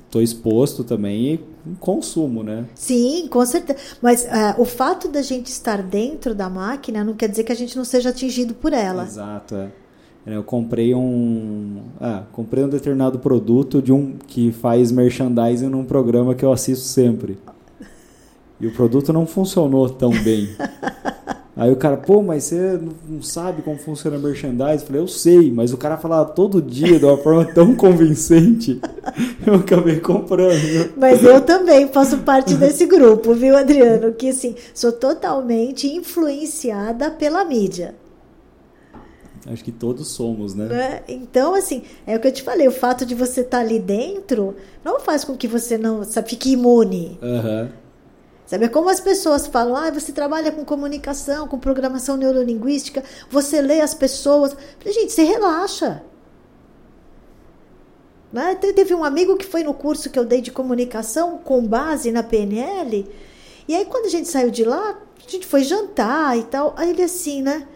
tô 0.09 0.21
exposto 0.21 0.83
também 0.83 1.33
e 1.33 1.39
consumo, 1.79 2.43
né? 2.43 2.65
Sim, 2.75 3.27
com 3.29 3.45
certeza. 3.45 3.79
Mas 4.01 4.23
uh, 4.23 4.61
o 4.61 4.63
fato 4.63 5.09
da 5.09 5.21
gente 5.21 5.47
estar 5.47 5.81
dentro 5.83 6.33
da 6.33 6.49
máquina 6.49 7.03
não 7.03 7.13
quer 7.13 7.27
dizer 7.27 7.43
que 7.43 7.51
a 7.51 7.55
gente 7.55 7.75
não 7.75 7.83
seja 7.83 8.09
atingido 8.09 8.53
por 8.53 8.71
ela. 8.71 9.03
Exato, 9.03 9.55
é. 9.55 9.69
Eu 10.29 10.43
comprei 10.43 10.93
um, 10.93 11.77
ah, 12.01 12.23
comprei 12.33 12.61
um 12.61 12.67
determinado 12.67 13.17
produto 13.17 13.81
de 13.81 13.93
um 13.93 14.15
que 14.27 14.51
faz 14.51 14.91
merchandising 14.91 15.69
num 15.69 15.85
programa 15.85 16.35
que 16.35 16.43
eu 16.43 16.51
assisto 16.51 16.83
sempre. 16.83 17.37
E 18.59 18.67
o 18.67 18.73
produto 18.73 19.13
não 19.13 19.25
funcionou 19.25 19.89
tão 19.89 20.11
bem. 20.11 20.49
Aí 21.55 21.71
o 21.71 21.77
cara, 21.77 21.95
pô, 21.95 22.21
mas 22.21 22.43
você 22.43 22.79
não 23.07 23.21
sabe 23.21 23.61
como 23.61 23.79
funciona 23.79 24.19
merchandising? 24.19 24.81
Eu 24.81 24.87
falei, 24.87 25.01
eu 25.01 25.07
sei, 25.07 25.51
mas 25.51 25.71
o 25.71 25.77
cara 25.77 25.97
falava 25.97 26.29
todo 26.31 26.61
dia 26.61 26.99
de 26.99 27.05
uma 27.05 27.17
forma 27.17 27.45
tão 27.45 27.73
convincente, 27.73 28.79
eu 29.47 29.55
acabei 29.55 29.99
comprando. 29.99 30.91
Mas 30.97 31.23
eu 31.23 31.41
também 31.41 31.87
faço 31.87 32.19
parte 32.19 32.53
desse 32.53 32.85
grupo, 32.85 33.33
viu, 33.33 33.57
Adriano? 33.57 34.13
Que 34.13 34.29
assim, 34.29 34.53
sou 34.73 34.91
totalmente 34.91 35.87
influenciada 35.87 37.09
pela 37.09 37.43
mídia. 37.43 37.95
Acho 39.49 39.63
que 39.63 39.71
todos 39.71 40.09
somos, 40.09 40.53
né? 40.53 40.65
né? 40.65 41.03
Então, 41.07 41.55
assim, 41.55 41.83
é 42.05 42.15
o 42.15 42.19
que 42.19 42.27
eu 42.27 42.31
te 42.33 42.43
falei, 42.43 42.67
o 42.67 42.71
fato 42.71 43.05
de 43.05 43.15
você 43.15 43.41
estar 43.41 43.57
tá 43.57 43.63
ali 43.63 43.79
dentro 43.79 44.55
não 44.83 44.99
faz 44.99 45.23
com 45.23 45.37
que 45.37 45.47
você 45.47 45.77
não 45.77 46.03
sabe, 46.03 46.29
fique 46.29 46.51
imune. 46.51 47.17
Uhum. 47.21 47.69
Sabe, 48.45 48.65
é 48.65 48.69
como 48.69 48.89
as 48.89 48.99
pessoas 48.99 49.47
falam, 49.47 49.75
ah, 49.75 49.91
você 49.91 50.11
trabalha 50.11 50.51
com 50.51 50.63
comunicação, 50.63 51.47
com 51.47 51.59
programação 51.59 52.15
neurolinguística, 52.17 53.03
você 53.29 53.61
lê 53.61 53.81
as 53.81 53.93
pessoas. 53.93 54.55
falei, 54.79 54.93
gente, 54.93 55.11
você 55.11 55.23
relaxa. 55.23 56.01
Né? 58.31 58.55
Teve 58.55 58.93
um 58.93 59.03
amigo 59.03 59.37
que 59.37 59.45
foi 59.45 59.63
no 59.63 59.73
curso 59.73 60.09
que 60.09 60.19
eu 60.19 60.25
dei 60.25 60.41
de 60.41 60.51
comunicação 60.51 61.37
com 61.37 61.65
base 61.65 62.11
na 62.11 62.23
PNL, 62.23 63.05
e 63.67 63.75
aí 63.75 63.85
quando 63.85 64.05
a 64.05 64.09
gente 64.09 64.27
saiu 64.27 64.49
de 64.49 64.63
lá, 64.63 64.97
a 65.25 65.29
gente 65.29 65.45
foi 65.45 65.63
jantar 65.63 66.37
e 66.37 66.43
tal, 66.43 66.73
aí 66.77 66.89
ele 66.89 67.03
assim, 67.03 67.41
né? 67.41 67.67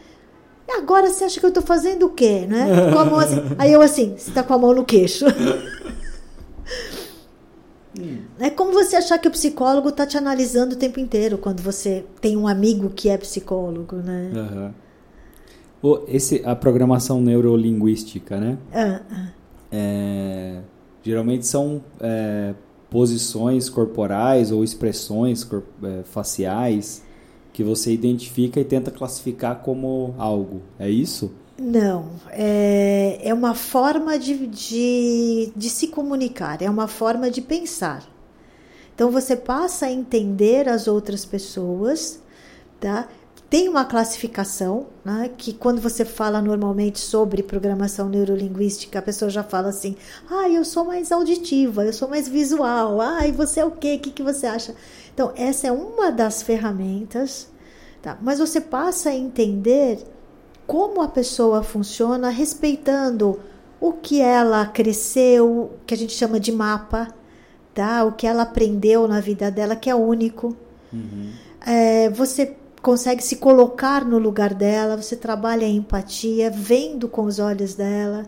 Agora 0.78 1.09
você 1.09 1.24
acha 1.24 1.39
que 1.39 1.45
eu 1.45 1.49
estou 1.49 1.63
fazendo 1.63 2.05
o 2.05 2.09
quê, 2.09 2.45
né? 2.47 2.67
Com 2.91 2.99
a 2.99 3.05
mão 3.05 3.19
assim. 3.19 3.38
Aí 3.57 3.72
eu 3.72 3.82
assim, 3.82 4.15
você 4.17 4.30
está 4.30 4.43
com 4.43 4.53
a 4.53 4.57
mão 4.57 4.74
no 4.74 4.86
queixo. 4.86 5.26
É 8.39 8.49
como 8.49 8.72
você 8.72 8.95
achar 8.95 9.19
que 9.19 9.28
o 9.28 9.32
psicólogo 9.32 9.89
está 9.89 10.07
te 10.07 10.17
analisando 10.17 10.76
o 10.76 10.78
tempo 10.78 10.99
inteiro 10.99 11.38
quando 11.38 11.61
você 11.61 12.05
tem 12.19 12.38
um 12.38 12.47
amigo 12.47 12.89
que 12.89 13.09
é 13.09 13.17
psicólogo, 13.17 13.97
né? 13.97 14.74
Uhum. 15.84 16.03
esse, 16.07 16.41
a 16.45 16.55
programação 16.55 17.22
neurolinguística, 17.22 18.39
né? 18.39 18.57
Uh 18.74 19.41
É, 19.74 20.59
geralmente 21.03 21.45
são 21.45 21.84
é, 21.99 22.53
posições 22.89 23.69
corporais 23.69 24.51
ou 24.51 24.63
expressões 24.63 25.47
é, 25.84 26.03
faciais 26.03 27.03
que 27.54 27.64
você 27.64 27.91
identifica 27.91 28.60
e 28.60 28.66
tenta 28.66 28.91
classificar 28.91 29.62
como 29.62 30.16
algo. 30.18 30.62
É 30.80 30.89
isso? 30.89 31.32
Não, 31.58 32.10
é, 32.32 33.20
é 33.22 33.34
uma 33.34 33.54
forma 33.54 34.18
de, 34.18 34.47
de, 34.47 35.52
de 35.56 35.70
se 35.70 35.89
comunicar, 35.89 36.62
é 36.62 36.70
uma 36.70 36.88
forma 36.88 37.30
de 37.30 37.41
pensar. 37.41 38.04
Então 38.95 39.12
você 39.12 39.36
passa 39.36 39.86
a 39.86 39.91
entender 39.91 40.68
as 40.68 40.88
outras 40.88 41.24
pessoas, 41.24 42.22
tá? 42.80 43.08
Tem 43.52 43.68
uma 43.68 43.84
classificação, 43.84 44.86
né, 45.04 45.30
que 45.38 45.52
quando 45.52 45.82
você 45.82 46.06
fala 46.06 46.41
normalmente 46.41 46.99
sobre 46.99 47.43
programação 47.43 48.08
neurolinguística, 48.08 48.97
a 48.97 49.02
pessoa 49.02 49.30
já 49.30 49.43
fala 49.43 49.68
assim: 49.68 49.97
ah, 50.30 50.47
eu 50.47 50.64
sou 50.64 50.86
mais 50.86 51.12
auditiva, 51.12 51.84
eu 51.84 51.91
sou 51.91 52.08
mais 52.08 52.30
visual, 52.30 53.02
ah, 53.02 53.28
e 53.28 53.34
você 53.34 53.60
é 53.60 53.66
o 53.66 53.72
quê? 53.72 53.95
O 53.95 53.99
que, 53.99 54.12
que 54.12 54.24
você 54.24 54.47
acha? 54.47 54.74
Então, 55.14 55.34
essa 55.36 55.68
é 55.68 55.72
uma 55.72 56.10
das 56.14 56.41
ferramentas, 56.41 57.49
tá? 58.02 58.18
mas 58.22 58.39
você 58.39 58.62
passa 58.62 59.10
a 59.10 59.14
entender 59.14 59.99
como 60.66 61.02
a 61.02 61.10
pessoa 61.10 61.62
funciona 61.62 62.30
respeitando 62.30 63.38
o 63.82 63.91
que 63.91 64.22
ela 64.22 64.66
cresceu, 64.66 65.74
que 65.86 65.93
a 65.93 65.97
gente 65.97 66.14
chama 66.14 66.39
de 66.39 66.54
mapa, 66.54 67.10
tá? 67.74 68.06
o 68.06 68.14
que 68.14 68.26
ela 68.26 68.43
aprendeu 68.43 69.10
na 69.10 69.20
vida 69.20 69.52
dela, 69.52 69.76
que 69.76 69.89
é 69.89 69.95
único. 69.95 70.56
Uhum. 70.93 71.32
É, 71.66 72.10
você 72.12 72.56
consegue 72.82 73.23
se 73.23 73.36
colocar 73.36 74.03
no 74.03 74.17
lugar 74.17 74.53
dela, 74.53 74.97
você 74.97 75.15
trabalha 75.15 75.65
a 75.65 75.69
empatia, 75.69 76.49
vendo 76.49 77.07
com 77.07 77.23
os 77.23 77.39
olhos 77.39 77.75
dela. 77.75 78.25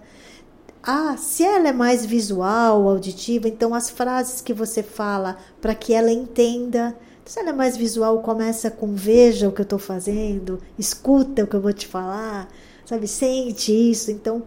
Ah, 0.81 1.15
se 1.17 1.43
ela 1.43 1.69
é 1.69 1.73
mais 1.73 2.05
visual, 2.05 2.87
auditiva, 2.87 3.47
então 3.47 3.73
as 3.73 3.89
frases 3.89 4.41
que 4.41 4.53
você 4.53 4.83
fala 4.83 5.37
para 5.61 5.73
que 5.73 5.93
ela 5.93 6.11
entenda. 6.11 6.95
Se 7.25 7.39
ela 7.39 7.49
é 7.49 7.53
mais 7.53 7.77
visual, 7.77 8.21
começa 8.21 8.69
com 8.69 8.93
veja 8.93 9.47
o 9.47 9.51
que 9.51 9.61
eu 9.61 9.63
estou 9.63 9.79
fazendo, 9.79 10.59
escuta 10.77 11.43
o 11.43 11.47
que 11.47 11.55
eu 11.55 11.61
vou 11.61 11.71
te 11.71 11.87
falar, 11.87 12.49
sabe? 12.85 13.07
Sente 13.07 13.71
isso. 13.71 14.11
Então, 14.11 14.43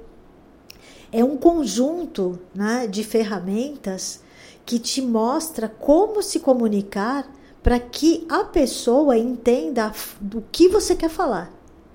é 1.11 1.25
um 1.25 1.39
conjunto 1.39 2.39
né, 2.55 2.87
de 2.87 3.03
ferramentas 3.03 4.21
que 4.67 4.79
te 4.79 5.01
mostra 5.01 5.69
como 5.69 6.23
se 6.23 6.39
comunicar 6.39 7.27
para 7.67 7.81
que 7.81 8.25
a 8.29 8.45
pessoa 8.45 9.19
entenda 9.19 9.93
do 10.21 10.41
que 10.53 10.69
você 10.69 10.95
quer 10.95 11.11
falar. 11.11 11.53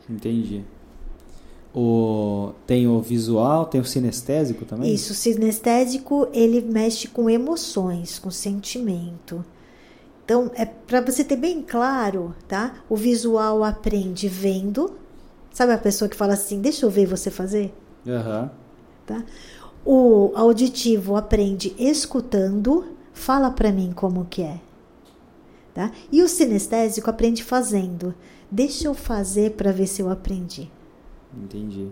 Entendi. 0.10 0.66
O, 1.74 2.52
tem 2.68 2.86
o 2.90 3.00
visual, 3.00 3.66
tem 3.68 3.80
o 3.80 3.86
sinestésico 3.86 4.66
também? 4.66 4.94
Isso, 4.94 5.14
o 5.14 5.16
sinestésico 5.16 6.28
ele 6.34 6.60
mexe 6.60 7.08
com 7.08 7.30
emoções, 7.30 8.20
com 8.20 8.30
sentimento. 8.30 9.46
Então, 10.26 10.52
é 10.56 10.66
para 10.66 11.00
você 11.00 11.24
ter 11.24 11.38
bem 11.38 11.62
claro, 11.62 12.36
tá? 12.50 12.74
O 12.90 12.98
visual 12.98 13.64
aprende 13.64 14.28
vendo. 14.28 14.98
Sabe 15.54 15.72
a 15.72 15.78
pessoa 15.78 16.10
que 16.10 16.18
fala 16.18 16.34
assim, 16.34 16.60
deixa 16.60 16.86
eu 16.86 16.90
ver 16.90 17.06
você 17.06 17.32
fazer? 17.32 17.74
Uhum. 18.06 18.50
Tá? 19.06 19.24
O 19.86 20.34
auditivo 20.36 21.16
aprende 21.16 21.74
escutando, 21.80 22.88
fala 23.14 23.50
para 23.50 23.72
mim 23.72 23.94
como 23.96 24.26
que 24.26 24.42
é. 24.42 24.60
Tá? 25.74 25.92
E 26.12 26.22
o 26.22 26.28
sinestésico 26.28 27.10
aprende 27.10 27.44
fazendo. 27.44 28.14
Deixa 28.50 28.88
eu 28.88 28.94
fazer 28.94 29.52
para 29.52 29.72
ver 29.72 29.88
se 29.88 30.02
eu 30.02 30.10
aprendi. 30.10 30.70
Entendi. 31.36 31.88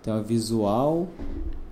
Então 0.00 0.18
é 0.18 0.22
visual, 0.22 1.08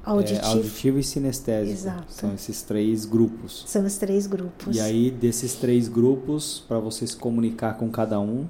Auditivo. 0.07 0.41
É, 0.41 0.49
auditivo 0.51 0.99
e 1.01 1.03
sinestésico. 1.03 1.73
Exato. 1.73 2.13
São 2.13 2.33
esses 2.33 2.63
três 2.63 3.05
grupos. 3.05 3.65
São 3.67 3.85
os 3.85 3.97
três 3.97 4.29
grupos. 4.29 4.77
E 4.77 4.81
aí, 4.81 5.11
desses 5.11 5.55
três 5.55 5.89
grupos, 5.89 6.63
para 6.69 6.79
você 6.79 7.05
se 7.05 7.17
comunicar 7.17 7.77
com 7.77 7.91
cada 7.91 8.21
um, 8.21 8.47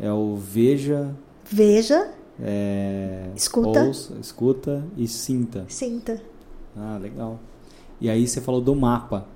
é 0.00 0.12
o 0.12 0.36
veja, 0.36 1.12
Veja, 1.44 2.12
é, 2.40 3.30
Escuta. 3.34 3.84
ouça, 3.84 4.14
escuta 4.20 4.84
e 4.96 5.08
sinta. 5.08 5.64
sinta. 5.68 6.22
Ah, 6.76 6.98
legal. 7.02 7.40
E 8.00 8.08
aí 8.08 8.26
você 8.26 8.40
falou 8.40 8.60
do 8.60 8.74
mapa. 8.76 9.26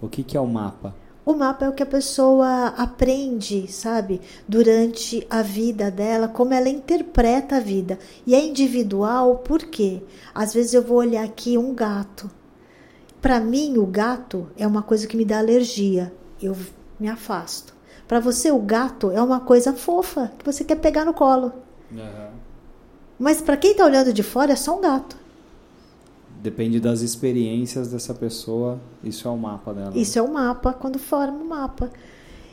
O 0.00 0.08
que, 0.08 0.22
que 0.22 0.36
é 0.38 0.40
o 0.40 0.46
mapa? 0.46 0.94
O 1.26 1.32
mapa 1.32 1.64
é 1.64 1.68
o 1.68 1.72
que 1.72 1.82
a 1.82 1.86
pessoa 1.86 2.66
aprende, 2.76 3.66
sabe? 3.72 4.20
Durante 4.46 5.26
a 5.30 5.40
vida 5.40 5.90
dela, 5.90 6.28
como 6.28 6.52
ela 6.52 6.68
interpreta 6.68 7.56
a 7.56 7.60
vida. 7.60 7.98
E 8.26 8.34
é 8.34 8.44
individual 8.44 9.36
porque 9.36 10.02
às 10.34 10.52
vezes 10.52 10.74
eu 10.74 10.82
vou 10.82 10.98
olhar 10.98 11.24
aqui 11.24 11.56
um 11.56 11.74
gato. 11.74 12.30
Para 13.22 13.40
mim, 13.40 13.78
o 13.78 13.86
gato 13.86 14.50
é 14.54 14.66
uma 14.66 14.82
coisa 14.82 15.06
que 15.06 15.16
me 15.16 15.24
dá 15.24 15.38
alergia. 15.38 16.12
Eu 16.42 16.54
me 17.00 17.08
afasto. 17.08 17.74
Para 18.06 18.20
você, 18.20 18.50
o 18.50 18.58
gato 18.58 19.10
é 19.10 19.22
uma 19.22 19.40
coisa 19.40 19.72
fofa 19.72 20.30
que 20.38 20.44
você 20.44 20.62
quer 20.62 20.76
pegar 20.76 21.06
no 21.06 21.14
colo. 21.14 21.54
Mas 23.18 23.40
para 23.40 23.56
quem 23.56 23.70
está 23.70 23.86
olhando 23.86 24.12
de 24.12 24.22
fora, 24.22 24.52
é 24.52 24.56
só 24.56 24.76
um 24.76 24.82
gato. 24.82 25.16
Depende 26.44 26.78
das 26.78 27.00
experiências 27.00 27.88
dessa 27.88 28.12
pessoa, 28.12 28.78
isso 29.02 29.26
é 29.26 29.30
o 29.30 29.36
mapa 29.38 29.72
dela. 29.72 29.96
Isso 29.96 30.18
é 30.18 30.20
o 30.20 30.30
mapa, 30.30 30.74
quando 30.74 30.98
forma 30.98 31.38
o 31.38 31.48
mapa. 31.48 31.90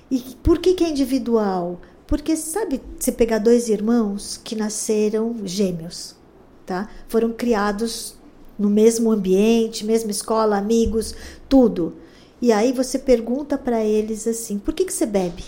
E 0.10 0.18
por 0.42 0.60
que, 0.60 0.76
que 0.76 0.86
é 0.86 0.90
individual? 0.90 1.78
Porque, 2.08 2.38
sabe, 2.38 2.82
você 2.98 3.12
pegar 3.12 3.40
dois 3.40 3.68
irmãos 3.68 4.40
que 4.42 4.56
nasceram 4.56 5.36
gêmeos, 5.44 6.16
tá? 6.66 6.88
Foram 7.10 7.34
criados 7.34 8.16
no 8.58 8.70
mesmo 8.70 9.12
ambiente, 9.12 9.86
mesma 9.86 10.12
escola, 10.12 10.58
amigos, 10.58 11.14
tudo. 11.50 11.96
E 12.42 12.54
aí 12.54 12.72
você 12.72 12.98
pergunta 12.98 13.58
para 13.58 13.84
eles 13.84 14.26
assim: 14.26 14.58
por 14.58 14.74
que, 14.74 14.86
que 14.86 14.94
você 14.94 15.06
bebe? 15.06 15.44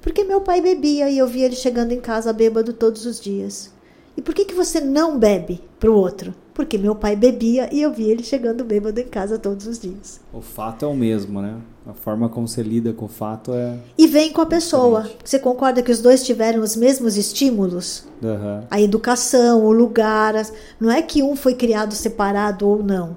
Porque 0.00 0.22
meu 0.22 0.42
pai 0.42 0.60
bebia 0.60 1.10
e 1.10 1.18
eu 1.18 1.26
via 1.26 1.46
ele 1.46 1.56
chegando 1.56 1.90
em 1.90 2.00
casa 2.00 2.32
bêbado 2.32 2.72
todos 2.72 3.04
os 3.04 3.20
dias. 3.20 3.76
E 4.18 4.20
por 4.20 4.34
que, 4.34 4.44
que 4.44 4.52
você 4.54 4.80
não 4.80 5.16
bebe 5.16 5.60
para 5.78 5.88
o 5.88 5.94
outro? 5.94 6.34
Porque 6.52 6.76
meu 6.76 6.92
pai 6.96 7.14
bebia 7.14 7.72
e 7.72 7.80
eu 7.80 7.92
via 7.92 8.10
ele 8.10 8.24
chegando 8.24 8.64
bêbado 8.64 8.98
em 8.98 9.06
casa 9.06 9.38
todos 9.38 9.64
os 9.68 9.78
dias. 9.78 10.20
O 10.32 10.40
fato 10.40 10.84
é 10.84 10.88
o 10.88 10.92
mesmo, 10.96 11.40
né? 11.40 11.54
A 11.86 11.94
forma 11.94 12.28
como 12.28 12.48
você 12.48 12.60
lida 12.60 12.92
com 12.92 13.04
o 13.04 13.08
fato 13.08 13.52
é. 13.54 13.78
E 13.96 14.08
vem 14.08 14.32
com 14.32 14.40
a 14.40 14.46
pessoa. 14.46 15.08
Você 15.24 15.38
concorda 15.38 15.84
que 15.84 15.92
os 15.92 16.00
dois 16.02 16.26
tiveram 16.26 16.62
os 16.64 16.74
mesmos 16.74 17.16
estímulos? 17.16 18.08
Aham. 18.20 18.64
A 18.68 18.80
educação, 18.80 19.64
o 19.64 19.70
lugar. 19.70 20.34
as- 20.34 20.52
Não 20.80 20.90
é 20.90 21.00
que 21.00 21.22
um 21.22 21.36
foi 21.36 21.54
criado 21.54 21.94
separado 21.94 22.66
ou 22.66 22.82
não. 22.82 23.16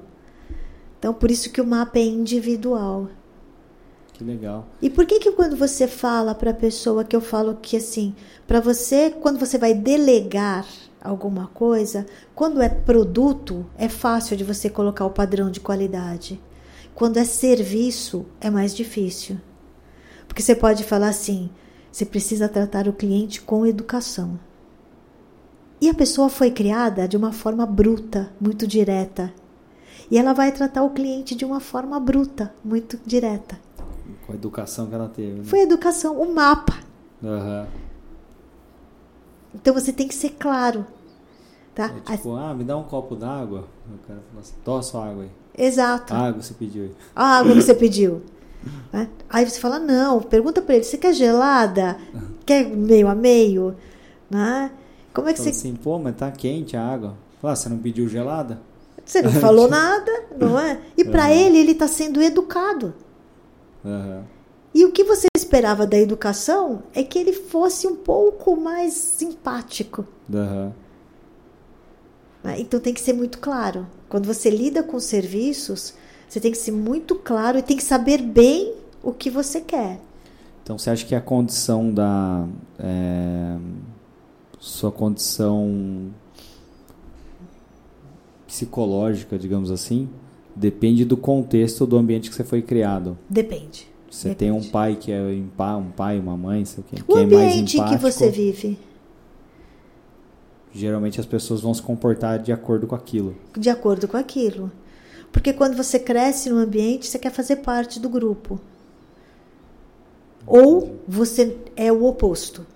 Então, 1.00 1.16
por 1.16 1.32
isso 1.32 1.50
que 1.52 1.60
o 1.60 1.66
mapa 1.66 1.98
é 1.98 2.04
individual. 2.06 3.08
Que 4.14 4.24
legal. 4.24 4.68
E 4.80 4.88
por 4.88 5.08
que 5.08 5.18
que 5.18 5.32
quando 5.32 5.56
você 5.58 5.88
fala 5.88 6.36
para 6.36 6.52
a 6.52 6.54
pessoa 6.54 7.04
que 7.04 7.16
eu 7.16 7.22
falo 7.22 7.58
que 7.60 7.76
assim, 7.78 8.14
para 8.46 8.60
você, 8.60 9.10
quando 9.20 9.40
você 9.40 9.58
vai 9.58 9.74
delegar 9.74 10.64
alguma 11.02 11.48
coisa, 11.48 12.06
quando 12.36 12.62
é 12.62 12.70
produto, 12.70 13.66
é 13.78 13.90
fácil 13.90 14.38
de 14.38 14.44
você 14.44 14.70
colocar 14.70 15.06
o 15.06 15.10
padrão 15.12 15.50
de 15.50 15.60
qualidade. 15.60 16.40
Quando 16.94 17.18
é 17.18 17.26
serviço, 17.26 18.26
é 18.40 18.50
mais 18.50 18.76
difícil. 18.76 19.38
Porque 20.28 20.42
você 20.42 20.56
pode 20.56 20.84
falar 20.84 21.10
assim: 21.10 21.50
você 21.92 22.06
precisa 22.06 22.48
tratar 22.48 22.88
o 22.88 22.94
cliente 22.94 23.42
com 23.42 23.66
educação. 23.66 24.40
E 25.82 25.90
a 25.90 25.94
pessoa 25.94 26.30
foi 26.30 26.52
criada 26.52 27.08
de 27.08 27.18
uma 27.18 27.32
forma 27.32 27.66
bruta, 27.66 28.32
muito 28.40 28.68
direta. 28.68 29.34
E 30.12 30.18
ela 30.18 30.34
vai 30.34 30.52
tratar 30.52 30.84
o 30.84 30.92
cliente 30.92 31.34
de 31.34 31.44
uma 31.44 31.60
forma 31.60 32.00
bruta, 32.00 32.54
muito 32.64 33.00
direta. 33.06 33.58
Com 34.26 34.34
a 34.34 34.36
educação 34.36 34.88
que 34.88 34.94
ela 34.94 35.10
teve. 35.10 35.40
né? 35.40 35.44
Foi 35.44 35.62
a 35.62 35.64
educação, 35.64 36.22
o 36.22 36.34
mapa. 36.36 36.78
Aham. 37.24 37.68
Então 39.54 39.74
você 39.74 39.92
tem 39.92 40.08
que 40.08 40.16
ser 40.16 40.32
claro. 40.32 40.86
Tá? 41.74 41.94
É 42.08 42.16
tipo, 42.18 42.36
ah, 42.36 42.54
me 42.54 42.64
dá 42.64 42.78
um 42.78 42.84
copo 42.84 43.16
d'água. 43.16 43.66
O 43.88 44.08
cara 44.08 44.20
fala 44.30 44.42
assim, 44.42 44.54
toma 44.64 44.84
sua 44.84 45.08
água 45.08 45.24
aí. 45.24 45.30
Exato. 45.58 46.14
Água 46.14 46.42
você 46.42 46.54
pediu 46.54 46.84
aí. 46.84 46.92
A 47.16 47.38
água 47.38 47.54
que 47.56 47.62
você 47.62 47.74
pediu. 47.74 48.22
Né? 48.94 49.08
Aí 49.30 49.50
você 49.50 49.60
fala, 49.60 49.80
não, 49.80 50.22
pergunta 50.22 50.62
pra 50.62 50.76
ele, 50.76 50.84
você 50.84 50.98
quer 50.98 51.14
gelada? 51.14 51.98
Quer 52.46 52.68
meio 52.68 53.08
a 53.08 53.16
meio? 53.16 53.76
Né? 54.30 54.70
Como 55.14 55.30
é 55.30 55.34
que 55.34 55.40
Fala 55.40 55.52
você. 55.52 55.58
assim, 55.58 55.76
pô, 55.76 55.98
mas 55.98 56.16
tá 56.16 56.30
quente 56.30 56.76
a 56.78 56.86
água. 56.86 57.16
Fala, 57.42 57.54
ah, 57.54 57.56
você 57.56 57.70
não 57.70 57.78
pediu 57.80 58.08
gelada? 58.08 58.62
Você 59.04 59.22
não 59.22 59.32
falou 59.32 59.68
nada, 59.72 60.12
não 60.38 60.60
é? 60.60 60.80
E 60.98 61.04
pra 61.06 61.24
Aham. 61.24 61.32
ele, 61.32 61.58
ele 61.58 61.74
tá 61.74 61.88
sendo 61.88 62.22
educado. 62.22 62.94
Aham. 63.84 64.26
E 64.74 64.86
o 64.86 64.92
que 64.92 65.04
você 65.04 65.28
esperava 65.36 65.86
da 65.86 65.98
educação 65.98 66.84
é 66.94 67.04
que 67.04 67.20
ele 67.20 67.34
fosse 67.34 67.88
um 67.88 67.96
pouco 67.96 68.56
mais 68.56 68.94
simpático. 68.94 70.06
Né? 72.44 72.60
Então 72.60 72.80
tem 72.80 72.94
que 72.94 73.02
ser 73.02 73.14
muito 73.14 73.40
claro. 73.40 73.86
Quando 74.08 74.26
você 74.26 74.50
lida 74.50 74.82
com 74.82 75.00
serviços, 75.00 75.94
você 76.28 76.40
tem 76.40 76.52
que 76.52 76.58
ser 76.58 76.72
muito 76.72 77.16
claro 77.16 77.58
e 77.58 77.62
tem 77.62 77.76
que 77.76 77.84
saber 77.84 78.22
bem 78.22 78.74
o 79.04 79.12
que 79.12 79.30
você 79.30 79.60
quer. 79.60 80.00
Então 80.64 80.78
você 80.78 80.90
acha 80.90 81.06
que 81.06 81.16
a 81.16 81.22
condição 81.22 81.94
da. 81.94 82.48
é, 82.80 83.58
sua 84.58 84.92
condição 84.92 86.12
psicológica, 88.48 89.38
digamos 89.38 89.72
assim, 89.72 90.08
depende 90.56 91.04
do 91.04 91.18
contexto 91.18 91.86
do 91.86 91.98
ambiente 91.98 92.30
que 92.30 92.36
você 92.36 92.44
foi 92.44 92.62
criado. 92.62 93.18
Depende. 93.30 93.91
Você 94.12 94.28
Depende. 94.28 94.52
tem 94.52 94.52
um 94.52 94.70
pai 94.70 94.98
que 94.98 95.10
é 95.10 95.34
impa, 95.34 95.78
um 95.78 95.90
pai, 95.90 96.20
uma 96.20 96.36
mãe, 96.36 96.66
sei 96.66 96.84
o 96.84 96.86
quê, 96.86 97.02
O 97.02 97.14
que 97.14 97.18
é 97.18 97.24
ambiente 97.24 97.72
que 97.72 97.78
empático, 97.78 98.02
você 98.02 98.30
vive, 98.30 98.78
geralmente 100.74 101.18
as 101.22 101.26
pessoas 101.26 101.62
vão 101.62 101.74
se 101.74 101.82
comportar 101.82 102.38
de 102.38 102.52
acordo 102.52 102.86
com 102.86 102.94
aquilo. 102.94 103.38
de 103.58 103.70
acordo 103.70 104.10
com 104.10 104.18
aquilo. 104.18 104.70
Porque 105.32 105.54
quando 105.54 105.78
você 105.78 105.98
cresce 105.98 106.50
no 106.50 106.58
ambiente, 106.58 107.08
você 107.08 107.18
quer 107.18 107.32
fazer 107.32 107.58
parte 107.58 108.02
do 108.02 108.10
grupo. 108.10 108.60
Ou 110.46 111.00
você 111.08 111.58
é 111.78 111.90
o 111.90 112.04
oposto. 112.04 112.68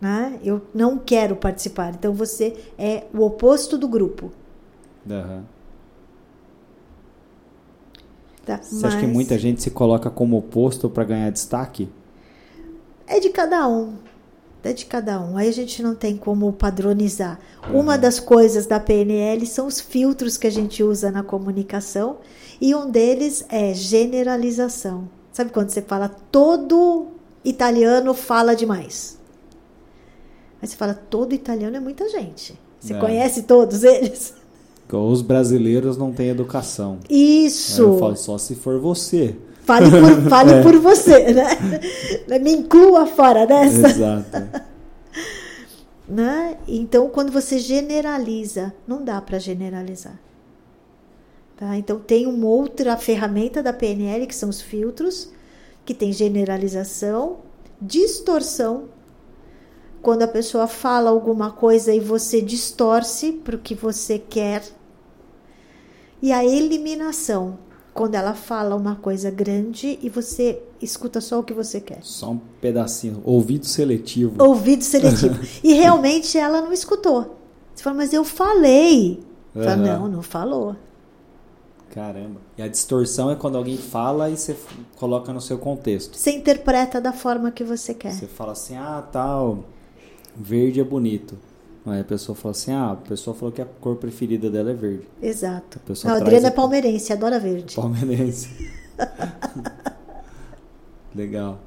Né? 0.00 0.40
Eu 0.42 0.62
não 0.72 0.96
quero 0.96 1.36
participar. 1.36 1.92
Então 1.94 2.14
você 2.14 2.56
é 2.78 3.04
o 3.12 3.20
oposto 3.20 3.76
do 3.76 3.86
grupo. 3.86 4.32
Aham. 5.10 5.44
Tá? 8.48 8.60
Você 8.62 8.86
acha 8.86 8.96
que 8.96 9.04
Mas 9.04 9.12
muita 9.12 9.38
gente 9.38 9.62
se 9.62 9.70
coloca 9.70 10.08
como 10.08 10.38
oposto 10.38 10.88
para 10.88 11.04
ganhar 11.04 11.28
destaque? 11.30 11.86
É 13.06 13.20
de 13.20 13.28
cada 13.28 13.68
um. 13.68 13.92
É 14.64 14.72
de 14.72 14.86
cada 14.86 15.20
um. 15.20 15.36
Aí 15.36 15.50
a 15.50 15.52
gente 15.52 15.82
não 15.82 15.94
tem 15.94 16.16
como 16.16 16.50
padronizar. 16.54 17.38
Uma 17.70 17.98
das 17.98 18.18
coisas 18.18 18.64
da 18.64 18.80
PNL 18.80 19.44
são 19.44 19.66
os 19.66 19.80
filtros 19.82 20.38
que 20.38 20.46
a 20.46 20.50
gente 20.50 20.82
usa 20.82 21.10
na 21.10 21.22
comunicação. 21.22 22.20
E 22.58 22.74
um 22.74 22.90
deles 22.90 23.44
é 23.50 23.74
generalização. 23.74 25.10
Sabe 25.30 25.50
quando 25.52 25.68
você 25.68 25.82
fala 25.82 26.08
todo 26.08 27.08
italiano 27.44 28.14
fala 28.14 28.56
demais? 28.56 29.18
Aí 30.62 30.66
você 30.66 30.74
fala 30.74 30.94
todo 30.94 31.34
italiano 31.34 31.76
é 31.76 31.80
muita 31.80 32.08
gente. 32.08 32.58
Você 32.80 32.94
É. 32.94 32.98
conhece 32.98 33.42
todos 33.42 33.84
eles? 33.84 34.32
Os 34.96 35.22
brasileiros 35.22 35.96
não 35.96 36.12
têm 36.12 36.28
educação. 36.28 36.98
Isso. 37.10 37.82
Aí 37.82 37.88
eu 37.88 37.98
falo, 37.98 38.16
só 38.16 38.38
se 38.38 38.54
for 38.54 38.78
você. 38.78 39.36
Fale, 39.62 39.90
por, 39.90 40.22
fale 40.30 40.52
É. 40.52 40.62
por 40.62 40.76
você, 40.78 41.32
né? 41.32 42.38
Me 42.40 42.52
inclua 42.52 43.06
fora 43.06 43.46
dessa. 43.46 43.88
Exato. 43.88 44.48
né? 46.08 46.56
Então, 46.66 47.08
quando 47.10 47.30
você 47.30 47.58
generaliza, 47.58 48.72
não 48.86 49.04
dá 49.04 49.20
para 49.20 49.38
generalizar. 49.38 50.18
Tá? 51.56 51.76
Então, 51.76 51.98
tem 51.98 52.26
uma 52.26 52.46
outra 52.46 52.96
ferramenta 52.96 53.62
da 53.62 53.72
PNL, 53.72 54.26
que 54.26 54.34
são 54.34 54.48
os 54.48 54.62
filtros, 54.62 55.30
que 55.84 55.92
tem 55.92 56.12
generalização, 56.12 57.38
distorção. 57.82 58.84
Quando 60.00 60.22
a 60.22 60.28
pessoa 60.28 60.66
fala 60.66 61.10
alguma 61.10 61.50
coisa 61.50 61.92
e 61.92 62.00
você 62.00 62.40
distorce 62.40 63.32
para 63.32 63.56
o 63.56 63.58
que 63.58 63.74
você 63.74 64.18
quer. 64.18 64.62
E 66.20 66.32
a 66.32 66.44
eliminação, 66.44 67.58
quando 67.94 68.14
ela 68.14 68.34
fala 68.34 68.74
uma 68.74 68.96
coisa 68.96 69.30
grande 69.30 69.98
e 70.02 70.08
você 70.08 70.60
escuta 70.80 71.20
só 71.20 71.40
o 71.40 71.42
que 71.42 71.52
você 71.52 71.80
quer. 71.80 71.98
Só 72.02 72.30
um 72.30 72.40
pedacinho. 72.60 73.20
Ouvido 73.24 73.66
seletivo. 73.66 74.42
Ouvido 74.42 74.82
seletivo. 74.82 75.40
e 75.62 75.74
realmente 75.74 76.36
ela 76.38 76.60
não 76.60 76.72
escutou. 76.72 77.36
Você 77.74 77.82
fala, 77.82 77.96
mas 77.96 78.12
eu 78.12 78.24
falei. 78.24 79.20
Fala, 79.54 79.72
Aham. 79.72 79.98
não, 79.98 80.08
não 80.08 80.22
falou. 80.22 80.76
Caramba. 81.90 82.40
E 82.56 82.62
a 82.62 82.68
distorção 82.68 83.30
é 83.30 83.36
quando 83.36 83.56
alguém 83.56 83.76
fala 83.76 84.30
e 84.30 84.36
você 84.36 84.56
coloca 84.96 85.32
no 85.32 85.40
seu 85.40 85.58
contexto. 85.58 86.16
Você 86.16 86.32
interpreta 86.32 87.00
da 87.00 87.12
forma 87.12 87.50
que 87.50 87.64
você 87.64 87.94
quer. 87.94 88.12
Você 88.12 88.26
fala 88.26 88.52
assim, 88.52 88.76
ah, 88.76 89.02
tal, 89.10 89.64
verde 90.36 90.80
é 90.80 90.84
bonito. 90.84 91.36
Aí 91.90 92.00
a 92.00 92.04
pessoa 92.04 92.36
fala 92.36 92.52
assim, 92.52 92.72
ah, 92.72 92.92
a 92.92 92.96
pessoa 92.96 93.34
falou 93.34 93.52
que 93.52 93.62
a 93.62 93.66
cor 93.66 93.96
preferida 93.96 94.50
dela 94.50 94.70
é 94.70 94.74
verde. 94.74 95.08
Exato. 95.22 95.80
A 96.04 96.10
a 96.10 96.16
Adriana 96.16 96.48
é 96.48 96.50
palmeirense, 96.50 97.12
adora 97.12 97.38
verde. 97.38 97.76
Palmeirense. 97.76 98.48
Legal. 101.14 101.60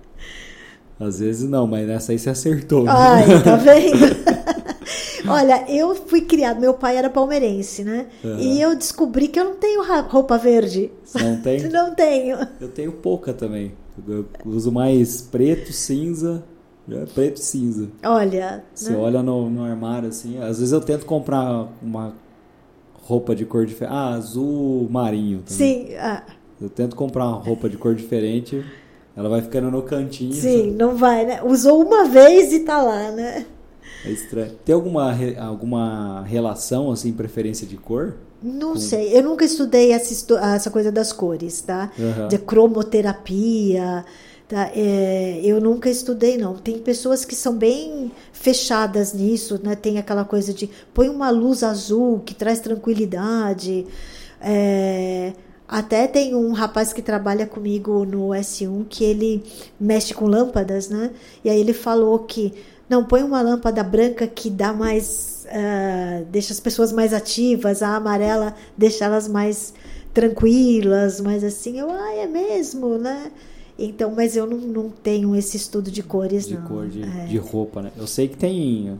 Às 1.00 1.20
vezes 1.20 1.50
não, 1.50 1.66
mas 1.66 1.88
nessa 1.88 2.12
aí 2.12 2.20
você 2.20 2.30
acertou. 2.30 2.84
né? 2.84 2.92
Ai, 2.94 3.44
tá 3.44 3.56
vendo? 3.56 4.22
Olha, 5.28 5.66
eu 5.70 5.96
fui 5.96 6.22
criado, 6.22 6.60
meu 6.60 6.74
pai 6.74 6.98
era 6.98 7.10
palmeirense, 7.10 7.84
né? 7.84 8.08
Aham. 8.24 8.40
E 8.40 8.62
eu 8.62 8.76
descobri 8.76 9.28
que 9.28 9.40
eu 9.40 9.46
não 9.46 9.56
tenho 9.56 9.82
roupa 10.08 10.38
verde. 10.38 10.92
Não 11.16 11.42
tem? 11.42 11.60
Não 11.70 11.96
tenho. 11.96 12.38
Eu 12.60 12.70
tenho 12.70 12.92
pouca 12.92 13.34
também. 13.34 13.74
Eu 14.08 14.26
uso 14.46 14.72
mais 14.72 15.22
preto, 15.22 15.74
cinza. 15.74 16.44
É 16.98 17.06
preto 17.06 17.38
e 17.38 17.42
cinza. 17.44 17.90
Olha, 18.04 18.64
Você 18.74 18.92
né? 18.92 18.98
olha 18.98 19.24
no, 19.24 19.50
no 19.50 19.64
armário 19.64 20.10
assim. 20.10 20.38
Às 20.42 20.60
vezes 20.60 20.72
eu 20.72 20.82
tento 20.82 21.06
comprar 21.06 21.68
uma 21.82 22.14
roupa 23.04 23.36
de 23.36 23.46
cor 23.46 23.66
diferente. 23.66 23.94
Ah, 23.94 24.10
azul 24.14 24.88
marinho 24.90 25.42
também. 25.46 25.88
sim, 25.88 25.96
ah, 25.96 26.24
Eu 26.60 26.70
tento 26.70 26.96
comprar 26.96 27.26
uma 27.28 27.38
roupa 27.38 27.70
de 27.70 27.78
cor 27.78 27.96
diferente. 27.96 28.64
Ela 29.16 29.28
vai 29.30 29.42
ficando 29.42 29.70
no 29.70 29.82
cantinho. 29.82 30.34
sim, 30.34 30.72
não 30.78 30.96
vai, 30.96 31.26
né? 31.26 31.42
Usou 31.44 31.82
uma 31.86 32.06
vez 32.06 32.54
e 32.54 32.62
tá 32.62 32.82
lá, 32.82 33.12
né? 33.12 33.46
É 34.06 34.10
estranho. 34.10 34.52
Tem 34.66 34.74
alguma, 34.74 35.14
alguma 35.40 36.24
relação, 36.24 36.92
assim, 36.92 37.12
preferência 37.14 37.68
de 37.68 37.78
cor? 37.78 38.16
Não 38.42 38.76
sei, 38.76 39.16
eu 39.16 39.22
nunca 39.22 39.46
estudei 39.46 39.92
essa, 39.92 40.34
essa 40.56 40.72
coisa 40.72 40.92
das 40.92 41.14
cores, 41.14 41.62
tá? 41.62 41.92
Aham. 42.00 42.28
De 42.28 42.40
cromoterapia, 42.40 44.04
tá? 44.52 44.70
É, 44.76 45.40
eu 45.44 45.62
nunca 45.62 45.90
estudei, 45.90 46.38
não. 46.38 46.56
Tem 46.56 46.78
pessoas 46.78 47.24
que 47.24 47.34
são 47.34 47.56
bem 47.56 48.12
fechadas 48.34 49.14
nisso, 49.14 49.58
né? 49.64 49.76
Tem 49.76 49.98
aquela 49.98 50.26
coisa 50.26 50.54
de 50.54 50.70
põe 50.94 51.08
uma 51.08 51.30
luz 51.30 51.64
azul 51.64 52.20
que 52.20 52.36
traz 52.36 52.60
tranquilidade. 52.60 53.88
É, 54.42 55.32
até 55.66 56.06
tem 56.06 56.36
um 56.36 56.52
rapaz 56.52 56.92
que 56.92 57.02
trabalha 57.02 57.48
comigo 57.48 58.04
no 58.04 58.30
S1 58.30 58.86
que 58.90 59.06
ele 59.06 59.42
mexe 59.80 60.14
com 60.14 60.26
lâmpadas, 60.26 60.90
né? 60.90 61.12
E 61.46 61.50
aí 61.50 61.60
ele 61.60 61.74
falou 61.74 62.20
que 62.20 62.54
não 62.90 63.06
põe 63.06 63.24
uma 63.24 63.42
lâmpada 63.42 63.82
branca 63.82 64.28
que 64.28 64.50
dá 64.50 64.74
mais 64.74 65.48
ah, 65.50 66.24
deixa 66.30 66.52
as 66.52 66.60
pessoas 66.60 66.92
mais 66.92 67.14
ativas, 67.14 67.82
a 67.82 67.96
amarela 67.96 68.54
deixa 68.78 69.06
elas 69.06 69.30
mais 69.30 69.74
tranquilas, 70.14 71.22
mais 71.22 71.42
assim. 71.42 71.80
Eu, 71.80 71.90
ah, 71.90 72.16
é 72.16 72.28
mesmo, 72.28 72.98
né? 72.98 73.32
Então, 73.86 74.14
mas 74.16 74.36
eu 74.36 74.46
não, 74.48 74.58
não 74.58 74.90
tenho 74.90 75.36
esse 75.36 75.58
estudo 75.58 75.90
de 75.92 76.04
cores, 76.04 76.48
De 76.48 76.56
não. 76.56 76.64
cor 76.68 76.88
de, 76.88 77.02
É. 77.04 77.26
de 77.26 77.38
roupa, 77.38 77.82
né? 77.82 77.92
Eu 77.98 78.08
sei 78.08 78.28
que 78.28 78.38
tem 78.38 78.98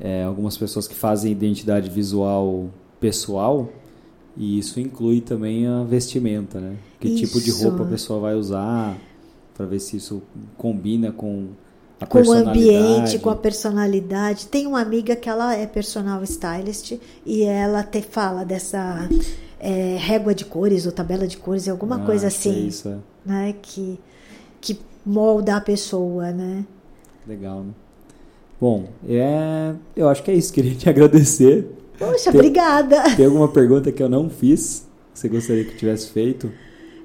é, 0.00 0.24
algumas 0.24 0.56
pessoas 0.56 0.86
que 0.88 0.94
fazem 0.94 1.30
identidade 1.32 1.88
visual 1.90 2.68
pessoal 3.00 3.68
e 4.36 4.58
isso 4.58 4.78
inclui 4.80 5.20
também 5.20 5.66
a 5.66 5.82
vestimenta, 5.84 6.60
né? 6.60 6.76
Que 6.98 7.14
tipo 7.16 7.40
de 7.40 7.50
Isso. 7.50 7.62
roupa 7.66 7.82
a 7.84 7.86
pessoa 7.86 8.20
vai 8.20 8.34
usar 8.34 8.96
para 9.56 9.66
ver 9.66 9.78
se 9.80 9.96
isso 9.96 10.22
combina 10.56 11.10
com 11.12 11.48
a 12.00 12.06
com 12.06 12.18
o 12.18 12.32
ambiente, 12.32 13.18
com 13.18 13.28
a 13.30 13.36
personalidade. 13.36 14.46
Tem 14.46 14.66
uma 14.66 14.80
amiga 14.80 15.14
que 15.16 15.28
ela 15.28 15.54
é 15.54 15.66
personal 15.66 16.22
stylist 16.24 16.98
e 17.26 17.42
ela 17.42 17.82
te 17.82 18.00
fala 18.00 18.42
dessa 18.44 19.06
é, 19.58 19.96
régua 19.98 20.34
de 20.34 20.44
cores 20.46 20.86
ou 20.86 20.92
tabela 20.92 21.26
de 21.26 21.36
cores, 21.36 21.68
alguma 21.68 21.96
Ah, 21.96 22.06
coisa 22.06 22.28
que 22.30 22.34
é 22.34 22.38
assim, 22.52 22.66
isso, 22.68 22.88
é. 22.88 22.96
né? 23.24 23.54
Que, 23.60 23.98
que 24.60 24.78
molda 25.04 25.56
a 25.56 25.60
pessoa, 25.60 26.30
né? 26.30 26.64
Legal, 27.26 27.60
né? 27.62 27.72
Bom, 28.60 28.88
é, 29.08 29.74
eu 29.96 30.08
acho 30.08 30.22
que 30.22 30.30
é 30.30 30.34
isso. 30.34 30.52
Queria 30.52 30.74
te 30.74 30.88
agradecer. 30.90 31.66
Poxa, 31.98 32.30
Tem- 32.30 32.40
obrigada! 32.40 33.14
Tem 33.16 33.26
alguma 33.26 33.48
pergunta 33.48 33.90
que 33.92 34.02
eu 34.02 34.08
não 34.08 34.28
fiz? 34.30 34.86
Que 35.14 35.18
você 35.20 35.28
gostaria 35.28 35.64
que 35.64 35.76
tivesse 35.76 36.08
feito? 36.10 36.50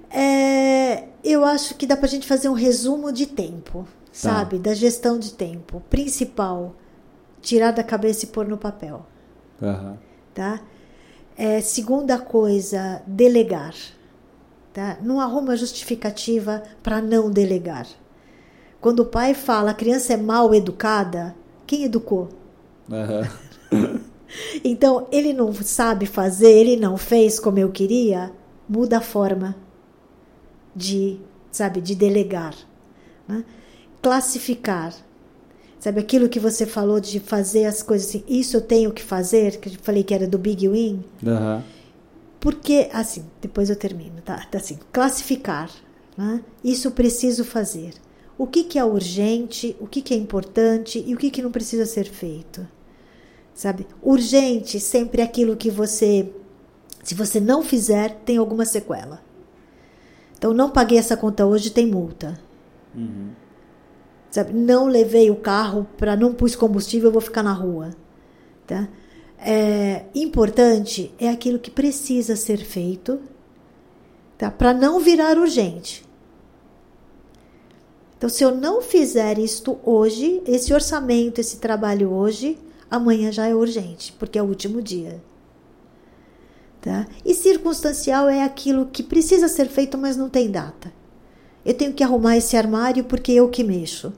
É, 0.09 1.05
eu 1.23 1.43
acho 1.43 1.75
que 1.75 1.85
dá 1.85 1.97
pra 1.97 2.07
gente 2.07 2.27
fazer 2.27 2.47
um 2.49 2.53
resumo 2.53 3.11
de 3.11 3.25
tempo, 3.25 3.79
Tá. 4.05 4.11
sabe? 4.13 4.57
Da 4.59 4.73
gestão 4.73 5.19
de 5.19 5.33
tempo. 5.33 5.81
Principal, 5.89 6.75
tirar 7.41 7.71
da 7.71 7.83
cabeça 7.83 8.25
e 8.25 8.27
pôr 8.29 8.47
no 8.47 8.57
papel, 8.57 9.05
Aham. 9.61 9.97
tá? 10.33 10.61
É, 11.37 11.59
segunda 11.59 12.17
coisa, 12.17 13.01
delegar. 13.05 13.73
Tá? 14.75 14.97
Não 15.01 15.21
arruma 15.21 15.55
justificativa 15.55 16.61
para 16.83 17.01
não 17.01 17.31
delegar. 17.31 17.87
Quando 18.81 18.99
o 18.99 19.05
pai 19.05 19.33
fala 19.33 19.71
a 19.71 19.73
criança 19.73 20.11
é 20.11 20.17
mal 20.17 20.53
educada, 20.53 21.33
quem 21.65 21.85
educou? 21.85 22.27
Aham. 22.91 23.25
Então, 24.65 25.07
ele 25.13 25.31
não 25.31 25.53
sabe 25.53 26.05
fazer, 26.05 26.51
ele 26.51 26.75
não 26.75 26.97
fez 26.97 27.39
como 27.39 27.57
eu 27.57 27.71
queria, 27.71 28.33
muda 28.67 28.97
a 28.97 29.01
forma 29.01 29.55
de, 30.75 31.19
sabe, 31.49 31.79
de 31.79 31.95
delegar. 31.95 32.53
né? 33.25 33.45
Classificar. 34.01 34.93
Sabe 35.79 36.01
aquilo 36.01 36.27
que 36.27 36.39
você 36.39 36.65
falou 36.65 36.99
de 36.99 37.21
fazer 37.21 37.63
as 37.63 37.81
coisas 37.81 38.09
assim, 38.09 38.25
isso 38.27 38.57
eu 38.57 38.61
tenho 38.61 38.91
que 38.91 39.03
fazer, 39.03 39.57
que 39.57 39.69
eu 39.69 39.73
falei 39.81 40.03
que 40.03 40.13
era 40.13 40.27
do 40.27 40.37
Big 40.37 40.67
Win? 40.67 41.05
Aham. 41.25 41.63
Porque, 42.45 42.91
assim, 42.93 43.25
depois 43.41 43.71
eu 43.71 43.75
termino, 43.75 44.21
tá? 44.21 44.37
Tá 44.51 44.59
assim, 44.59 44.77
classificar. 44.93 45.67
Né? 46.15 46.43
Isso 46.63 46.91
preciso 46.91 47.43
fazer. 47.43 47.95
O 48.37 48.45
que, 48.45 48.65
que 48.65 48.77
é 48.77 48.85
urgente, 48.85 49.75
o 49.79 49.87
que, 49.87 49.99
que 49.99 50.13
é 50.13 50.17
importante 50.17 51.03
e 51.07 51.15
o 51.15 51.17
que, 51.17 51.31
que 51.31 51.41
não 51.41 51.51
precisa 51.51 51.87
ser 51.87 52.03
feito. 52.03 52.67
Sabe? 53.51 53.87
Urgente 53.99 54.79
sempre 54.79 55.23
é 55.23 55.25
aquilo 55.25 55.57
que 55.57 55.71
você, 55.71 56.31
se 57.03 57.15
você 57.15 57.39
não 57.39 57.63
fizer, 57.63 58.21
tem 58.23 58.37
alguma 58.37 58.63
sequela. 58.63 59.23
Então, 60.37 60.53
não 60.53 60.69
paguei 60.69 60.99
essa 60.99 61.17
conta 61.17 61.47
hoje, 61.47 61.71
tem 61.71 61.87
multa. 61.87 62.39
Uhum. 62.93 63.31
Sabe? 64.29 64.53
Não 64.53 64.85
levei 64.85 65.31
o 65.31 65.35
carro 65.35 65.87
para 65.97 66.15
não 66.15 66.31
pus 66.31 66.55
combustível, 66.55 67.07
eu 67.07 67.13
vou 67.13 67.21
ficar 67.21 67.41
na 67.41 67.53
rua. 67.53 67.89
Tá? 68.67 68.87
É, 69.47 70.05
importante 70.15 71.13
é 71.19 71.29
aquilo 71.29 71.59
que 71.59 71.69
precisa 71.69 72.35
ser 72.35 72.57
feito 72.57 73.19
tá? 74.39 74.49
para 74.49 74.73
não 74.73 74.99
virar 74.99 75.37
urgente. 75.37 76.03
Então, 78.17 78.27
se 78.27 78.43
eu 78.43 78.55
não 78.55 78.81
fizer 78.81 79.37
isto 79.37 79.77
hoje, 79.83 80.41
esse 80.47 80.73
orçamento, 80.73 81.39
esse 81.39 81.57
trabalho 81.57 82.11
hoje, 82.11 82.57
amanhã 82.89 83.31
já 83.31 83.45
é 83.45 83.53
urgente, 83.53 84.11
porque 84.13 84.39
é 84.39 84.41
o 84.41 84.47
último 84.47 84.81
dia. 84.81 85.21
Tá? 86.81 87.05
E 87.23 87.35
circunstancial 87.35 88.27
é 88.27 88.43
aquilo 88.43 88.87
que 88.87 89.03
precisa 89.03 89.47
ser 89.47 89.67
feito, 89.67 89.95
mas 89.95 90.17
não 90.17 90.27
tem 90.27 90.49
data. 90.49 90.91
Eu 91.63 91.75
tenho 91.75 91.93
que 91.93 92.03
arrumar 92.03 92.35
esse 92.35 92.57
armário 92.57 93.03
porque 93.03 93.31
eu 93.31 93.47
que 93.47 93.63
mexo. 93.63 94.11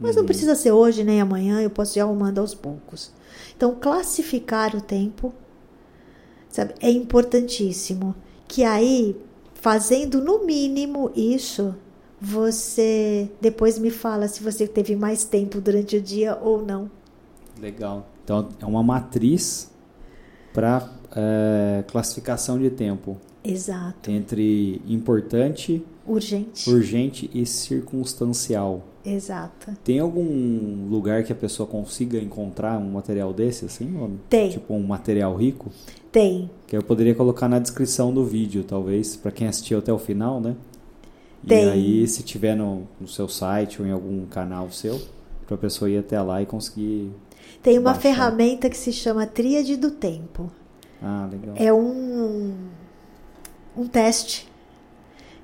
Mas 0.00 0.16
não 0.16 0.26
precisa 0.26 0.56
ser 0.56 0.72
hoje 0.72 1.04
nem 1.04 1.20
amanhã, 1.20 1.60
eu 1.60 1.70
posso 1.70 1.96
ir 1.96 2.00
arrumando 2.00 2.40
aos 2.40 2.56
poucos. 2.56 3.12
Então, 3.56 3.76
classificar 3.80 4.74
o 4.76 4.80
tempo 4.80 5.32
sabe, 6.52 6.74
é 6.80 6.90
importantíssimo. 6.90 8.14
Que 8.46 8.62
aí, 8.62 9.16
fazendo 9.54 10.20
no 10.20 10.44
mínimo 10.44 11.10
isso, 11.16 11.74
você 12.20 13.28
depois 13.40 13.78
me 13.78 13.90
fala 13.90 14.28
se 14.28 14.42
você 14.42 14.68
teve 14.68 14.94
mais 14.94 15.24
tempo 15.24 15.60
durante 15.60 15.96
o 15.96 16.00
dia 16.00 16.38
ou 16.40 16.64
não. 16.64 16.90
Legal. 17.60 18.06
Então 18.22 18.48
é 18.60 18.66
uma 18.66 18.82
matriz 18.82 19.70
para 20.52 20.88
classificação 21.88 22.58
de 22.58 22.70
tempo 22.70 23.18
Exato. 23.42 24.10
entre 24.10 24.80
importante, 24.86 25.84
Urgente. 26.06 26.70
urgente 26.70 27.30
e 27.34 27.44
circunstancial. 27.44 28.82
Exato. 29.04 29.72
Tem 29.82 29.98
algum 29.98 30.88
lugar 30.88 31.24
que 31.24 31.32
a 31.32 31.36
pessoa 31.36 31.66
consiga 31.66 32.18
encontrar 32.18 32.78
um 32.78 32.92
material 32.92 33.32
desse 33.32 33.64
assim? 33.64 33.96
Ou, 34.00 34.12
Tem. 34.28 34.50
Tipo 34.50 34.74
um 34.74 34.82
material 34.82 35.34
rico? 35.34 35.70
Tem. 36.10 36.50
Que 36.66 36.76
eu 36.76 36.82
poderia 36.82 37.14
colocar 37.14 37.48
na 37.48 37.58
descrição 37.58 38.12
do 38.12 38.24
vídeo, 38.24 38.62
talvez, 38.64 39.16
para 39.16 39.32
quem 39.32 39.48
assistiu 39.48 39.78
até 39.78 39.92
o 39.92 39.98
final, 39.98 40.40
né? 40.40 40.54
Tem. 41.46 41.64
E 41.64 41.70
aí, 41.70 42.06
se 42.06 42.22
tiver 42.22 42.54
no, 42.54 42.86
no 43.00 43.08
seu 43.08 43.28
site 43.28 43.82
ou 43.82 43.88
em 43.88 43.90
algum 43.90 44.24
canal 44.26 44.70
seu, 44.70 45.00
para 45.46 45.56
a 45.56 45.58
pessoa 45.58 45.90
ir 45.90 45.98
até 45.98 46.20
lá 46.20 46.40
e 46.40 46.46
conseguir. 46.46 47.10
Tem 47.62 47.78
uma 47.78 47.92
Baixar. 47.92 48.02
ferramenta 48.02 48.70
que 48.70 48.76
se 48.76 48.92
chama 48.92 49.26
Tríade 49.26 49.76
do 49.76 49.90
Tempo. 49.90 50.50
Ah, 51.02 51.28
legal. 51.30 51.54
É 51.58 51.72
um, 51.72 52.54
um 53.76 53.86
teste 53.86 54.48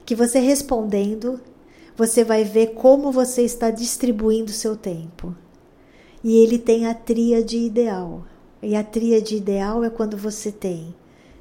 que 0.06 0.14
você 0.14 0.38
respondendo, 0.38 1.40
você 1.98 2.22
vai 2.22 2.44
ver 2.44 2.74
como 2.74 3.10
você 3.10 3.42
está 3.42 3.72
distribuindo 3.72 4.52
seu 4.52 4.76
tempo. 4.76 5.34
E 6.22 6.36
ele 6.38 6.56
tem 6.56 6.86
a 6.86 6.94
tríade 6.94 7.58
ideal. 7.58 8.24
E 8.62 8.76
a 8.76 8.84
tríade 8.84 9.34
ideal 9.34 9.82
é 9.82 9.90
quando 9.90 10.16
você 10.16 10.52
tem 10.52 10.94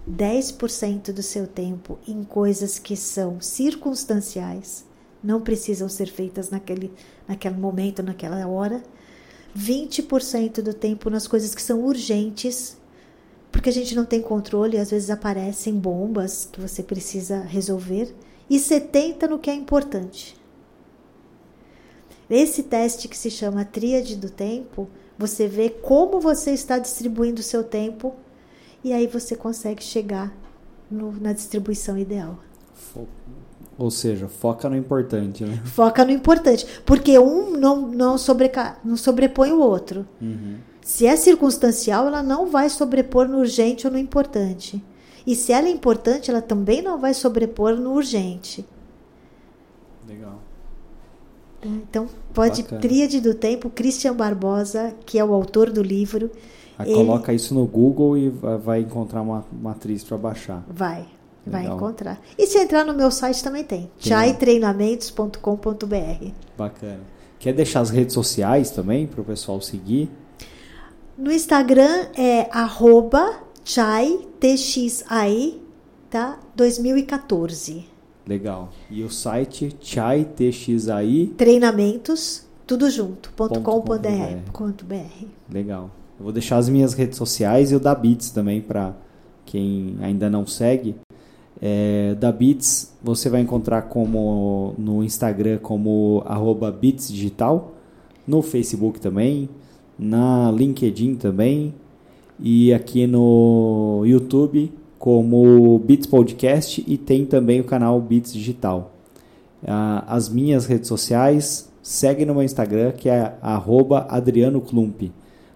10% 0.09 1.11
do 1.13 1.21
seu 1.21 1.45
tempo 1.45 1.99
em 2.07 2.23
coisas 2.23 2.79
que 2.79 2.95
são 2.95 3.39
circunstanciais, 3.39 4.83
não 5.23 5.41
precisam 5.41 5.87
ser 5.87 6.07
feitas 6.07 6.49
naquele, 6.49 6.91
naquele 7.27 7.55
momento, 7.55 8.01
naquela 8.01 8.47
hora. 8.47 8.81
20% 9.55 10.61
do 10.63 10.73
tempo 10.73 11.11
nas 11.11 11.27
coisas 11.27 11.53
que 11.53 11.61
são 11.61 11.85
urgentes, 11.85 12.77
porque 13.51 13.69
a 13.69 13.73
gente 13.73 13.95
não 13.95 14.05
tem 14.05 14.23
controle, 14.23 14.79
às 14.79 14.89
vezes 14.89 15.11
aparecem 15.11 15.75
bombas 15.75 16.49
que 16.51 16.59
você 16.59 16.81
precisa 16.81 17.41
resolver, 17.41 18.11
e 18.49 18.59
70 18.59 19.27
no 19.27 19.37
que 19.37 19.51
é 19.51 19.53
importante. 19.53 20.36
Esse 22.29 22.63
teste 22.63 23.07
que 23.07 23.17
se 23.17 23.31
chama 23.31 23.63
Tríade 23.63 24.15
do 24.15 24.29
Tempo, 24.29 24.89
você 25.17 25.47
vê 25.47 25.69
como 25.69 26.19
você 26.19 26.51
está 26.51 26.77
distribuindo 26.77 27.39
o 27.39 27.43
seu 27.43 27.63
tempo 27.63 28.15
e 28.83 28.93
aí 28.93 29.07
você 29.07 29.35
consegue 29.35 29.83
chegar 29.83 30.35
no, 30.91 31.11
na 31.13 31.33
distribuição 31.33 31.97
ideal. 31.97 32.37
Ou 33.77 33.91
seja, 33.91 34.27
foca 34.27 34.67
no 34.69 34.75
importante, 34.75 35.45
né? 35.45 35.61
Foca 35.65 36.03
no 36.03 36.11
importante, 36.11 36.65
porque 36.85 37.17
um 37.19 37.51
não, 37.51 37.87
não, 37.87 38.17
sobreca, 38.17 38.77
não 38.83 38.97
sobrepõe 38.97 39.51
o 39.51 39.59
outro. 39.59 40.07
Uhum. 40.19 40.57
Se 40.81 41.05
é 41.05 41.15
circunstancial, 41.15 42.07
ela 42.07 42.23
não 42.23 42.47
vai 42.47 42.69
sobrepor 42.69 43.27
no 43.27 43.37
urgente 43.37 43.85
ou 43.85 43.93
no 43.93 43.99
importante. 43.99 44.83
E 45.27 45.35
se 45.35 45.51
ela 45.51 45.67
é 45.67 45.71
importante, 45.71 46.31
ela 46.31 46.41
também 46.41 46.81
não 46.81 46.97
vai 46.97 47.13
sobrepor 47.13 47.75
no 47.75 47.93
urgente. 47.93 48.65
Legal. 50.07 50.41
Então, 51.67 52.07
pode 52.33 52.63
Bacana. 52.63 52.81
Tríade 52.81 53.19
do 53.21 53.33
Tempo, 53.33 53.69
Christian 53.69 54.13
Barbosa, 54.15 54.93
que 55.05 55.17
é 55.19 55.23
o 55.25 55.33
autor 55.33 55.69
do 55.71 55.81
livro. 55.83 56.29
Aí 56.77 56.87
Ele- 56.89 56.95
coloca 56.97 57.33
isso 57.33 57.53
no 57.53 57.65
Google 57.65 58.17
e 58.17 58.29
va- 58.29 58.57
vai 58.57 58.81
encontrar 58.81 59.21
uma 59.21 59.45
matriz 59.51 60.03
para 60.03 60.17
baixar. 60.17 60.63
Vai, 60.69 61.05
vai 61.45 61.61
Legal. 61.63 61.77
encontrar. 61.77 62.21
E 62.37 62.45
se 62.47 62.57
entrar 62.59 62.83
no 62.85 62.93
meu 62.93 63.09
site 63.11 63.43
também 63.43 63.63
tem, 63.63 63.89
chaitreinamentos.com.br. 63.97 66.31
Bacana. 66.57 66.99
Quer 67.39 67.53
deixar 67.53 67.79
as 67.81 67.89
redes 67.89 68.13
sociais 68.13 68.69
também 68.71 69.05
para 69.07 69.21
o 69.21 69.23
pessoal 69.23 69.59
seguir? 69.61 70.09
No 71.17 71.31
Instagram 71.31 72.07
é 72.15 72.47
arroba 72.51 73.39
chaitxai, 73.65 75.55
tá? 76.09 76.37
2014. 76.55 77.85
Legal. 78.27 78.69
E 78.91 79.03
o 79.03 79.09
site 79.09 79.75
chaitxai. 79.79 81.31
Treinamentos, 81.37 82.45
tudo 82.65 82.89
junto, 82.89 83.31
ponto 83.31 83.61
Ponto 83.61 83.81
com 83.85 83.97
br, 83.97 84.51
ponto 84.51 84.85
br. 84.85 85.25
Legal. 85.49 85.89
Eu 86.19 86.23
vou 86.23 86.33
deixar 86.33 86.57
as 86.57 86.67
minhas 86.67 86.93
redes 86.93 87.17
sociais 87.17 87.71
e 87.71 87.75
o 87.75 87.79
da 87.79 87.95
Bits 87.95 88.31
também 88.31 88.59
para 88.59 88.93
quem 89.45 89.95
ainda 90.01 90.29
não 90.29 90.45
segue. 90.45 90.95
É, 91.61 92.15
da 92.15 92.31
Bits 92.31 92.93
você 93.01 93.29
vai 93.29 93.41
encontrar 93.41 93.83
como 93.83 94.75
no 94.77 95.03
Instagram 95.03 95.57
como 95.59 96.21
arroba 96.25 96.69
Bits 96.69 97.07
Digital, 97.07 97.73
no 98.27 98.41
Facebook 98.41 98.99
também, 98.99 99.49
na 99.97 100.51
LinkedIn 100.51 101.15
também 101.15 101.73
e 102.39 102.73
aqui 102.73 103.07
no 103.07 104.03
YouTube 104.05 104.71
como 104.97 105.79
Bits 105.79 106.07
Podcast 106.07 106.83
e 106.87 106.97
tem 106.97 107.25
também 107.25 107.59
o 107.59 107.63
canal 107.63 107.99
Bits 108.01 108.33
Digital. 108.33 108.91
Ah, 109.65 110.03
as 110.07 110.29
minhas 110.29 110.65
redes 110.65 110.87
sociais, 110.87 111.69
segue 111.81 112.25
no 112.25 112.33
meu 112.33 112.43
Instagram 112.43 112.91
que 112.91 113.09
é 113.09 113.35
arroba 113.41 114.07
Adriano 114.09 114.61
Klump. 114.61 115.11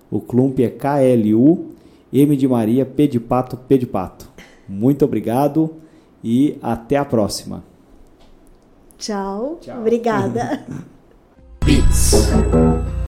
O 0.10 0.20
Klump 0.20 0.60
é 0.60 0.70
K-L-U, 0.70 1.72
M 2.12 2.36
de 2.36 2.48
Maria, 2.48 2.86
P 2.86 3.08
de 3.08 3.20
Pato, 3.20 3.58
P 3.58 3.78
de 3.78 3.86
Pato. 3.86 4.30
Muito 4.68 5.06
obrigado 5.06 5.76
e 6.24 6.58
até 6.62 6.98
a 6.98 7.06
próxima. 7.06 7.64
Tchau, 8.98 9.58
Tchau. 9.62 9.80
obrigada. 9.80 10.66
Beats. 11.66 12.12